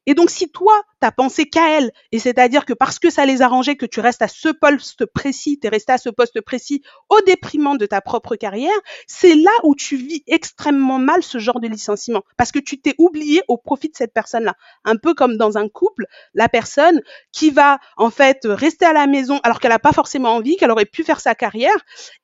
Et 0.06 0.14
donc, 0.14 0.30
si 0.30 0.50
toi, 0.50 0.82
tu 1.02 1.06
as 1.06 1.12
pensé 1.12 1.46
qu'à 1.46 1.76
elles, 1.76 1.90
et 2.12 2.18
c'est-à-dire 2.18 2.64
que 2.64 2.72
parce 2.72 2.98
que 2.98 3.11
ça 3.11 3.26
les 3.26 3.42
arrangeait 3.42 3.76
que 3.76 3.85
tu 3.85 4.00
restes 4.00 4.22
à 4.22 4.28
ce 4.28 4.48
poste 4.48 5.04
précis, 5.04 5.59
tu 5.61 5.66
es 5.66 5.70
resté 5.70 5.92
à 5.92 5.98
ce 5.98 6.09
poste 6.09 6.40
précis 6.40 6.82
au 7.11 7.20
déprimant 7.26 7.74
de 7.74 7.85
ta 7.85 8.00
propre 8.00 8.37
carrière, 8.37 8.78
c'est 9.06 9.35
là 9.35 9.50
où 9.64 9.74
tu 9.74 9.96
vis 9.96 10.22
extrêmement 10.26 10.98
mal 10.98 11.22
ce 11.22 11.38
genre 11.38 11.61
de 11.61 11.68
licenciement. 11.68 12.22
Parce 12.38 12.52
que 12.52 12.59
tu 12.59 12.80
t'es 12.80 12.94
oublié 12.98 13.42
au 13.48 13.59
profit 13.59 13.88
de 13.88 13.96
cette 13.96 14.14
personne-là. 14.14 14.54
Un 14.85 14.96
peu 14.96 15.12
comme 15.12 15.37
dans 15.37 15.59
un 15.59 15.68
couple, 15.68 16.06
la 16.32 16.48
personne 16.48 17.02
qui 17.32 17.50
va 17.50 17.78
en 17.98 18.11
fait 18.11 18.38
rester 18.44 18.87
à 18.87 18.94
la 18.94 19.06
maison 19.06 19.40
alors 19.42 19.61
qu'elle 19.61 19.72
n'a 19.72 19.78
pas 19.78 19.92
forcément 19.92 20.37
envie, 20.37 20.56
qu'elle 20.56 20.70
aurait 20.70 20.87
pu 20.87 21.04
faire 21.04 21.20
sa 21.20 21.35
carrière, 21.35 21.76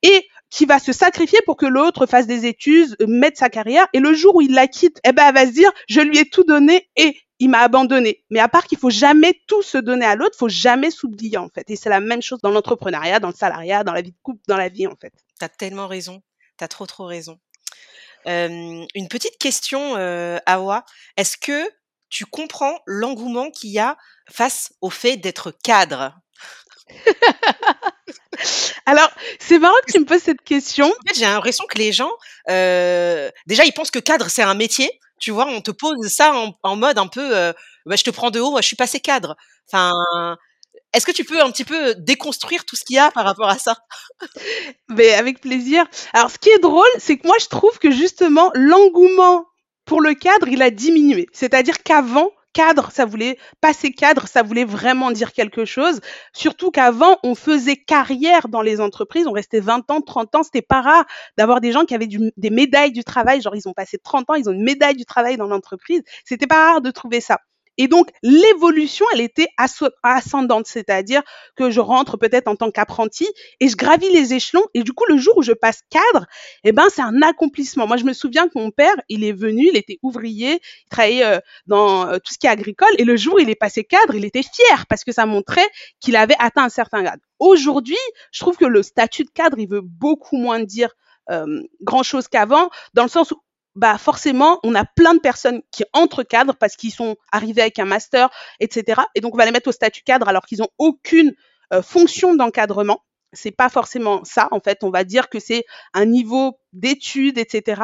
et 0.02 0.26
qui 0.52 0.66
va 0.66 0.78
se 0.78 0.92
sacrifier 0.92 1.40
pour 1.46 1.56
que 1.56 1.64
l'autre 1.64 2.04
fasse 2.04 2.26
des 2.26 2.44
études, 2.44 2.94
mette 3.08 3.38
sa 3.38 3.48
carrière, 3.48 3.86
et 3.94 4.00
le 4.00 4.12
jour 4.12 4.36
où 4.36 4.42
il 4.42 4.52
la 4.52 4.68
quitte, 4.68 5.00
eh 5.02 5.12
ben, 5.12 5.26
elle 5.28 5.34
va 5.34 5.46
se 5.46 5.52
dire, 5.52 5.72
je 5.88 6.00
lui 6.02 6.18
ai 6.18 6.28
tout 6.28 6.44
donné 6.44 6.90
et 6.94 7.16
il 7.38 7.48
m'a 7.48 7.60
abandonné. 7.60 8.22
Mais 8.28 8.38
à 8.38 8.48
part 8.48 8.66
qu'il 8.66 8.76
faut 8.76 8.90
jamais 8.90 9.40
tout 9.46 9.62
se 9.62 9.78
donner 9.78 10.04
à 10.04 10.14
l'autre, 10.14 10.36
faut 10.36 10.50
jamais 10.50 10.90
s'oublier, 10.90 11.38
en 11.38 11.48
fait. 11.48 11.70
Et 11.70 11.76
c'est 11.76 11.88
la 11.88 12.00
même 12.00 12.20
chose 12.20 12.38
dans 12.42 12.50
l'entrepreneuriat, 12.50 13.18
dans 13.18 13.30
le 13.30 13.34
salariat, 13.34 13.82
dans 13.82 13.94
la 13.94 14.02
vie 14.02 14.12
de 14.12 14.16
couple, 14.22 14.42
dans 14.46 14.58
la 14.58 14.68
vie, 14.68 14.86
en 14.86 14.94
fait. 15.00 15.14
Tu 15.38 15.44
as 15.44 15.48
tellement 15.48 15.88
raison. 15.88 16.22
Tu 16.58 16.64
as 16.64 16.68
trop, 16.68 16.84
trop 16.84 17.06
raison. 17.06 17.40
une 18.26 19.08
petite 19.08 19.38
question, 19.38 19.96
Awa. 20.44 20.84
Est-ce 21.16 21.38
que 21.38 21.66
tu 22.10 22.26
comprends 22.26 22.78
l'engouement 22.84 23.50
qu'il 23.50 23.70
y 23.70 23.78
a 23.78 23.96
face 24.30 24.74
au 24.82 24.90
fait 24.90 25.16
d'être 25.16 25.50
cadre? 25.50 26.21
Alors, 28.86 29.10
c'est 29.38 29.58
marrant 29.58 29.74
que 29.86 29.92
tu 29.92 30.00
me 30.00 30.04
poses 30.04 30.22
cette 30.22 30.42
question. 30.42 30.86
En 30.86 31.08
fait, 31.08 31.18
j'ai 31.18 31.26
l'impression 31.26 31.64
que 31.68 31.78
les 31.78 31.92
gens, 31.92 32.12
déjà, 32.48 33.64
ils 33.64 33.72
pensent 33.74 33.90
que 33.90 33.98
cadre, 33.98 34.28
c'est 34.28 34.42
un 34.42 34.54
métier. 34.54 34.90
Tu 35.18 35.30
vois, 35.30 35.46
on 35.46 35.60
te 35.60 35.70
pose 35.70 36.08
ça 36.08 36.32
en, 36.62 36.76
mode 36.76 36.98
un 36.98 37.06
peu, 37.06 37.52
bah, 37.86 37.96
je 37.96 38.02
te 38.02 38.10
prends 38.10 38.30
de 38.30 38.40
haut, 38.40 38.56
je 38.56 38.66
suis 38.66 38.76
passé 38.76 38.98
cadre. 38.98 39.36
Enfin, 39.70 39.92
est-ce 40.92 41.06
que 41.06 41.12
tu 41.12 41.24
peux 41.24 41.40
un 41.40 41.50
petit 41.50 41.64
peu 41.64 41.94
déconstruire 41.94 42.64
tout 42.64 42.76
ce 42.76 42.84
qu'il 42.84 42.96
y 42.96 42.98
a 42.98 43.10
par 43.10 43.24
rapport 43.24 43.48
à 43.48 43.58
ça? 43.58 43.76
Mais 44.88 45.12
avec 45.12 45.40
plaisir. 45.40 45.86
Alors, 46.12 46.30
ce 46.30 46.38
qui 46.38 46.50
est 46.50 46.58
drôle, 46.58 46.88
c'est 46.98 47.16
que 47.16 47.26
moi, 47.26 47.36
je 47.40 47.46
trouve 47.46 47.78
que 47.78 47.90
justement, 47.90 48.50
l'engouement 48.54 49.46
pour 49.84 50.00
le 50.00 50.14
cadre, 50.14 50.48
il 50.48 50.62
a 50.62 50.70
diminué. 50.70 51.26
C'est-à-dire 51.32 51.82
qu'avant, 51.82 52.30
cadre, 52.52 52.90
ça 52.92 53.04
voulait 53.04 53.38
passer 53.60 53.92
cadre, 53.92 54.26
ça 54.28 54.42
voulait 54.42 54.64
vraiment 54.64 55.10
dire 55.10 55.32
quelque 55.32 55.64
chose. 55.64 56.00
Surtout 56.32 56.70
qu'avant, 56.70 57.18
on 57.22 57.34
faisait 57.34 57.76
carrière 57.76 58.48
dans 58.48 58.62
les 58.62 58.80
entreprises, 58.80 59.26
on 59.26 59.32
restait 59.32 59.60
20 59.60 59.90
ans, 59.90 60.00
30 60.00 60.34
ans, 60.34 60.42
c'était 60.42 60.62
pas 60.62 60.80
rare 60.82 61.04
d'avoir 61.38 61.60
des 61.60 61.72
gens 61.72 61.84
qui 61.84 61.94
avaient 61.94 62.08
des 62.36 62.50
médailles 62.50 62.92
du 62.92 63.04
travail, 63.04 63.40
genre 63.40 63.56
ils 63.56 63.68
ont 63.68 63.72
passé 63.74 63.98
30 63.98 64.30
ans, 64.30 64.34
ils 64.34 64.48
ont 64.48 64.52
une 64.52 64.64
médaille 64.64 64.96
du 64.96 65.04
travail 65.04 65.36
dans 65.36 65.46
l'entreprise. 65.46 66.02
C'était 66.24 66.46
pas 66.46 66.72
rare 66.72 66.80
de 66.80 66.90
trouver 66.90 67.20
ça. 67.20 67.38
Et 67.78 67.88
donc, 67.88 68.08
l'évolution, 68.22 69.06
elle 69.14 69.20
était 69.20 69.48
ascendante, 70.02 70.66
c'est-à-dire 70.66 71.22
que 71.56 71.70
je 71.70 71.80
rentre 71.80 72.16
peut-être 72.16 72.48
en 72.48 72.56
tant 72.56 72.70
qu'apprenti 72.70 73.26
et 73.60 73.68
je 73.68 73.76
gravis 73.76 74.10
les 74.10 74.34
échelons. 74.34 74.64
Et 74.74 74.82
du 74.82 74.92
coup, 74.92 75.04
le 75.08 75.16
jour 75.16 75.36
où 75.38 75.42
je 75.42 75.52
passe 75.52 75.80
cadre, 75.90 76.26
eh 76.64 76.72
ben, 76.72 76.84
c'est 76.90 77.02
un 77.02 77.22
accomplissement. 77.22 77.86
Moi, 77.86 77.96
je 77.96 78.04
me 78.04 78.12
souviens 78.12 78.46
que 78.48 78.58
mon 78.58 78.70
père, 78.70 78.94
il 79.08 79.24
est 79.24 79.32
venu, 79.32 79.68
il 79.70 79.76
était 79.76 79.98
ouvrier, 80.02 80.60
il 80.62 80.88
travaillait 80.90 81.24
euh, 81.24 81.38
dans 81.66 82.06
euh, 82.06 82.18
tout 82.18 82.32
ce 82.32 82.38
qui 82.38 82.46
est 82.46 82.50
agricole. 82.50 82.92
Et 82.98 83.04
le 83.04 83.16
jour 83.16 83.34
où 83.34 83.38
il 83.38 83.48
est 83.50 83.54
passé 83.54 83.84
cadre, 83.84 84.14
il 84.14 84.24
était 84.24 84.42
fier 84.42 84.86
parce 84.88 85.04
que 85.04 85.12
ça 85.12 85.26
montrait 85.26 85.66
qu'il 86.00 86.16
avait 86.16 86.36
atteint 86.38 86.64
un 86.64 86.68
certain 86.68 87.02
grade. 87.02 87.20
Aujourd'hui, 87.38 87.96
je 88.32 88.40
trouve 88.40 88.56
que 88.56 88.66
le 88.66 88.82
statut 88.82 89.24
de 89.24 89.30
cadre, 89.30 89.58
il 89.58 89.68
veut 89.68 89.80
beaucoup 89.82 90.36
moins 90.36 90.60
dire 90.60 90.90
euh, 91.30 91.62
grand 91.82 92.02
chose 92.02 92.28
qu'avant, 92.28 92.70
dans 92.94 93.04
le 93.04 93.08
sens 93.08 93.30
où 93.30 93.40
bah 93.74 93.96
forcément, 93.98 94.60
on 94.64 94.74
a 94.74 94.84
plein 94.84 95.14
de 95.14 95.20
personnes 95.20 95.62
qui 95.70 95.84
entrent 95.92 96.22
cadre 96.22 96.54
parce 96.54 96.76
qu'ils 96.76 96.92
sont 96.92 97.16
arrivés 97.30 97.62
avec 97.62 97.78
un 97.78 97.84
master, 97.84 98.28
etc. 98.60 99.00
Et 99.14 99.20
donc, 99.20 99.34
on 99.34 99.38
va 99.38 99.46
les 99.46 99.50
mettre 99.50 99.68
au 99.68 99.72
statut 99.72 100.02
cadre 100.02 100.28
alors 100.28 100.44
qu'ils 100.44 100.58
n'ont 100.58 100.68
aucune 100.78 101.34
euh, 101.72 101.82
fonction 101.82 102.34
d'encadrement. 102.34 103.02
C'est 103.32 103.50
pas 103.50 103.70
forcément 103.70 104.24
ça. 104.24 104.48
En 104.50 104.60
fait, 104.60 104.84
on 104.84 104.90
va 104.90 105.04
dire 105.04 105.30
que 105.30 105.40
c'est 105.40 105.64
un 105.94 106.04
niveau 106.04 106.58
d'études, 106.74 107.38
etc. 107.38 107.82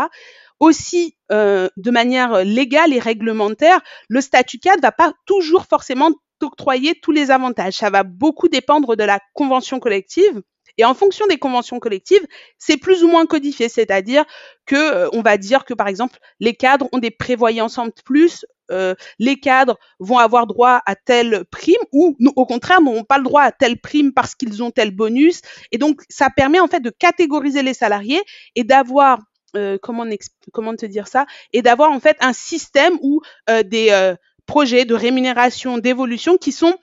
Aussi, 0.60 1.16
euh, 1.32 1.68
de 1.76 1.90
manière 1.90 2.44
légale 2.44 2.92
et 2.92 2.98
réglementaire, 2.98 3.80
le 4.08 4.20
statut 4.20 4.58
cadre 4.58 4.82
va 4.82 4.92
pas 4.92 5.12
toujours 5.24 5.64
forcément 5.64 6.10
t'octroyer 6.38 7.00
tous 7.00 7.12
les 7.12 7.30
avantages. 7.30 7.74
Ça 7.74 7.90
va 7.90 8.02
beaucoup 8.02 8.48
dépendre 8.48 8.94
de 8.94 9.04
la 9.04 9.20
convention 9.34 9.80
collective 9.80 10.42
et 10.78 10.84
en 10.84 10.94
fonction 10.94 11.26
des 11.26 11.38
conventions 11.38 11.80
collectives, 11.80 12.24
c'est 12.56 12.76
plus 12.76 13.02
ou 13.02 13.08
moins 13.08 13.26
codifié, 13.26 13.68
c'est-à-dire 13.68 14.24
que 14.64 14.76
euh, 14.76 15.08
on 15.12 15.22
va 15.22 15.36
dire 15.36 15.64
que 15.64 15.74
par 15.74 15.88
exemple 15.88 16.18
les 16.40 16.54
cadres 16.54 16.88
ont 16.92 16.98
des 16.98 17.10
prévoyances 17.10 17.78
en 17.78 17.88
plus, 18.04 18.46
euh, 18.70 18.94
les 19.18 19.40
cadres 19.40 19.76
vont 19.98 20.18
avoir 20.18 20.46
droit 20.46 20.80
à 20.86 20.94
telle 20.94 21.44
prime 21.50 21.82
ou 21.92 22.16
au 22.36 22.46
contraire 22.46 22.80
n'auront 22.80 23.04
pas 23.04 23.18
le 23.18 23.24
droit 23.24 23.42
à 23.42 23.50
telle 23.50 23.80
prime 23.80 24.12
parce 24.12 24.34
qu'ils 24.36 24.62
ont 24.62 24.70
tel 24.70 24.92
bonus. 24.92 25.40
Et 25.72 25.78
donc 25.78 26.02
ça 26.08 26.30
permet 26.30 26.60
en 26.60 26.68
fait 26.68 26.80
de 26.80 26.90
catégoriser 26.90 27.62
les 27.62 27.74
salariés 27.74 28.22
et 28.54 28.62
d'avoir 28.62 29.18
euh, 29.56 29.78
comment, 29.82 30.04
comment 30.52 30.76
te 30.76 30.86
dire 30.86 31.08
ça? 31.08 31.26
Et 31.52 31.62
d'avoir 31.62 31.90
en 31.90 31.98
fait 31.98 32.16
un 32.20 32.32
système 32.32 32.94
ou 33.02 33.20
des 33.64 34.14
projets 34.46 34.84
de 34.84 34.94
rémunération, 34.94 35.78
d'évolution 35.78 36.36
qui 36.36 36.52
sont 36.52 36.74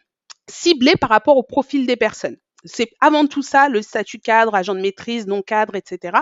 ciblés 0.50 0.96
par 1.00 1.10
rapport 1.10 1.38
au 1.38 1.44
profil 1.44 1.88
des 1.88 1.96
personnes 1.96 2.38
c'est 2.66 2.90
avant 3.00 3.28
tout 3.28 3.42
ça 3.42 3.70
le 3.70 3.82
statut 3.82 4.20
cadre, 4.20 4.56
agent 4.56 4.76
de 4.76 4.82
maîtrise, 4.82 5.28
non 5.28 5.42
cadre, 5.42 5.76
etc. 5.76 6.18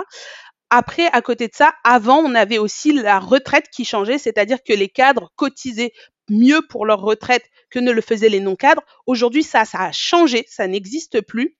Après, 0.69 1.07
à 1.11 1.21
côté 1.21 1.47
de 1.47 1.53
ça, 1.53 1.73
avant, 1.83 2.17
on 2.17 2.33
avait 2.33 2.57
aussi 2.57 2.93
la 2.93 3.19
retraite 3.19 3.69
qui 3.71 3.85
changeait, 3.85 4.17
c'est-à-dire 4.17 4.57
que 4.63 4.73
les 4.73 4.89
cadres 4.89 5.31
cotisaient 5.35 5.91
mieux 6.29 6.61
pour 6.67 6.85
leur 6.85 7.01
retraite 7.01 7.43
que 7.69 7.79
ne 7.79 7.91
le 7.91 8.01
faisaient 8.01 8.29
les 8.29 8.39
non-cadres. 8.39 8.81
Aujourd'hui, 9.05 9.43
ça, 9.43 9.65
ça 9.65 9.81
a 9.81 9.91
changé, 9.91 10.45
ça 10.47 10.67
n'existe 10.67 11.21
plus. 11.21 11.55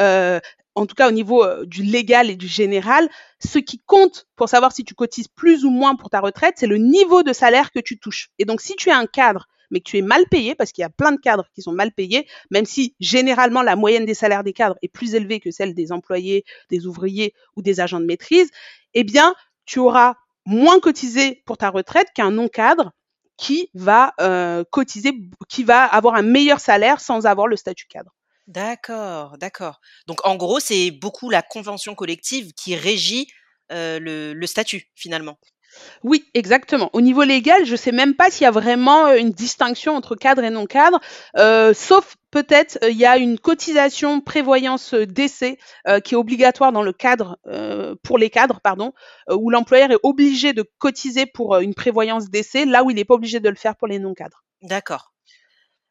Euh, 0.00 0.38
en 0.74 0.86
tout 0.86 0.94
cas, 0.94 1.08
au 1.08 1.12
niveau 1.12 1.44
euh, 1.44 1.64
du 1.66 1.82
légal 1.82 2.30
et 2.30 2.36
du 2.36 2.48
général, 2.48 3.08
ce 3.44 3.58
qui 3.58 3.78
compte 3.84 4.26
pour 4.36 4.48
savoir 4.48 4.72
si 4.72 4.84
tu 4.84 4.94
cotises 4.94 5.28
plus 5.28 5.64
ou 5.64 5.70
moins 5.70 5.96
pour 5.96 6.10
ta 6.10 6.20
retraite, 6.20 6.54
c'est 6.56 6.66
le 6.66 6.78
niveau 6.78 7.22
de 7.22 7.32
salaire 7.32 7.70
que 7.70 7.80
tu 7.80 7.98
touches. 7.98 8.30
Et 8.38 8.44
donc, 8.44 8.60
si 8.60 8.74
tu 8.76 8.88
es 8.88 8.92
un 8.92 9.06
cadre 9.06 9.46
mais 9.72 9.80
que 9.80 9.90
tu 9.90 9.98
es 9.98 10.02
mal 10.02 10.24
payé, 10.30 10.54
parce 10.54 10.70
qu'il 10.70 10.82
y 10.82 10.84
a 10.84 10.90
plein 10.90 11.10
de 11.10 11.20
cadres 11.20 11.48
qui 11.54 11.62
sont 11.62 11.72
mal 11.72 11.90
payés, 11.90 12.28
même 12.50 12.64
si 12.64 12.94
généralement 13.00 13.62
la 13.62 13.74
moyenne 13.74 14.04
des 14.04 14.14
salaires 14.14 14.44
des 14.44 14.52
cadres 14.52 14.76
est 14.82 14.88
plus 14.88 15.16
élevée 15.16 15.40
que 15.40 15.50
celle 15.50 15.74
des 15.74 15.90
employés, 15.90 16.44
des 16.70 16.86
ouvriers 16.86 17.34
ou 17.56 17.62
des 17.62 17.80
agents 17.80 17.98
de 17.98 18.06
maîtrise, 18.06 18.50
eh 18.94 19.02
bien, 19.02 19.34
tu 19.66 19.80
auras 19.80 20.14
moins 20.46 20.78
cotisé 20.78 21.42
pour 21.46 21.56
ta 21.56 21.70
retraite 21.70 22.08
qu'un 22.14 22.30
non-cadre 22.30 22.92
qui 23.36 23.70
va 23.74 24.12
euh, 24.20 24.62
cotiser, 24.70 25.12
qui 25.48 25.64
va 25.64 25.84
avoir 25.84 26.14
un 26.14 26.22
meilleur 26.22 26.60
salaire 26.60 27.00
sans 27.00 27.26
avoir 27.26 27.48
le 27.48 27.56
statut 27.56 27.86
cadre. 27.86 28.14
D'accord, 28.46 29.38
d'accord. 29.38 29.80
Donc 30.06 30.24
en 30.26 30.36
gros, 30.36 30.60
c'est 30.60 30.90
beaucoup 30.90 31.30
la 31.30 31.42
convention 31.42 31.94
collective 31.94 32.52
qui 32.52 32.76
régit 32.76 33.28
euh, 33.70 33.98
le, 34.00 34.46
statut 34.46 34.90
finalement. 34.94 35.38
Oui, 36.02 36.24
exactement. 36.34 36.90
Au 36.92 37.00
niveau 37.00 37.22
légal, 37.22 37.64
je 37.64 37.72
ne 37.72 37.76
sais 37.76 37.92
même 37.92 38.14
pas 38.14 38.30
s'il 38.30 38.44
y 38.44 38.46
a 38.46 38.50
vraiment 38.50 39.06
euh, 39.06 39.16
une 39.16 39.30
distinction 39.30 39.94
entre 39.94 40.16
cadre 40.16 40.44
et 40.44 40.50
non 40.50 40.66
cadre, 40.66 41.00
euh, 41.36 41.74
sauf 41.74 42.16
peut-être 42.30 42.78
il 42.88 42.96
y 42.96 43.04
a 43.04 43.18
une 43.18 43.38
cotisation 43.38 44.20
prévoyance 44.20 44.94
décès 44.94 45.58
qui 46.02 46.14
est 46.14 46.16
obligatoire 46.16 46.72
dans 46.72 46.80
le 46.82 46.94
cadre 46.94 47.38
pour 48.02 48.16
les 48.16 48.30
cadres, 48.30 48.60
pardon, 48.62 48.94
où 49.30 49.50
l'employeur 49.50 49.90
est 49.90 49.98
obligé 50.02 50.54
de 50.54 50.64
cotiser 50.78 51.26
pour 51.26 51.58
une 51.58 51.74
prévoyance 51.74 52.30
décès, 52.30 52.64
là 52.64 52.84
où 52.84 52.90
il 52.90 52.96
n'est 52.96 53.04
pas 53.04 53.16
obligé 53.16 53.38
de 53.38 53.50
le 53.50 53.54
faire 53.54 53.76
pour 53.76 53.86
les 53.86 53.98
non 53.98 54.14
cadres. 54.14 54.42
D'accord. 54.62 55.11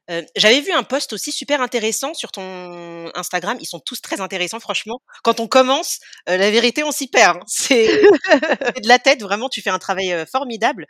Euh, 0.09 0.23
j'avais 0.35 0.61
vu 0.61 0.71
un 0.71 0.83
post 0.83 1.13
aussi 1.13 1.31
super 1.31 1.61
intéressant 1.61 2.13
sur 2.13 2.31
ton 2.31 3.11
Instagram. 3.15 3.57
Ils 3.61 3.67
sont 3.67 3.79
tous 3.79 4.01
très 4.01 4.19
intéressants, 4.19 4.59
franchement. 4.59 5.01
Quand 5.23 5.39
on 5.39 5.47
commence, 5.47 5.99
euh, 6.29 6.37
la 6.37 6.51
vérité, 6.51 6.83
on 6.83 6.91
s'y 6.91 7.07
perd. 7.07 7.37
Hein. 7.37 7.43
C'est 7.47 7.87
de 7.87 8.87
la 8.87 8.99
tête, 8.99 9.21
vraiment, 9.21 9.49
tu 9.49 9.61
fais 9.61 9.69
un 9.69 9.79
travail 9.79 10.25
formidable. 10.31 10.87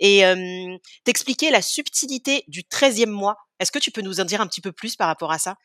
Et 0.00 0.22
t'expliquer 1.04 1.50
la 1.50 1.62
subtilité 1.62 2.44
du 2.48 2.62
13e 2.62 3.06
mois. 3.06 3.36
Est-ce 3.60 3.72
que 3.72 3.78
tu 3.78 3.90
peux 3.90 4.02
nous 4.02 4.20
en 4.20 4.24
dire 4.24 4.40
un 4.40 4.46
petit 4.46 4.60
peu 4.60 4.70
plus 4.70 4.94
par 4.94 5.08
rapport 5.08 5.32
à 5.32 5.38
ça? 5.38 5.56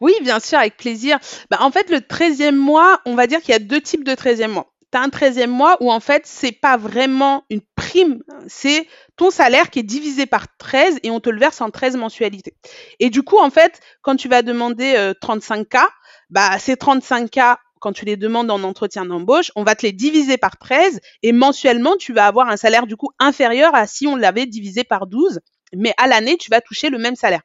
Oui, 0.00 0.14
bien 0.22 0.38
sûr, 0.38 0.58
avec 0.58 0.76
plaisir. 0.76 1.18
Bah, 1.50 1.58
en 1.60 1.70
fait, 1.72 1.90
le 1.90 1.98
13e 1.98 2.54
mois, 2.54 3.00
on 3.06 3.14
va 3.14 3.26
dire 3.26 3.40
qu'il 3.40 3.50
y 3.50 3.56
a 3.56 3.58
deux 3.58 3.80
types 3.80 4.04
de 4.04 4.12
13e 4.12 4.48
mois 4.48 4.73
tu 4.94 5.00
un 5.00 5.08
13e 5.08 5.48
mois 5.48 5.76
où 5.80 5.90
en 5.90 6.00
fait, 6.00 6.22
c'est 6.24 6.52
pas 6.52 6.76
vraiment 6.76 7.44
une 7.50 7.60
prime, 7.74 8.22
c'est 8.46 8.86
ton 9.16 9.30
salaire 9.30 9.70
qui 9.70 9.80
est 9.80 9.84
divisé 9.84 10.26
par 10.26 10.46
13 10.56 11.00
et 11.02 11.10
on 11.10 11.20
te 11.20 11.30
le 11.30 11.38
verse 11.38 11.60
en 11.60 11.70
13 11.70 11.96
mensualités. 11.96 12.54
Et 13.00 13.10
du 13.10 13.22
coup, 13.22 13.38
en 13.38 13.50
fait, 13.50 13.80
quand 14.02 14.16
tu 14.16 14.28
vas 14.28 14.42
demander 14.42 14.94
35K, 15.22 15.76
euh, 15.76 15.88
bah, 16.30 16.58
ces 16.58 16.74
35K, 16.74 17.56
quand 17.80 17.92
tu 17.92 18.04
les 18.04 18.16
demandes 18.16 18.50
en 18.50 18.62
entretien 18.62 19.04
d'embauche, 19.04 19.50
on 19.56 19.64
va 19.64 19.74
te 19.74 19.84
les 19.84 19.92
diviser 19.92 20.38
par 20.38 20.56
13 20.56 21.00
et 21.22 21.32
mensuellement, 21.32 21.96
tu 21.96 22.12
vas 22.12 22.26
avoir 22.26 22.48
un 22.48 22.56
salaire 22.56 22.86
du 22.86 22.96
coup 22.96 23.10
inférieur 23.18 23.74
à 23.74 23.86
si 23.86 24.06
on 24.06 24.16
l'avait 24.16 24.46
divisé 24.46 24.84
par 24.84 25.06
12 25.06 25.40
mais 25.76 25.92
à 25.96 26.06
l'année, 26.06 26.36
tu 26.36 26.50
vas 26.50 26.60
toucher 26.60 26.90
le 26.90 26.98
même 26.98 27.16
salaire. 27.16 27.42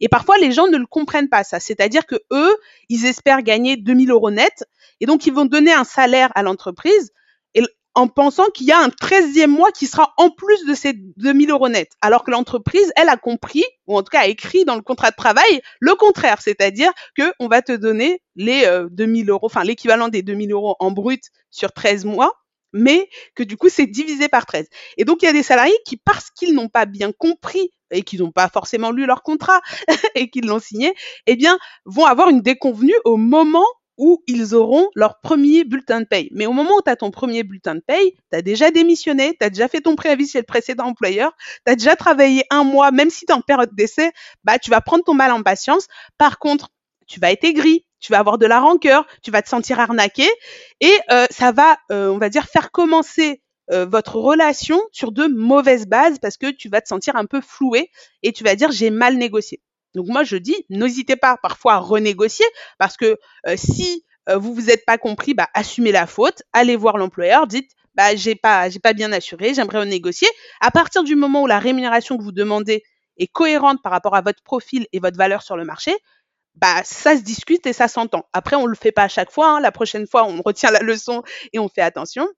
Et 0.00 0.08
parfois, 0.08 0.38
les 0.38 0.52
gens 0.52 0.68
ne 0.68 0.76
le 0.76 0.86
comprennent 0.86 1.28
pas, 1.28 1.44
ça. 1.44 1.60
C'est-à-dire 1.60 2.06
que 2.06 2.16
eux, 2.32 2.56
ils 2.88 3.06
espèrent 3.06 3.42
gagner 3.42 3.76
2000 3.76 4.10
euros 4.10 4.30
net, 4.30 4.64
et 5.02 5.06
donc 5.06 5.26
ils 5.26 5.32
vont 5.32 5.44
donner 5.44 5.72
un 5.72 5.84
salaire 5.84 6.30
à 6.34 6.42
l'entreprise, 6.42 7.12
en 7.94 8.08
pensant 8.08 8.48
qu'il 8.50 8.66
y 8.66 8.72
a 8.72 8.78
un 8.78 8.88
13e 8.88 9.48
mois 9.48 9.70
qui 9.70 9.86
sera 9.86 10.14
en 10.16 10.30
plus 10.30 10.64
de 10.64 10.74
ces 10.74 10.94
2000 10.94 11.50
euros 11.50 11.68
net. 11.68 11.90
Alors 12.00 12.24
que 12.24 12.30
l'entreprise, 12.30 12.90
elle 12.96 13.08
a 13.08 13.16
compris, 13.16 13.64
ou 13.86 13.96
en 13.98 14.02
tout 14.02 14.10
cas 14.10 14.20
a 14.20 14.26
écrit 14.26 14.64
dans 14.64 14.76
le 14.76 14.82
contrat 14.82 15.10
de 15.10 15.16
travail, 15.16 15.60
le 15.80 15.94
contraire. 15.94 16.40
C'est-à-dire 16.40 16.90
que 17.16 17.32
on 17.38 17.48
va 17.48 17.60
te 17.60 17.72
donner 17.72 18.22
les 18.34 18.66
2000 18.90 19.28
euh, 19.28 19.32
euros, 19.34 19.46
enfin 19.46 19.64
l'équivalent 19.64 20.08
des 20.08 20.22
2000 20.22 20.52
euros 20.52 20.76
en 20.78 20.90
brut 20.90 21.22
sur 21.50 21.72
13 21.72 22.06
mois, 22.06 22.32
mais 22.72 23.10
que 23.34 23.42
du 23.42 23.58
coup 23.58 23.68
c'est 23.68 23.86
divisé 23.86 24.28
par 24.28 24.46
13. 24.46 24.68
Et 24.96 25.04
donc 25.04 25.22
il 25.22 25.26
y 25.26 25.28
a 25.28 25.34
des 25.34 25.42
salariés 25.42 25.76
qui, 25.84 25.98
parce 25.98 26.30
qu'ils 26.30 26.54
n'ont 26.54 26.68
pas 26.68 26.86
bien 26.86 27.12
compris 27.12 27.70
et 27.90 28.02
qu'ils 28.02 28.20
n'ont 28.20 28.32
pas 28.32 28.48
forcément 28.48 28.90
lu 28.90 29.04
leur 29.04 29.22
contrat 29.22 29.60
et 30.14 30.30
qu'ils 30.30 30.46
l'ont 30.46 30.60
signé, 30.60 30.94
eh 31.26 31.36
bien 31.36 31.58
vont 31.84 32.06
avoir 32.06 32.30
une 32.30 32.40
déconvenue 32.40 32.96
au 33.04 33.18
moment 33.18 33.66
où 34.02 34.20
ils 34.26 34.56
auront 34.56 34.88
leur 34.96 35.20
premier 35.20 35.62
bulletin 35.62 36.00
de 36.00 36.06
paye. 36.06 36.28
Mais 36.32 36.46
au 36.46 36.52
moment 36.52 36.74
où 36.74 36.82
tu 36.84 36.90
as 36.90 36.96
ton 36.96 37.12
premier 37.12 37.44
bulletin 37.44 37.76
de 37.76 37.80
paye, 37.86 38.16
tu 38.32 38.36
as 38.36 38.42
déjà 38.42 38.72
démissionné, 38.72 39.36
tu 39.38 39.46
as 39.46 39.48
déjà 39.48 39.68
fait 39.68 39.80
ton 39.80 39.94
préavis 39.94 40.26
chez 40.26 40.38
le 40.38 40.44
précédent 40.44 40.86
employeur, 40.86 41.30
tu 41.64 41.72
as 41.72 41.76
déjà 41.76 41.94
travaillé 41.94 42.42
un 42.50 42.64
mois, 42.64 42.90
même 42.90 43.10
si 43.10 43.26
tu 43.26 43.32
es 43.32 43.36
en 43.36 43.42
période 43.42 43.70
d'essai, 43.76 44.10
bah, 44.42 44.58
tu 44.58 44.70
vas 44.70 44.80
prendre 44.80 45.04
ton 45.04 45.14
mal 45.14 45.30
en 45.30 45.44
patience. 45.44 45.86
Par 46.18 46.40
contre, 46.40 46.70
tu 47.06 47.20
vas 47.20 47.30
être 47.30 47.44
aigri, 47.44 47.86
tu 48.00 48.10
vas 48.10 48.18
avoir 48.18 48.38
de 48.38 48.46
la 48.46 48.58
rancœur, 48.58 49.06
tu 49.22 49.30
vas 49.30 49.40
te 49.40 49.48
sentir 49.48 49.78
arnaqué 49.78 50.28
et 50.80 50.98
euh, 51.12 51.26
ça 51.30 51.52
va, 51.52 51.78
euh, 51.92 52.08
on 52.08 52.18
va 52.18 52.28
dire, 52.28 52.46
faire 52.46 52.72
commencer 52.72 53.40
euh, 53.70 53.86
votre 53.86 54.16
relation 54.16 54.80
sur 54.90 55.12
de 55.12 55.28
mauvaises 55.28 55.86
bases 55.86 56.18
parce 56.18 56.36
que 56.36 56.50
tu 56.50 56.68
vas 56.68 56.80
te 56.80 56.88
sentir 56.88 57.14
un 57.14 57.26
peu 57.26 57.40
floué 57.40 57.88
et 58.24 58.32
tu 58.32 58.42
vas 58.42 58.56
dire 58.56 58.72
j'ai 58.72 58.90
mal 58.90 59.16
négocié. 59.16 59.62
Donc 59.94 60.06
moi 60.08 60.24
je 60.24 60.36
dis 60.36 60.56
n'hésitez 60.70 61.16
pas 61.16 61.36
parfois 61.42 61.74
à 61.74 61.78
renégocier 61.78 62.46
parce 62.78 62.96
que 62.96 63.18
euh, 63.46 63.56
si 63.56 64.04
euh, 64.28 64.36
vous 64.36 64.54
vous 64.54 64.70
êtes 64.70 64.84
pas 64.84 64.98
compris, 64.98 65.34
bah 65.34 65.48
assumez 65.54 65.92
la 65.92 66.06
faute, 66.06 66.42
allez 66.52 66.76
voir 66.76 66.96
l'employeur, 66.98 67.46
dites 67.46 67.70
bah 67.94 68.14
j'ai 68.16 68.34
pas 68.34 68.68
j'ai 68.70 68.78
pas 68.78 68.92
bien 68.92 69.12
assuré, 69.12 69.54
j'aimerais 69.54 69.80
renégocier. 69.80 70.28
À 70.60 70.70
partir 70.70 71.04
du 71.04 71.16
moment 71.16 71.42
où 71.42 71.46
la 71.46 71.58
rémunération 71.58 72.16
que 72.16 72.22
vous 72.22 72.32
demandez 72.32 72.82
est 73.18 73.26
cohérente 73.26 73.82
par 73.82 73.92
rapport 73.92 74.14
à 74.14 74.22
votre 74.22 74.42
profil 74.42 74.86
et 74.92 75.00
votre 75.00 75.16
valeur 75.18 75.42
sur 75.42 75.56
le 75.56 75.64
marché, 75.64 75.94
bah 76.54 76.82
ça 76.84 77.16
se 77.16 77.22
discute 77.22 77.66
et 77.66 77.72
ça 77.72 77.88
s'entend. 77.88 78.24
Après 78.32 78.56
on 78.56 78.66
le 78.66 78.76
fait 78.76 78.92
pas 78.92 79.04
à 79.04 79.08
chaque 79.08 79.30
fois, 79.30 79.56
hein. 79.56 79.60
la 79.60 79.72
prochaine 79.72 80.06
fois 80.06 80.24
on 80.26 80.40
retient 80.42 80.70
la 80.70 80.80
leçon 80.80 81.22
et 81.52 81.58
on 81.58 81.68
fait 81.68 81.82
attention. 81.82 82.28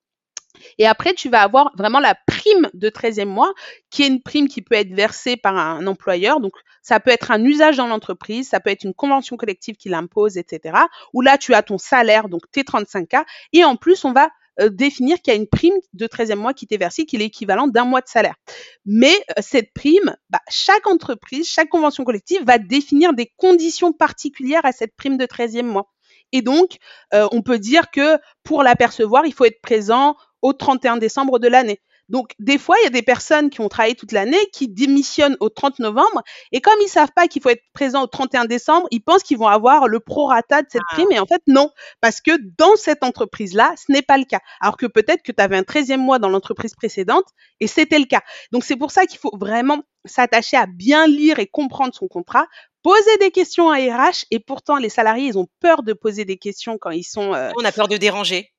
Et 0.79 0.87
après, 0.87 1.15
tu 1.15 1.29
vas 1.29 1.43
avoir 1.43 1.73
vraiment 1.77 2.01
la 2.01 2.15
prime 2.15 2.71
de 2.75 2.89
13e 2.89 3.27
mois, 3.27 3.53
qui 3.91 4.03
est 4.03 4.09
une 4.09 4.23
prime 4.23 4.49
qui 4.49 4.63
peut 4.63 4.75
être 4.75 4.93
versée 4.93 5.37
par 5.37 5.57
un 5.57 5.87
employeur. 5.87 6.41
Donc, 6.41 6.53
ça 6.83 7.01
peut 7.01 7.11
être 7.11 7.31
un 7.31 7.43
usage 7.45 7.77
dans 7.77 7.87
l'entreprise, 7.87 8.49
ça 8.49 8.61
peut 8.61 8.71
être 8.71 8.85
une 8.85 8.95
convention 8.95 9.37
collective 9.37 9.77
qui 9.77 9.89
l'impose, 9.89 10.37
etc. 10.37 10.77
Où 11.13 11.21
là, 11.21 11.39
tu 11.39 11.55
as 11.55 11.63
ton 11.63 11.79
salaire, 11.79 12.29
donc 12.29 12.43
tes 12.51 12.63
35K. 12.63 13.25
Et 13.53 13.65
en 13.65 13.77
plus, 13.77 14.05
on 14.05 14.13
va 14.13 14.31
euh, 14.61 14.69
définir 14.69 15.21
qu'il 15.21 15.33
y 15.33 15.37
a 15.37 15.39
une 15.39 15.49
prime 15.49 15.75
de 15.95 16.07
13e 16.07 16.37
mois 16.37 16.55
qui 16.55 16.67
t'est 16.67 16.77
versée, 16.77 17.07
qui 17.07 17.17
est 17.17 17.19
l'équivalent 17.19 17.67
d'un 17.67 17.85
mois 17.85 18.01
de 18.01 18.09
salaire. 18.09 18.37
Mais 18.85 19.15
euh, 19.31 19.43
cette 19.43 19.73
prime, 19.73 20.17
bah, 20.31 20.41
chaque 20.49 20.87
entreprise, 20.87 21.49
chaque 21.49 21.69
convention 21.69 22.05
collective 22.05 22.45
va 22.45 22.59
définir 22.59 23.15
des 23.15 23.33
conditions 23.37 23.93
particulières 23.93 24.65
à 24.65 24.73
cette 24.73 24.95
prime 24.97 25.17
de 25.17 25.27
13e 25.27 25.65
mois. 25.65 25.91
Et 26.33 26.43
donc, 26.43 26.79
euh, 27.15 27.29
on 27.33 27.43
peut 27.43 27.59
dire 27.59 27.91
que 27.91 28.19
pour 28.43 28.63
l'apercevoir, 28.63 29.27
il 29.27 29.35
faut 29.35 29.45
être 29.45 29.61
présent 29.61 30.17
au 30.45 30.53
31 30.53 30.99
décembre 30.99 31.39
de 31.39 31.49
l'année. 31.49 31.81
Donc, 32.11 32.33
des 32.39 32.59
fois, 32.59 32.77
il 32.83 32.85
y 32.85 32.87
a 32.87 32.91
des 32.91 33.01
personnes 33.01 33.49
qui 33.49 33.63
ont 33.63 33.69
travaillé 33.71 33.95
toute 33.95 34.13
l'année, 34.13 34.39
qui 34.53 34.69
démissionnent 34.69 35.39
au 35.41 35.49
30 35.49 35.79
novembre, 35.79 36.23
et 36.53 36.61
comme 36.61 36.75
ils 36.83 36.89
savent 36.89 37.13
pas 37.17 37.29
qu'il 37.29 37.41
faut 37.41 37.49
être 37.49 37.63
présent 37.73 38.03
au 38.03 38.07
31 38.07 38.45
décembre, 38.45 38.87
ils 38.91 39.01
pensent 39.01 39.23
qu'ils 39.23 39.39
vont 39.39 39.49
avoir 39.49 39.89
le 39.89 40.01
prorata 40.01 40.61
de 40.61 40.67
cette 40.71 40.83
ah. 40.91 40.95
prime, 40.95 41.11
et 41.13 41.19
en 41.19 41.25
fait, 41.25 41.41
non, 41.47 41.71
parce 42.03 42.21
que 42.21 42.33
dans 42.59 42.77
cette 42.77 43.03
entreprise-là, 43.03 43.73
ce 43.79 43.91
n'est 43.91 44.03
pas 44.03 44.19
le 44.19 44.25
cas. 44.25 44.41
Alors 44.61 44.77
que 44.77 44.85
peut-être 44.85 45.23
que 45.23 45.33
tu 45.33 45.43
avais 45.43 45.57
un 45.57 45.63
13e 45.63 45.97
mois 45.97 46.19
dans 46.19 46.29
l'entreprise 46.29 46.75
précédente, 46.75 47.25
et 47.61 47.67
c'était 47.67 47.99
le 47.99 48.05
cas. 48.05 48.21
Donc, 48.53 48.65
c'est 48.65 48.77
pour 48.77 48.91
ça 48.91 49.07
qu'il 49.07 49.19
faut 49.19 49.35
vraiment 49.35 49.83
s'attacher 50.05 50.57
à 50.57 50.67
bien 50.67 51.07
lire 51.07 51.39
et 51.39 51.47
comprendre 51.47 51.95
son 51.95 52.09
contrat, 52.09 52.47
poser 52.83 53.17
des 53.19 53.31
questions 53.31 53.71
à 53.71 53.77
RH, 53.77 54.27
et 54.31 54.39
pourtant, 54.39 54.77
les 54.77 54.91
salariés, 54.91 55.29
ils 55.29 55.39
ont 55.39 55.49
peur 55.61 55.83
de 55.83 55.95
poser 55.95 56.25
des 56.25 56.37
questions 56.37 56.77
quand 56.79 56.91
ils 56.91 57.05
sont... 57.05 57.33
Euh, 57.33 57.51
On 57.57 57.65
a 57.65 57.73
peur 57.73 57.89
de 57.89 57.97
déranger. 57.97 58.51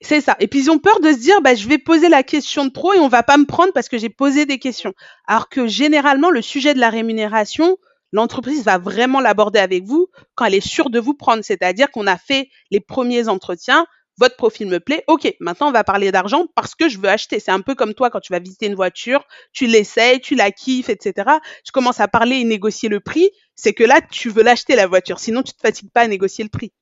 C'est 0.00 0.20
ça. 0.20 0.36
Et 0.40 0.48
puis 0.48 0.60
ils 0.60 0.70
ont 0.70 0.78
peur 0.78 1.00
de 1.00 1.12
se 1.12 1.18
dire, 1.18 1.40
bah, 1.42 1.54
je 1.54 1.68
vais 1.68 1.78
poser 1.78 2.08
la 2.08 2.22
question 2.22 2.64
de 2.64 2.70
trop 2.70 2.94
et 2.94 2.98
on 2.98 3.08
va 3.08 3.22
pas 3.22 3.36
me 3.36 3.44
prendre 3.44 3.72
parce 3.72 3.88
que 3.88 3.98
j'ai 3.98 4.08
posé 4.08 4.46
des 4.46 4.58
questions. 4.58 4.94
Alors 5.26 5.48
que 5.48 5.66
généralement, 5.66 6.30
le 6.30 6.42
sujet 6.42 6.74
de 6.74 6.80
la 6.80 6.90
rémunération, 6.90 7.76
l'entreprise 8.12 8.64
va 8.64 8.78
vraiment 8.78 9.20
l'aborder 9.20 9.58
avec 9.58 9.84
vous 9.84 10.08
quand 10.34 10.46
elle 10.46 10.54
est 10.54 10.66
sûre 10.66 10.90
de 10.90 10.98
vous 10.98 11.14
prendre. 11.14 11.44
C'est-à-dire 11.44 11.90
qu'on 11.90 12.06
a 12.06 12.16
fait 12.16 12.48
les 12.70 12.80
premiers 12.80 13.28
entretiens, 13.28 13.86
votre 14.18 14.36
profil 14.36 14.68
me 14.68 14.80
plaît, 14.80 15.04
ok, 15.06 15.34
maintenant 15.40 15.68
on 15.68 15.72
va 15.72 15.84
parler 15.84 16.10
d'argent 16.10 16.46
parce 16.54 16.74
que 16.74 16.88
je 16.88 16.98
veux 16.98 17.08
acheter. 17.08 17.40
C'est 17.40 17.50
un 17.50 17.60
peu 17.60 17.74
comme 17.74 17.94
toi 17.94 18.10
quand 18.10 18.20
tu 18.20 18.32
vas 18.32 18.38
visiter 18.38 18.66
une 18.66 18.74
voiture, 18.74 19.24
tu 19.52 19.66
l'essayes, 19.66 20.20
tu 20.20 20.34
la 20.34 20.50
kiffes, 20.50 20.88
etc. 20.88 21.30
Tu 21.64 21.72
commences 21.72 22.00
à 22.00 22.08
parler 22.08 22.36
et 22.36 22.44
négocier 22.44 22.88
le 22.88 23.00
prix, 23.00 23.30
c'est 23.54 23.74
que 23.74 23.84
là, 23.84 24.00
tu 24.00 24.30
veux 24.30 24.42
l'acheter 24.42 24.74
la 24.74 24.86
voiture, 24.86 25.18
sinon 25.18 25.42
tu 25.42 25.52
te 25.52 25.60
fatigues 25.60 25.90
pas 25.90 26.02
à 26.02 26.06
négocier 26.08 26.44
le 26.44 26.50
prix. 26.50 26.72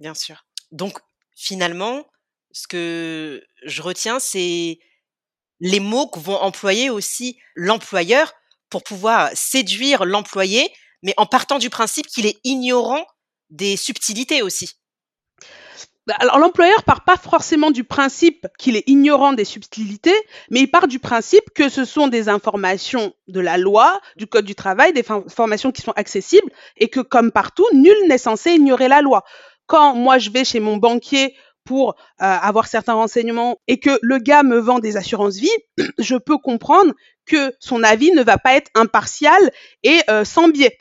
Bien 0.00 0.14
sûr. 0.14 0.44
Donc, 0.72 0.98
finalement, 1.34 2.04
ce 2.52 2.66
que 2.66 3.42
je 3.64 3.82
retiens, 3.82 4.18
c'est 4.18 4.78
les 5.60 5.80
mots 5.80 6.08
que 6.08 6.18
vont 6.18 6.36
employer 6.36 6.90
aussi 6.90 7.38
l'employeur 7.54 8.32
pour 8.70 8.82
pouvoir 8.82 9.30
séduire 9.34 10.04
l'employé, 10.04 10.70
mais 11.02 11.14
en 11.16 11.26
partant 11.26 11.58
du 11.58 11.70
principe 11.70 12.06
qu'il 12.06 12.26
est 12.26 12.38
ignorant 12.44 13.06
des 13.50 13.76
subtilités 13.76 14.42
aussi. 14.42 14.74
Bah, 16.06 16.14
alors 16.20 16.38
l'employeur 16.38 16.84
part 16.84 17.02
pas 17.02 17.16
forcément 17.16 17.72
du 17.72 17.82
principe 17.82 18.46
qu'il 18.58 18.76
est 18.76 18.88
ignorant 18.88 19.32
des 19.32 19.44
subtilités, 19.44 20.14
mais 20.50 20.60
il 20.60 20.70
part 20.70 20.86
du 20.86 21.00
principe 21.00 21.50
que 21.52 21.68
ce 21.68 21.84
sont 21.84 22.06
des 22.06 22.28
informations 22.28 23.12
de 23.26 23.40
la 23.40 23.58
loi, 23.58 24.00
du 24.16 24.28
code 24.28 24.44
du 24.44 24.54
travail, 24.54 24.92
des 24.92 25.04
informations 25.10 25.72
qui 25.72 25.82
sont 25.82 25.92
accessibles 25.96 26.50
et 26.76 26.88
que 26.88 27.00
comme 27.00 27.32
partout, 27.32 27.66
nul 27.72 27.96
n'est 28.06 28.18
censé 28.18 28.52
ignorer 28.52 28.86
la 28.86 29.02
loi. 29.02 29.24
Quand 29.66 29.94
moi 29.94 30.18
je 30.18 30.30
vais 30.30 30.44
chez 30.44 30.60
mon 30.60 30.76
banquier 30.76 31.34
pour 31.64 31.90
euh, 31.90 31.94
avoir 32.18 32.68
certains 32.68 32.94
renseignements 32.94 33.58
et 33.66 33.80
que 33.80 33.98
le 34.00 34.18
gars 34.18 34.44
me 34.44 34.58
vend 34.58 34.78
des 34.78 34.96
assurances 34.96 35.38
vie, 35.38 35.50
je 35.98 36.14
peux 36.14 36.38
comprendre 36.38 36.94
que 37.26 37.52
son 37.58 37.82
avis 37.82 38.12
ne 38.12 38.22
va 38.22 38.38
pas 38.38 38.54
être 38.54 38.70
impartial 38.76 39.50
et 39.82 39.98
euh, 40.08 40.24
sans 40.24 40.46
biais. 40.46 40.78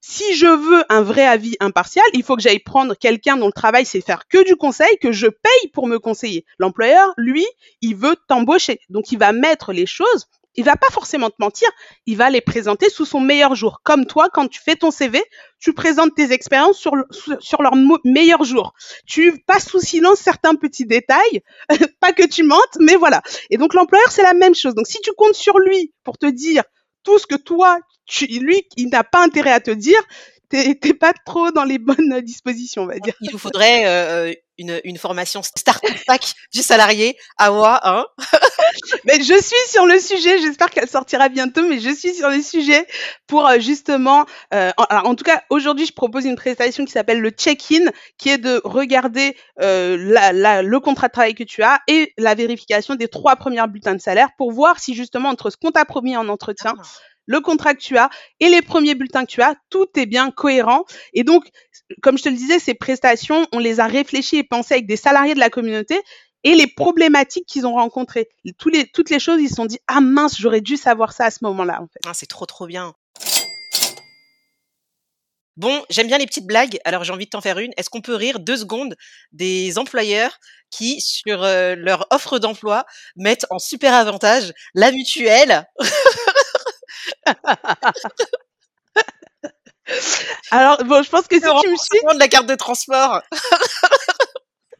Si 0.00 0.34
je 0.34 0.46
veux 0.46 0.84
un 0.88 1.02
vrai 1.02 1.26
avis 1.26 1.56
impartial, 1.60 2.04
il 2.12 2.22
faut 2.22 2.36
que 2.36 2.42
j'aille 2.42 2.60
prendre 2.60 2.94
quelqu'un 2.94 3.36
dont 3.36 3.46
le 3.46 3.52
travail 3.52 3.84
c'est 3.84 4.00
faire 4.00 4.28
que 4.28 4.44
du 4.44 4.56
conseil, 4.56 4.96
que 5.00 5.12
je 5.12 5.26
paye 5.26 5.70
pour 5.72 5.86
me 5.86 5.98
conseiller. 5.98 6.44
L'employeur, 6.58 7.12
lui, 7.16 7.46
il 7.82 7.96
veut 7.96 8.16
t'embaucher. 8.28 8.78
Donc 8.88 9.12
il 9.12 9.18
va 9.18 9.32
mettre 9.32 9.72
les 9.72 9.86
choses 9.86 10.26
il 10.58 10.64
va 10.64 10.76
pas 10.76 10.90
forcément 10.90 11.30
te 11.30 11.36
mentir, 11.38 11.68
il 12.06 12.16
va 12.16 12.30
les 12.30 12.40
présenter 12.40 12.90
sous 12.90 13.04
son 13.04 13.20
meilleur 13.20 13.54
jour. 13.54 13.80
Comme 13.84 14.06
toi, 14.06 14.28
quand 14.28 14.48
tu 14.48 14.60
fais 14.60 14.74
ton 14.74 14.90
CV, 14.90 15.22
tu 15.60 15.72
présentes 15.72 16.16
tes 16.16 16.32
expériences 16.32 16.78
sur, 16.78 16.92
sur 17.38 17.62
leur 17.62 17.74
meilleur 18.04 18.42
jour. 18.42 18.74
Tu 19.06 19.40
passes 19.46 19.68
sous 19.68 19.78
silence 19.78 20.18
certains 20.18 20.56
petits 20.56 20.84
détails, 20.84 21.42
pas 22.00 22.12
que 22.12 22.26
tu 22.26 22.42
mentes, 22.42 22.76
mais 22.80 22.96
voilà. 22.96 23.22
Et 23.50 23.56
donc 23.56 23.72
l'employeur, 23.72 24.10
c'est 24.10 24.24
la 24.24 24.34
même 24.34 24.56
chose. 24.56 24.74
Donc 24.74 24.88
si 24.88 24.98
tu 25.00 25.12
comptes 25.12 25.34
sur 25.34 25.60
lui 25.60 25.94
pour 26.02 26.18
te 26.18 26.26
dire 26.26 26.64
tout 27.08 27.18
ce 27.18 27.26
que 27.26 27.36
toi, 27.36 27.78
lui, 28.20 28.68
il 28.76 28.90
n'a 28.90 29.02
pas 29.02 29.24
intérêt 29.24 29.52
à 29.52 29.60
te 29.60 29.70
dire, 29.70 29.98
t'es 30.48 30.94
pas 30.94 31.12
trop 31.26 31.50
dans 31.50 31.64
les 31.64 31.78
bonnes 31.78 32.20
dispositions, 32.20 32.82
on 32.82 32.86
va 32.86 32.98
dire. 32.98 33.14
Il 33.20 33.30
vous 33.30 33.38
faudrait 33.38 33.86
euh, 33.86 34.32
une, 34.58 34.80
une 34.84 34.98
formation 34.98 35.42
start 35.42 35.84
pack 36.06 36.34
du 36.52 36.62
salarié 36.62 37.16
à 37.38 37.50
moi, 37.50 37.80
hein 37.84 38.06
Mais 39.04 39.22
je 39.22 39.40
suis 39.40 39.70
sur 39.70 39.86
le 39.86 39.98
sujet, 39.98 40.38
j'espère 40.40 40.70
qu'elle 40.70 40.88
sortira 40.88 41.28
bientôt, 41.28 41.66
mais 41.66 41.78
je 41.78 41.94
suis 41.94 42.14
sur 42.14 42.28
le 42.28 42.42
sujet 42.42 42.86
pour 43.26 43.46
euh, 43.46 43.58
justement, 43.60 44.26
euh, 44.52 44.70
en, 44.76 44.84
alors 44.84 45.06
en 45.06 45.14
tout 45.14 45.24
cas 45.24 45.42
aujourd'hui 45.50 45.86
je 45.86 45.92
propose 45.92 46.24
une 46.24 46.36
prestation 46.36 46.84
qui 46.84 46.92
s'appelle 46.92 47.20
le 47.20 47.30
check-in, 47.30 47.90
qui 48.18 48.30
est 48.30 48.38
de 48.38 48.60
regarder 48.64 49.36
euh, 49.60 49.96
la, 49.98 50.32
la, 50.32 50.62
le 50.62 50.80
contrat 50.80 51.08
de 51.08 51.12
travail 51.12 51.34
que 51.34 51.44
tu 51.44 51.62
as 51.62 51.80
et 51.86 52.12
la 52.18 52.34
vérification 52.34 52.94
des 52.94 53.08
trois 53.08 53.36
premiers 53.36 53.66
bulletins 53.68 53.94
de 53.94 54.00
salaire 54.00 54.28
pour 54.36 54.52
voir 54.52 54.78
si 54.80 54.94
justement 54.94 55.28
entre 55.28 55.50
ce 55.50 55.56
qu'on 55.56 55.70
t'a 55.70 55.84
promis 55.84 56.16
en 56.16 56.28
entretien, 56.28 56.74
ah 56.78 56.82
le 57.28 57.40
contrat 57.40 57.74
que 57.74 57.80
tu 57.80 57.96
as 57.96 58.10
et 58.40 58.48
les 58.48 58.62
premiers 58.62 58.96
bulletins 58.96 59.24
que 59.24 59.30
tu 59.30 59.42
as, 59.42 59.54
tout 59.70 59.86
est 59.96 60.06
bien 60.06 60.32
cohérent. 60.32 60.84
Et 61.12 61.22
donc, 61.22 61.48
comme 62.02 62.18
je 62.18 62.24
te 62.24 62.28
le 62.28 62.34
disais, 62.34 62.58
ces 62.58 62.74
prestations, 62.74 63.46
on 63.52 63.60
les 63.60 63.78
a 63.78 63.86
réfléchies 63.86 64.38
et 64.38 64.44
pensées 64.44 64.74
avec 64.74 64.86
des 64.86 64.96
salariés 64.96 65.34
de 65.34 65.38
la 65.38 65.50
communauté 65.50 66.00
et 66.42 66.54
les 66.54 66.66
problématiques 66.66 67.46
qu'ils 67.46 67.66
ont 67.66 67.74
rencontrées. 67.74 68.28
Toutes 68.58 69.10
les 69.10 69.18
choses, 69.18 69.40
ils 69.40 69.48
se 69.48 69.54
sont 69.54 69.66
dit, 69.66 69.78
ah 69.86 70.00
mince, 70.00 70.36
j'aurais 70.40 70.60
dû 70.60 70.76
savoir 70.76 71.12
ça 71.12 71.26
à 71.26 71.30
ce 71.30 71.38
moment-là. 71.42 71.80
En 71.82 71.86
fait. 71.86 72.00
ah, 72.06 72.14
c'est 72.14 72.26
trop, 72.26 72.46
trop 72.46 72.66
bien. 72.66 72.94
Bon, 75.58 75.84
j'aime 75.90 76.06
bien 76.06 76.18
les 76.18 76.26
petites 76.26 76.46
blagues, 76.46 76.78
alors 76.84 77.02
j'ai 77.02 77.12
envie 77.12 77.24
de 77.24 77.30
t'en 77.30 77.40
faire 77.40 77.58
une. 77.58 77.72
Est-ce 77.76 77.90
qu'on 77.90 78.00
peut 78.00 78.14
rire 78.14 78.38
deux 78.38 78.58
secondes 78.58 78.94
des 79.32 79.76
employeurs 79.76 80.38
qui, 80.70 81.00
sur 81.00 81.42
euh, 81.42 81.74
leur 81.74 82.06
offre 82.10 82.38
d'emploi, 82.38 82.86
mettent 83.16 83.46
en 83.50 83.58
super 83.58 83.92
avantage 83.92 84.52
la 84.74 84.92
mutuelle? 84.92 85.66
Alors, 90.50 90.84
bon, 90.84 91.02
je 91.02 91.10
pense 91.10 91.26
que 91.26 91.36
si 91.36 91.40
tu 91.40 91.70
me 91.70 91.76
suis... 91.76 92.00
de 92.14 92.18
la 92.18 92.28
carte 92.28 92.46
de 92.46 92.54
transport. 92.54 93.22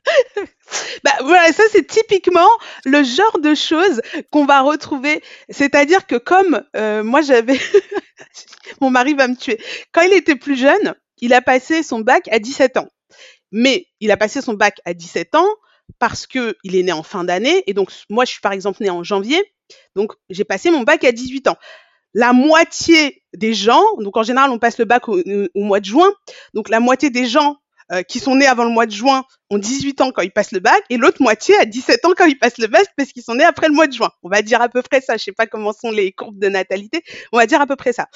bah 1.04 1.12
voilà, 1.20 1.52
ça 1.52 1.62
c'est 1.70 1.86
typiquement 1.86 2.48
le 2.84 3.02
genre 3.02 3.38
de 3.38 3.54
choses 3.54 4.00
qu'on 4.30 4.44
va 4.44 4.60
retrouver. 4.60 5.22
C'est-à-dire 5.48 6.06
que 6.06 6.16
comme 6.16 6.62
euh, 6.76 7.02
moi 7.02 7.22
j'avais, 7.22 7.58
mon 8.80 8.90
mari 8.90 9.14
va 9.14 9.28
me 9.28 9.36
tuer. 9.36 9.58
Quand 9.92 10.02
il 10.02 10.12
était 10.12 10.36
plus 10.36 10.56
jeune, 10.56 10.94
il 11.18 11.34
a 11.34 11.42
passé 11.42 11.82
son 11.82 12.00
bac 12.00 12.28
à 12.30 12.38
17 12.38 12.76
ans. 12.76 12.88
Mais 13.50 13.86
il 14.00 14.10
a 14.10 14.16
passé 14.16 14.42
son 14.42 14.54
bac 14.54 14.80
à 14.84 14.94
17 14.94 15.34
ans 15.34 15.48
parce 15.98 16.26
que 16.26 16.56
il 16.64 16.76
est 16.76 16.82
né 16.82 16.92
en 16.92 17.02
fin 17.02 17.24
d'année 17.24 17.64
et 17.66 17.72
donc 17.72 17.90
moi 18.10 18.26
je 18.26 18.32
suis 18.32 18.40
par 18.40 18.52
exemple 18.52 18.82
né 18.82 18.90
en 18.90 19.02
janvier. 19.02 19.42
Donc 19.94 20.12
j'ai 20.30 20.44
passé 20.44 20.70
mon 20.70 20.82
bac 20.82 21.04
à 21.04 21.12
18 21.12 21.48
ans 21.48 21.56
la 22.14 22.32
moitié 22.32 23.22
des 23.34 23.54
gens, 23.54 23.82
donc 23.98 24.16
en 24.16 24.22
général 24.22 24.50
on 24.50 24.58
passe 24.58 24.78
le 24.78 24.84
bac 24.84 25.08
au, 25.08 25.20
mois 25.54 25.80
de 25.80 25.84
juin, 25.84 26.10
donc 26.54 26.68
la 26.68 26.80
moitié 26.80 27.10
des 27.10 27.26
gens 27.26 27.56
euh, 27.92 28.02
qui 28.02 28.18
sont 28.18 28.36
nés 28.36 28.46
avant 28.46 28.64
le 28.64 28.70
mois 28.70 28.86
de 28.86 28.92
juin 28.92 29.24
ont 29.50 29.58
18 29.58 30.00
ans 30.02 30.10
quand 30.12 30.22
ils 30.22 30.30
passent 30.30 30.52
le 30.52 30.60
bac 30.60 30.82
et 30.90 30.98
l'autre 30.98 31.22
moitié 31.22 31.56
a 31.56 31.64
17 31.64 32.04
ans 32.04 32.12
quand 32.16 32.26
ils 32.26 32.38
passent 32.38 32.58
le 32.58 32.66
bac 32.66 32.86
parce 32.96 33.12
qu'ils 33.12 33.22
sont 33.22 33.34
nés 33.34 33.44
après 33.44 33.68
le 33.68 33.74
mois 33.74 33.86
de 33.86 33.92
juin. 33.94 34.10
On 34.22 34.28
va 34.28 34.42
dire 34.42 34.60
à 34.60 34.68
peu 34.68 34.82
près 34.82 35.00
ça, 35.00 35.16
je 35.16 35.24
sais 35.24 35.32
pas 35.32 35.46
comment 35.46 35.72
sont 35.72 35.90
les 35.90 36.12
courbes 36.12 36.38
de 36.38 36.48
natalité, 36.48 37.02
on 37.32 37.38
va 37.38 37.46
dire 37.46 37.60
à 37.60 37.66
peu 37.66 37.76
près 37.76 37.92
ça. 37.94 38.06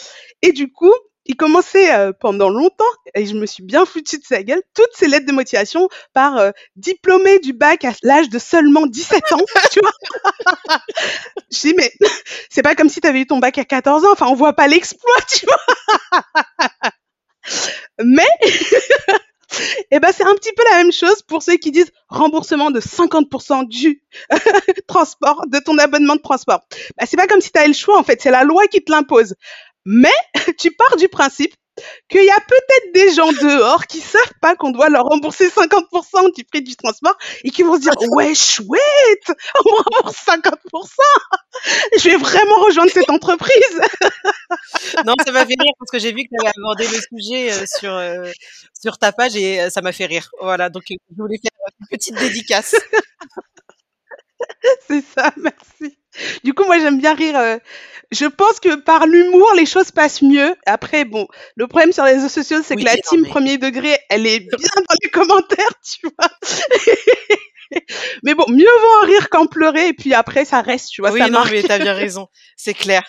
Et 0.43 0.53
du 0.53 0.71
coup, 0.71 0.93
il 1.27 1.37
commençait 1.37 1.95
euh, 1.95 2.13
pendant 2.13 2.49
longtemps, 2.49 2.85
et 3.15 3.27
je 3.27 3.35
me 3.35 3.47
suis 3.47 3.63
bien 3.63 3.85
foutue 3.87 4.19
de 4.19 4.25
sa 4.25 4.43
gueule, 4.43 4.63
toutes 4.75 4.91
ces 4.95 5.09
lettres 5.09 5.27
de 5.27 5.33
motivation 5.33 5.89
par 6.13 6.37
euh, 6.37 6.51
diplômé 6.77 7.39
du 7.39 7.53
bac 7.53 7.85
à 7.85 7.93
l'âge 8.03 8.29
de 8.29 8.39
seulement 8.39 8.87
17 8.87 9.33
ans, 9.33 9.45
tu 9.73 9.81
vois. 9.81 9.93
je 11.51 11.61
dis, 11.61 11.75
mais 11.77 11.93
c'est 12.51 12.63
pas 12.63 12.75
comme 12.75 12.89
si 12.89 13.01
tu 13.01 13.07
avais 13.07 13.21
eu 13.21 13.27
ton 13.27 13.39
bac 13.39 13.59
à 13.59 13.65
14 13.65 14.05
ans, 14.05 14.13
enfin, 14.13 14.27
on 14.27 14.35
voit 14.35 14.55
pas 14.55 14.67
l'exploit, 14.67 15.21
tu 15.29 15.47
vois. 15.47 16.91
mais, 18.05 18.29
et 19.61 19.97
eh 19.97 20.01
ben, 20.01 20.11
c'est 20.15 20.25
un 20.25 20.35
petit 20.35 20.53
peu 20.53 20.63
la 20.71 20.79
même 20.79 20.93
chose 20.93 21.23
pour 21.23 21.43
ceux 21.43 21.57
qui 21.57 21.71
disent 21.71 21.91
remboursement 22.09 22.71
de 22.71 22.81
50% 22.81 23.69
du 23.69 24.03
transport, 24.89 25.47
de 25.47 25.59
ton 25.59 25.77
abonnement 25.79 26.17
de 26.17 26.21
transport. 26.21 26.61
Bah, 26.99 27.07
c'est 27.07 27.17
pas 27.17 27.27
comme 27.27 27.41
si 27.41 27.53
tu 27.53 27.59
avais 27.59 27.69
le 27.69 27.75
choix, 27.75 27.99
en 27.99 28.03
fait, 28.03 28.21
c'est 28.21 28.31
la 28.31 28.45
loi 28.45 28.67
qui 28.67 28.83
te 28.83 28.91
l'impose. 28.91 29.35
Mais 29.85 30.13
tu 30.59 30.71
pars 30.71 30.97
du 30.97 31.09
principe 31.09 31.55
qu'il 32.09 32.25
y 32.25 32.31
a 32.31 32.41
peut-être 32.41 32.95
des 32.95 33.13
gens 33.13 33.33
dehors 33.33 33.87
qui 33.87 34.01
savent 34.01 34.35
pas 34.41 34.57
qu'on 34.57 34.71
doit 34.71 34.89
leur 34.89 35.05
rembourser 35.05 35.49
50% 35.49 36.35
du 36.35 36.45
prix 36.45 36.63
du 36.63 36.77
transport 36.77 37.17
et 37.45 37.51
qui 37.51 37.63
vont 37.63 37.77
se 37.77 37.81
dire 37.81 37.95
ouais 38.13 38.35
chouette 38.35 39.33
on 39.65 39.71
me 39.71 39.77
rembourse 39.77 40.25
50% 40.27 40.53
je 41.99 42.09
vais 42.09 42.17
vraiment 42.17 42.57
rejoindre 42.65 42.91
cette 42.91 43.11
entreprise. 43.11 43.81
Non 45.07 45.15
ça 45.25 45.33
m'a 45.33 45.47
fait 45.47 45.55
rire 45.59 45.73
parce 45.79 45.91
que 45.91 45.99
j'ai 45.99 46.13
vu 46.13 46.25
que 46.25 46.29
tu 46.29 46.37
avais 46.41 46.53
abordé 46.57 46.87
le 46.87 47.01
sujet 47.01 47.53
euh, 47.53 47.65
sur 47.67 47.93
euh, 47.93 48.31
sur 48.79 48.99
ta 48.99 49.11
page 49.13 49.35
et 49.37 49.61
euh, 49.61 49.71
ça 49.71 49.81
m'a 49.81 49.93
fait 49.93 50.07
rire. 50.07 50.29
Voilà 50.41 50.69
donc 50.69 50.85
je 50.89 50.97
voulais 51.17 51.39
faire 51.39 51.51
une 51.81 51.87
petite 51.89 52.15
dédicace. 52.17 52.77
C'est 54.87 55.03
ça 55.03 55.33
merci 55.37 56.02
du 56.45 56.55
coup 56.55 56.65
moi 56.65 56.79
j'aime 56.79 56.99
bien 56.99 57.15
rire 57.15 57.59
je 58.13 58.27
pense 58.27 58.61
que 58.61 58.77
par 58.77 59.07
l'humour, 59.07 59.53
les 59.57 59.67
choses 59.67 59.91
passent 59.91 60.23
mieux. 60.23 60.55
Après, 60.67 61.05
bon, 61.05 61.27
le 61.57 61.67
problème 61.67 61.93
sur 61.93 62.05
les 62.05 62.13
réseaux 62.13 62.29
sociaux, 62.29 62.59
c'est 62.63 62.77
que 62.77 62.85
la 62.85 62.97
team 62.97 63.27
premier 63.27 63.59
degré, 63.59 63.99
elle 64.11 64.27
est 64.27 64.41
bien 64.41 64.69
dans 64.77 64.97
les 65.03 65.11
commentaires, 65.11 65.73
tu 65.83 66.07
vois. 66.07 66.29
mais 68.23 68.35
bon, 68.35 68.45
mieux 68.49 68.65
vaut 68.65 69.03
en 69.03 69.07
rire 69.07 69.31
qu'en 69.31 69.47
pleurer, 69.47 69.89
et 69.89 69.93
puis 69.95 70.13
après, 70.13 70.45
ça 70.45 70.61
reste, 70.61 70.91
tu 70.91 71.01
vois. 71.01 71.11
Oui, 71.11 71.21
ça 71.21 71.29
non, 71.29 71.43
mais 71.51 71.63
t'as 71.63 71.79
bien 71.79 71.95
raison, 71.95 72.29
c'est 72.57 72.75
clair. 72.75 73.03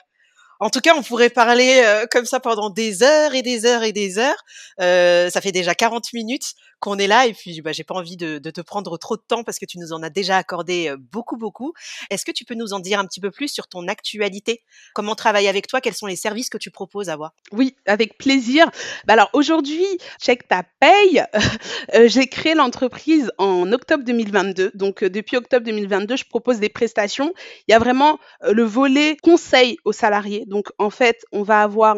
En 0.62 0.70
tout 0.70 0.80
cas, 0.80 0.94
on 0.96 1.04
pourrait 1.04 1.30
parler 1.30 1.82
euh, 1.84 2.06
comme 2.10 2.26
ça 2.26 2.40
pendant 2.40 2.70
des 2.70 3.04
heures 3.04 3.36
et 3.36 3.42
des 3.42 3.66
heures 3.66 3.84
et 3.84 3.92
des 3.92 4.18
heures. 4.18 4.42
Euh, 4.80 5.30
ça 5.30 5.42
fait 5.42 5.52
déjà 5.52 5.76
40 5.76 6.14
minutes 6.14 6.54
qu'on 6.84 6.98
est 6.98 7.08
là 7.08 7.28
et 7.28 7.34
puis 7.34 7.62
bah, 7.62 7.72
j'ai 7.72 7.86
pas 7.86 7.96
envie 7.96 8.18
de, 8.18 8.40
te 8.40 8.60
prendre 8.60 8.98
trop 8.98 9.16
de 9.16 9.22
temps 9.26 9.46
parce 9.46 9.58
que 9.58 9.66
tu 9.66 9.80
nous 9.80 9.94
en 9.94 10.04
as 10.04 10.10
déjà 10.10 10.36
accordé 10.36 10.90
euh, 10.90 10.98
beaucoup 11.00 11.38
beaucoup. 11.38 11.74
Est-ce 12.10 12.26
que 12.26 12.32
tu 12.32 12.44
peux 12.44 12.56
nous 12.56 12.74
en 12.74 12.80
dire 12.80 13.00
un 13.00 13.06
petit 13.06 13.22
peu 13.22 13.32
plus 13.32 13.48
sur 13.48 13.70
ton 13.70 13.88
actualité? 13.88 14.64
Comment 14.94 15.16
travailler 15.16 15.48
avec 15.48 15.68
toi? 15.68 15.80
Quels 15.80 15.94
sont 15.94 16.08
les 16.08 16.18
services 16.18 16.50
que 16.50 16.58
tu 16.58 16.72
proposes 16.72 17.08
à 17.08 17.16
voir 17.16 17.32
Oui, 17.54 17.78
avec 17.86 18.18
plaisir. 18.18 18.70
Bah 19.06 19.14
alors 19.14 19.30
aujourd'hui, 19.32 19.86
check 20.20 20.46
ta 20.50 20.64
paye. 20.82 21.24
j'ai 22.08 22.28
créé 22.28 22.54
l'entreprise 22.54 23.32
en 23.38 23.72
octobre 23.72 24.04
2022. 24.04 24.72
Donc 24.74 25.06
depuis 25.06 25.38
octobre 25.38 25.66
2022, 25.66 26.18
je 26.18 26.26
propose 26.26 26.60
des 26.60 26.70
prestations. 26.70 27.34
Il 27.70 27.72
y 27.72 27.76
a 27.76 27.80
vraiment 27.80 28.20
le 28.42 28.64
volet 28.64 29.16
conseil 29.24 29.78
aux 29.86 29.94
salariés. 29.94 30.44
Donc 30.48 30.68
en 30.80 30.90
fait, 30.90 31.24
on 31.32 31.44
va 31.44 31.62
avoir 31.62 31.96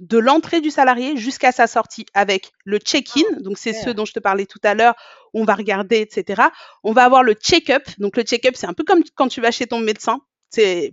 de 0.00 0.18
l'entrée 0.18 0.60
du 0.60 0.70
salarié 0.70 1.16
jusqu'à 1.16 1.52
sa 1.52 1.66
sortie 1.66 2.06
avec 2.14 2.52
le 2.64 2.78
check-in, 2.78 3.22
ah, 3.36 3.40
donc 3.40 3.58
c'est 3.58 3.74
ce 3.74 3.90
dont 3.90 4.06
je 4.06 4.12
te 4.12 4.18
parlais 4.18 4.46
tout 4.46 4.58
à 4.64 4.74
l'heure, 4.74 4.94
on 5.34 5.44
va 5.44 5.54
regarder, 5.54 5.98
etc. 6.00 6.42
On 6.82 6.92
va 6.92 7.04
avoir 7.04 7.22
le 7.22 7.34
check-up, 7.34 7.84
donc 7.98 8.16
le 8.16 8.22
check-up 8.22 8.54
c'est 8.56 8.66
un 8.66 8.72
peu 8.72 8.82
comme 8.82 9.02
quand 9.14 9.28
tu 9.28 9.40
vas 9.40 9.50
chez 9.50 9.66
ton 9.66 9.78
médecin, 9.78 10.20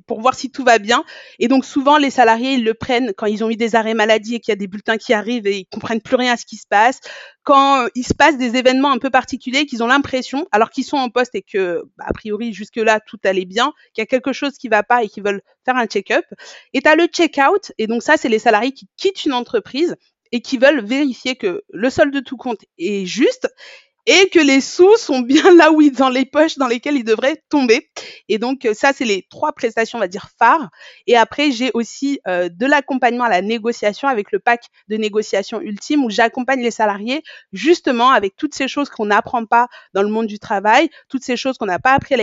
pour 0.06 0.22
voir 0.22 0.36
si 0.36 0.52
tout 0.52 0.64
va 0.64 0.80
bien. 0.80 1.04
Et 1.40 1.48
donc 1.48 1.66
souvent 1.66 1.98
les 1.98 2.10
salariés 2.10 2.54
ils 2.54 2.64
le 2.64 2.74
prennent 2.74 3.14
quand 3.16 3.26
ils 3.26 3.44
ont 3.44 3.50
eu 3.50 3.56
des 3.56 3.76
arrêts 3.76 3.94
maladie 3.94 4.36
et 4.36 4.40
qu'il 4.40 4.52
y 4.52 4.54
a 4.54 4.58
des 4.58 4.68
bulletins 4.68 4.98
qui 4.98 5.14
arrivent 5.14 5.48
et 5.48 5.60
ils 5.60 5.66
comprennent 5.66 6.02
plus 6.02 6.16
rien 6.16 6.34
à 6.34 6.38
ce 6.38 6.46
qui 6.46 6.58
se 6.58 6.68
passe. 6.68 7.00
Quand 7.44 7.84
euh, 7.84 7.88
il 7.96 8.06
se 8.06 8.14
passe 8.14 8.38
des 8.38 8.58
événements 8.58 8.92
un 8.92 8.98
peu 8.98 9.10
particuliers, 9.10 9.66
qu'ils 9.66 9.82
ont 9.82 9.88
l'impression, 9.88 10.48
alors 10.52 10.70
qu'ils 10.70 10.84
sont 10.84 10.98
en 10.98 11.10
poste 11.10 11.34
et 11.34 11.42
que 11.42 11.84
bah, 11.98 12.06
a 12.08 12.14
priori 12.14 12.54
jusque 12.54 12.78
là 12.78 13.00
tout 13.00 13.20
allait 13.24 13.46
bien, 13.46 13.74
qu'il 13.94 14.02
y 14.02 14.04
a 14.04 14.06
quelque 14.06 14.34
chose 14.34 14.58
qui 14.58 14.68
va 14.68 14.84
pas 14.84 15.04
et 15.04 15.08
qu'ils 15.08 15.24
veulent 15.24 15.42
faire 15.66 15.78
un 15.78 15.88
check-up. 15.88 16.26
Et 16.74 16.82
tu 16.82 16.90
as 16.90 16.96
le 16.96 17.06
check-out 17.06 17.72
et 17.78 17.88
donc 17.88 18.04
ça 18.04 18.18
c'est 18.18 18.30
les 18.30 18.40
salariés 18.40 18.72
qui 18.72 18.88
quittent 18.98 19.26
une 19.26 19.34
entreprise 19.34 19.96
et 20.32 20.42
qui 20.42 20.58
veulent 20.58 20.84
vérifier 20.84 21.36
que 21.36 21.64
le 21.70 21.90
solde 21.90 22.14
de 22.14 22.20
tout 22.20 22.38
compte 22.38 22.66
est 22.78 23.06
juste 23.06 23.48
et 24.08 24.30
que 24.30 24.40
les 24.40 24.62
sous 24.62 24.96
sont 24.96 25.20
bien 25.20 25.54
là 25.54 25.72
où 25.72 25.82
ils 25.82 25.92
dans 25.92 26.10
les 26.10 26.26
poches 26.26 26.58
dans 26.58 26.68
lesquelles 26.68 26.96
ils 26.96 27.04
devraient 27.04 27.44
tomber. 27.50 27.92
Et 28.30 28.40
donc 28.40 28.66
euh, 28.66 28.74
ça 28.74 28.94
c'est 28.94 29.06
les 29.06 29.28
trois 29.30 29.52
prestations 29.52 30.00
on 30.00 30.02
va 30.02 30.08
dire 30.08 30.30
phares. 30.40 30.70
Et 31.06 31.16
après 31.16 31.52
j'ai 31.52 31.70
aussi 31.74 32.20
euh, 32.28 32.50
de 32.50 32.66
l'accompagnement 32.66 33.26
à 33.26 33.30
la 33.30 33.42
négociation 33.42 34.08
avec 34.08 34.32
le 34.32 34.40
pack 34.40 34.64
de 34.88 34.96
négociation 34.96 35.62
ultime 35.62 36.06
où 36.06 36.10
j'accompagne 36.10 36.62
les 36.62 36.72
salariés 36.72 37.22
justement 37.52 38.10
avec 38.10 38.36
toutes 38.38 38.56
ces 38.56 38.70
choses 38.70 38.90
qu'on 38.90 39.08
n'apprend 39.08 39.46
pas 39.46 39.68
dans 39.94 40.04
le 40.04 40.10
monde 40.10 40.28
du 40.28 40.40
travail, 40.40 40.90
toutes 41.10 41.24
ces 41.24 41.36
choses 41.36 41.58
qu'on 41.58 41.66
n'a 41.66 41.80
pas 41.80 41.92
appris 41.92 42.16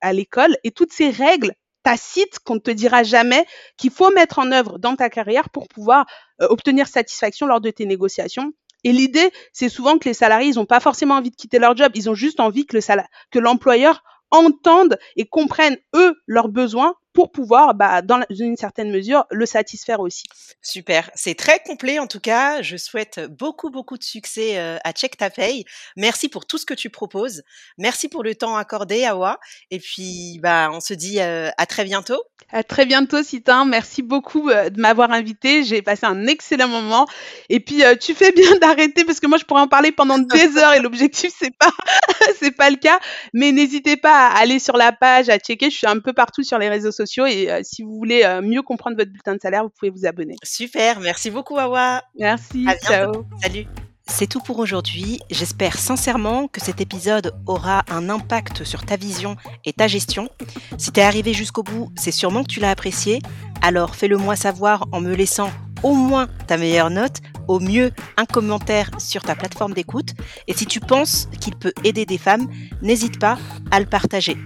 à 0.00 0.12
l'école 0.12 0.56
et 0.62 0.70
toutes 0.70 0.92
ces 0.92 1.10
règles 1.10 1.52
tacites 1.82 2.38
qu'on 2.38 2.54
ne 2.54 2.60
te 2.60 2.70
dira 2.70 3.02
jamais 3.02 3.44
qu'il 3.76 3.90
faut 3.90 4.10
mettre 4.10 4.38
en 4.38 4.50
œuvre 4.52 4.78
dans 4.78 4.96
ta 4.96 5.10
carrière 5.10 5.50
pour 5.50 5.68
pouvoir 5.68 6.06
euh, 6.40 6.46
obtenir 6.48 6.86
satisfaction 6.86 7.46
lors 7.46 7.60
de 7.60 7.70
tes 7.70 7.86
négociations 7.86 8.52
et 8.84 8.92
l'idée, 8.92 9.30
c'est 9.52 9.68
souvent 9.68 9.98
que 9.98 10.08
les 10.08 10.14
salariés, 10.14 10.50
ils 10.50 10.56
n'ont 10.56 10.66
pas 10.66 10.80
forcément 10.80 11.14
envie 11.14 11.30
de 11.30 11.36
quitter 11.36 11.58
leur 11.58 11.76
job, 11.76 11.92
ils 11.94 12.08
ont 12.10 12.14
juste 12.14 12.40
envie 12.40 12.66
que 12.66 12.76
le 12.76 12.82
que 13.30 13.38
l'employeur 13.38 14.02
entende 14.30 14.98
et 15.16 15.26
comprenne 15.26 15.76
eux 15.94 16.14
leurs 16.26 16.48
besoins 16.48 16.94
pour 17.14 17.30
pouvoir, 17.30 17.74
bah, 17.74 18.02
dans 18.02 18.20
une 18.28 18.56
certaine 18.56 18.90
mesure, 18.90 19.24
le 19.30 19.46
satisfaire 19.46 20.00
aussi. 20.00 20.24
Super, 20.60 21.10
c'est 21.14 21.36
très 21.36 21.60
complet 21.60 22.00
en 22.00 22.08
tout 22.08 22.18
cas. 22.18 22.60
Je 22.60 22.76
souhaite 22.76 23.20
beaucoup, 23.30 23.70
beaucoup 23.70 23.96
de 23.96 24.02
succès 24.02 24.58
euh, 24.58 24.78
à 24.82 24.92
Check 24.92 25.16
Ta 25.16 25.30
Pay. 25.30 25.64
Merci 25.96 26.28
pour 26.28 26.44
tout 26.44 26.58
ce 26.58 26.66
que 26.66 26.74
tu 26.74 26.90
proposes. 26.90 27.42
Merci 27.78 28.08
pour 28.08 28.24
le 28.24 28.34
temps 28.34 28.56
accordé, 28.56 29.04
Awa. 29.04 29.38
Et 29.70 29.78
puis, 29.78 30.40
bah, 30.42 30.70
on 30.72 30.80
se 30.80 30.92
dit 30.92 31.20
euh, 31.20 31.50
à 31.56 31.66
très 31.66 31.84
bientôt. 31.84 32.20
À 32.50 32.64
très 32.64 32.84
bientôt, 32.84 33.22
Sitin. 33.22 33.64
Merci 33.64 34.02
beaucoup 34.02 34.50
euh, 34.50 34.68
de 34.70 34.80
m'avoir 34.80 35.12
invité. 35.12 35.62
J'ai 35.62 35.82
passé 35.82 36.06
un 36.06 36.26
excellent 36.26 36.68
moment. 36.68 37.06
Et 37.48 37.60
puis, 37.60 37.82
tu 38.00 38.14
fais 38.14 38.32
bien 38.32 38.56
d'arrêter 38.60 39.04
parce 39.04 39.20
que 39.20 39.28
moi, 39.28 39.38
je 39.38 39.44
pourrais 39.44 39.62
en 39.62 39.68
parler 39.68 39.92
pendant 39.92 40.18
des 40.18 40.56
heures 40.56 40.72
et 40.72 40.80
l'objectif, 40.80 41.32
c'est 41.38 41.56
pas, 41.56 41.72
c'est 42.40 42.56
pas 42.56 42.70
le 42.70 42.76
cas. 42.76 42.98
Mais 43.32 43.52
n'hésitez 43.52 43.96
pas 43.96 44.26
à 44.26 44.38
aller 44.38 44.58
sur 44.58 44.76
la 44.76 44.90
page, 44.90 45.28
à 45.28 45.38
checker. 45.38 45.70
Je 45.70 45.76
suis 45.76 45.86
un 45.86 46.00
peu 46.00 46.12
partout 46.12 46.42
sur 46.42 46.58
les 46.58 46.68
réseaux 46.68 46.90
sociaux 46.90 47.03
et 47.26 47.50
euh, 47.50 47.60
si 47.62 47.82
vous 47.82 47.94
voulez 47.94 48.22
euh, 48.24 48.42
mieux 48.42 48.62
comprendre 48.62 48.96
votre 48.96 49.10
bulletin 49.10 49.34
de 49.34 49.40
salaire, 49.40 49.64
vous 49.64 49.70
pouvez 49.70 49.90
vous 49.90 50.06
abonner. 50.06 50.36
Super, 50.42 51.00
merci 51.00 51.30
beaucoup 51.30 51.58
Awa. 51.58 52.02
Merci, 52.18 52.66
ciao. 52.82 53.26
Salut. 53.42 53.66
C'est 54.06 54.26
tout 54.26 54.40
pour 54.40 54.58
aujourd'hui. 54.58 55.20
J'espère 55.30 55.78
sincèrement 55.78 56.46
que 56.46 56.60
cet 56.60 56.80
épisode 56.80 57.34
aura 57.46 57.84
un 57.88 58.10
impact 58.10 58.62
sur 58.64 58.84
ta 58.84 58.96
vision 58.96 59.36
et 59.64 59.72
ta 59.72 59.86
gestion. 59.86 60.28
Si 60.76 60.92
t'es 60.92 61.00
arrivé 61.00 61.32
jusqu'au 61.32 61.62
bout, 61.62 61.90
c'est 61.96 62.10
sûrement 62.10 62.42
que 62.42 62.48
tu 62.48 62.60
l'as 62.60 62.70
apprécié. 62.70 63.20
Alors 63.62 63.96
fais-le 63.96 64.18
moi 64.18 64.36
savoir 64.36 64.84
en 64.92 65.00
me 65.00 65.14
laissant 65.14 65.50
au 65.82 65.94
moins 65.94 66.28
ta 66.46 66.56
meilleure 66.56 66.90
note, 66.90 67.20
au 67.48 67.60
mieux 67.60 67.92
un 68.16 68.24
commentaire 68.24 68.90
sur 68.98 69.22
ta 69.22 69.34
plateforme 69.34 69.72
d'écoute. 69.74 70.14
Et 70.48 70.54
si 70.54 70.66
tu 70.66 70.80
penses 70.80 71.28
qu'il 71.40 71.56
peut 71.56 71.72
aider 71.82 72.04
des 72.06 72.18
femmes, 72.18 72.48
n'hésite 72.82 73.18
pas 73.18 73.38
à 73.70 73.80
le 73.80 73.86
partager. 73.86 74.36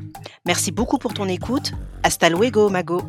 Merci 0.48 0.72
beaucoup 0.72 0.96
pour 0.96 1.12
ton 1.12 1.28
écoute. 1.28 1.72
Hasta 2.02 2.30
luego, 2.30 2.70
Mago. 2.70 3.02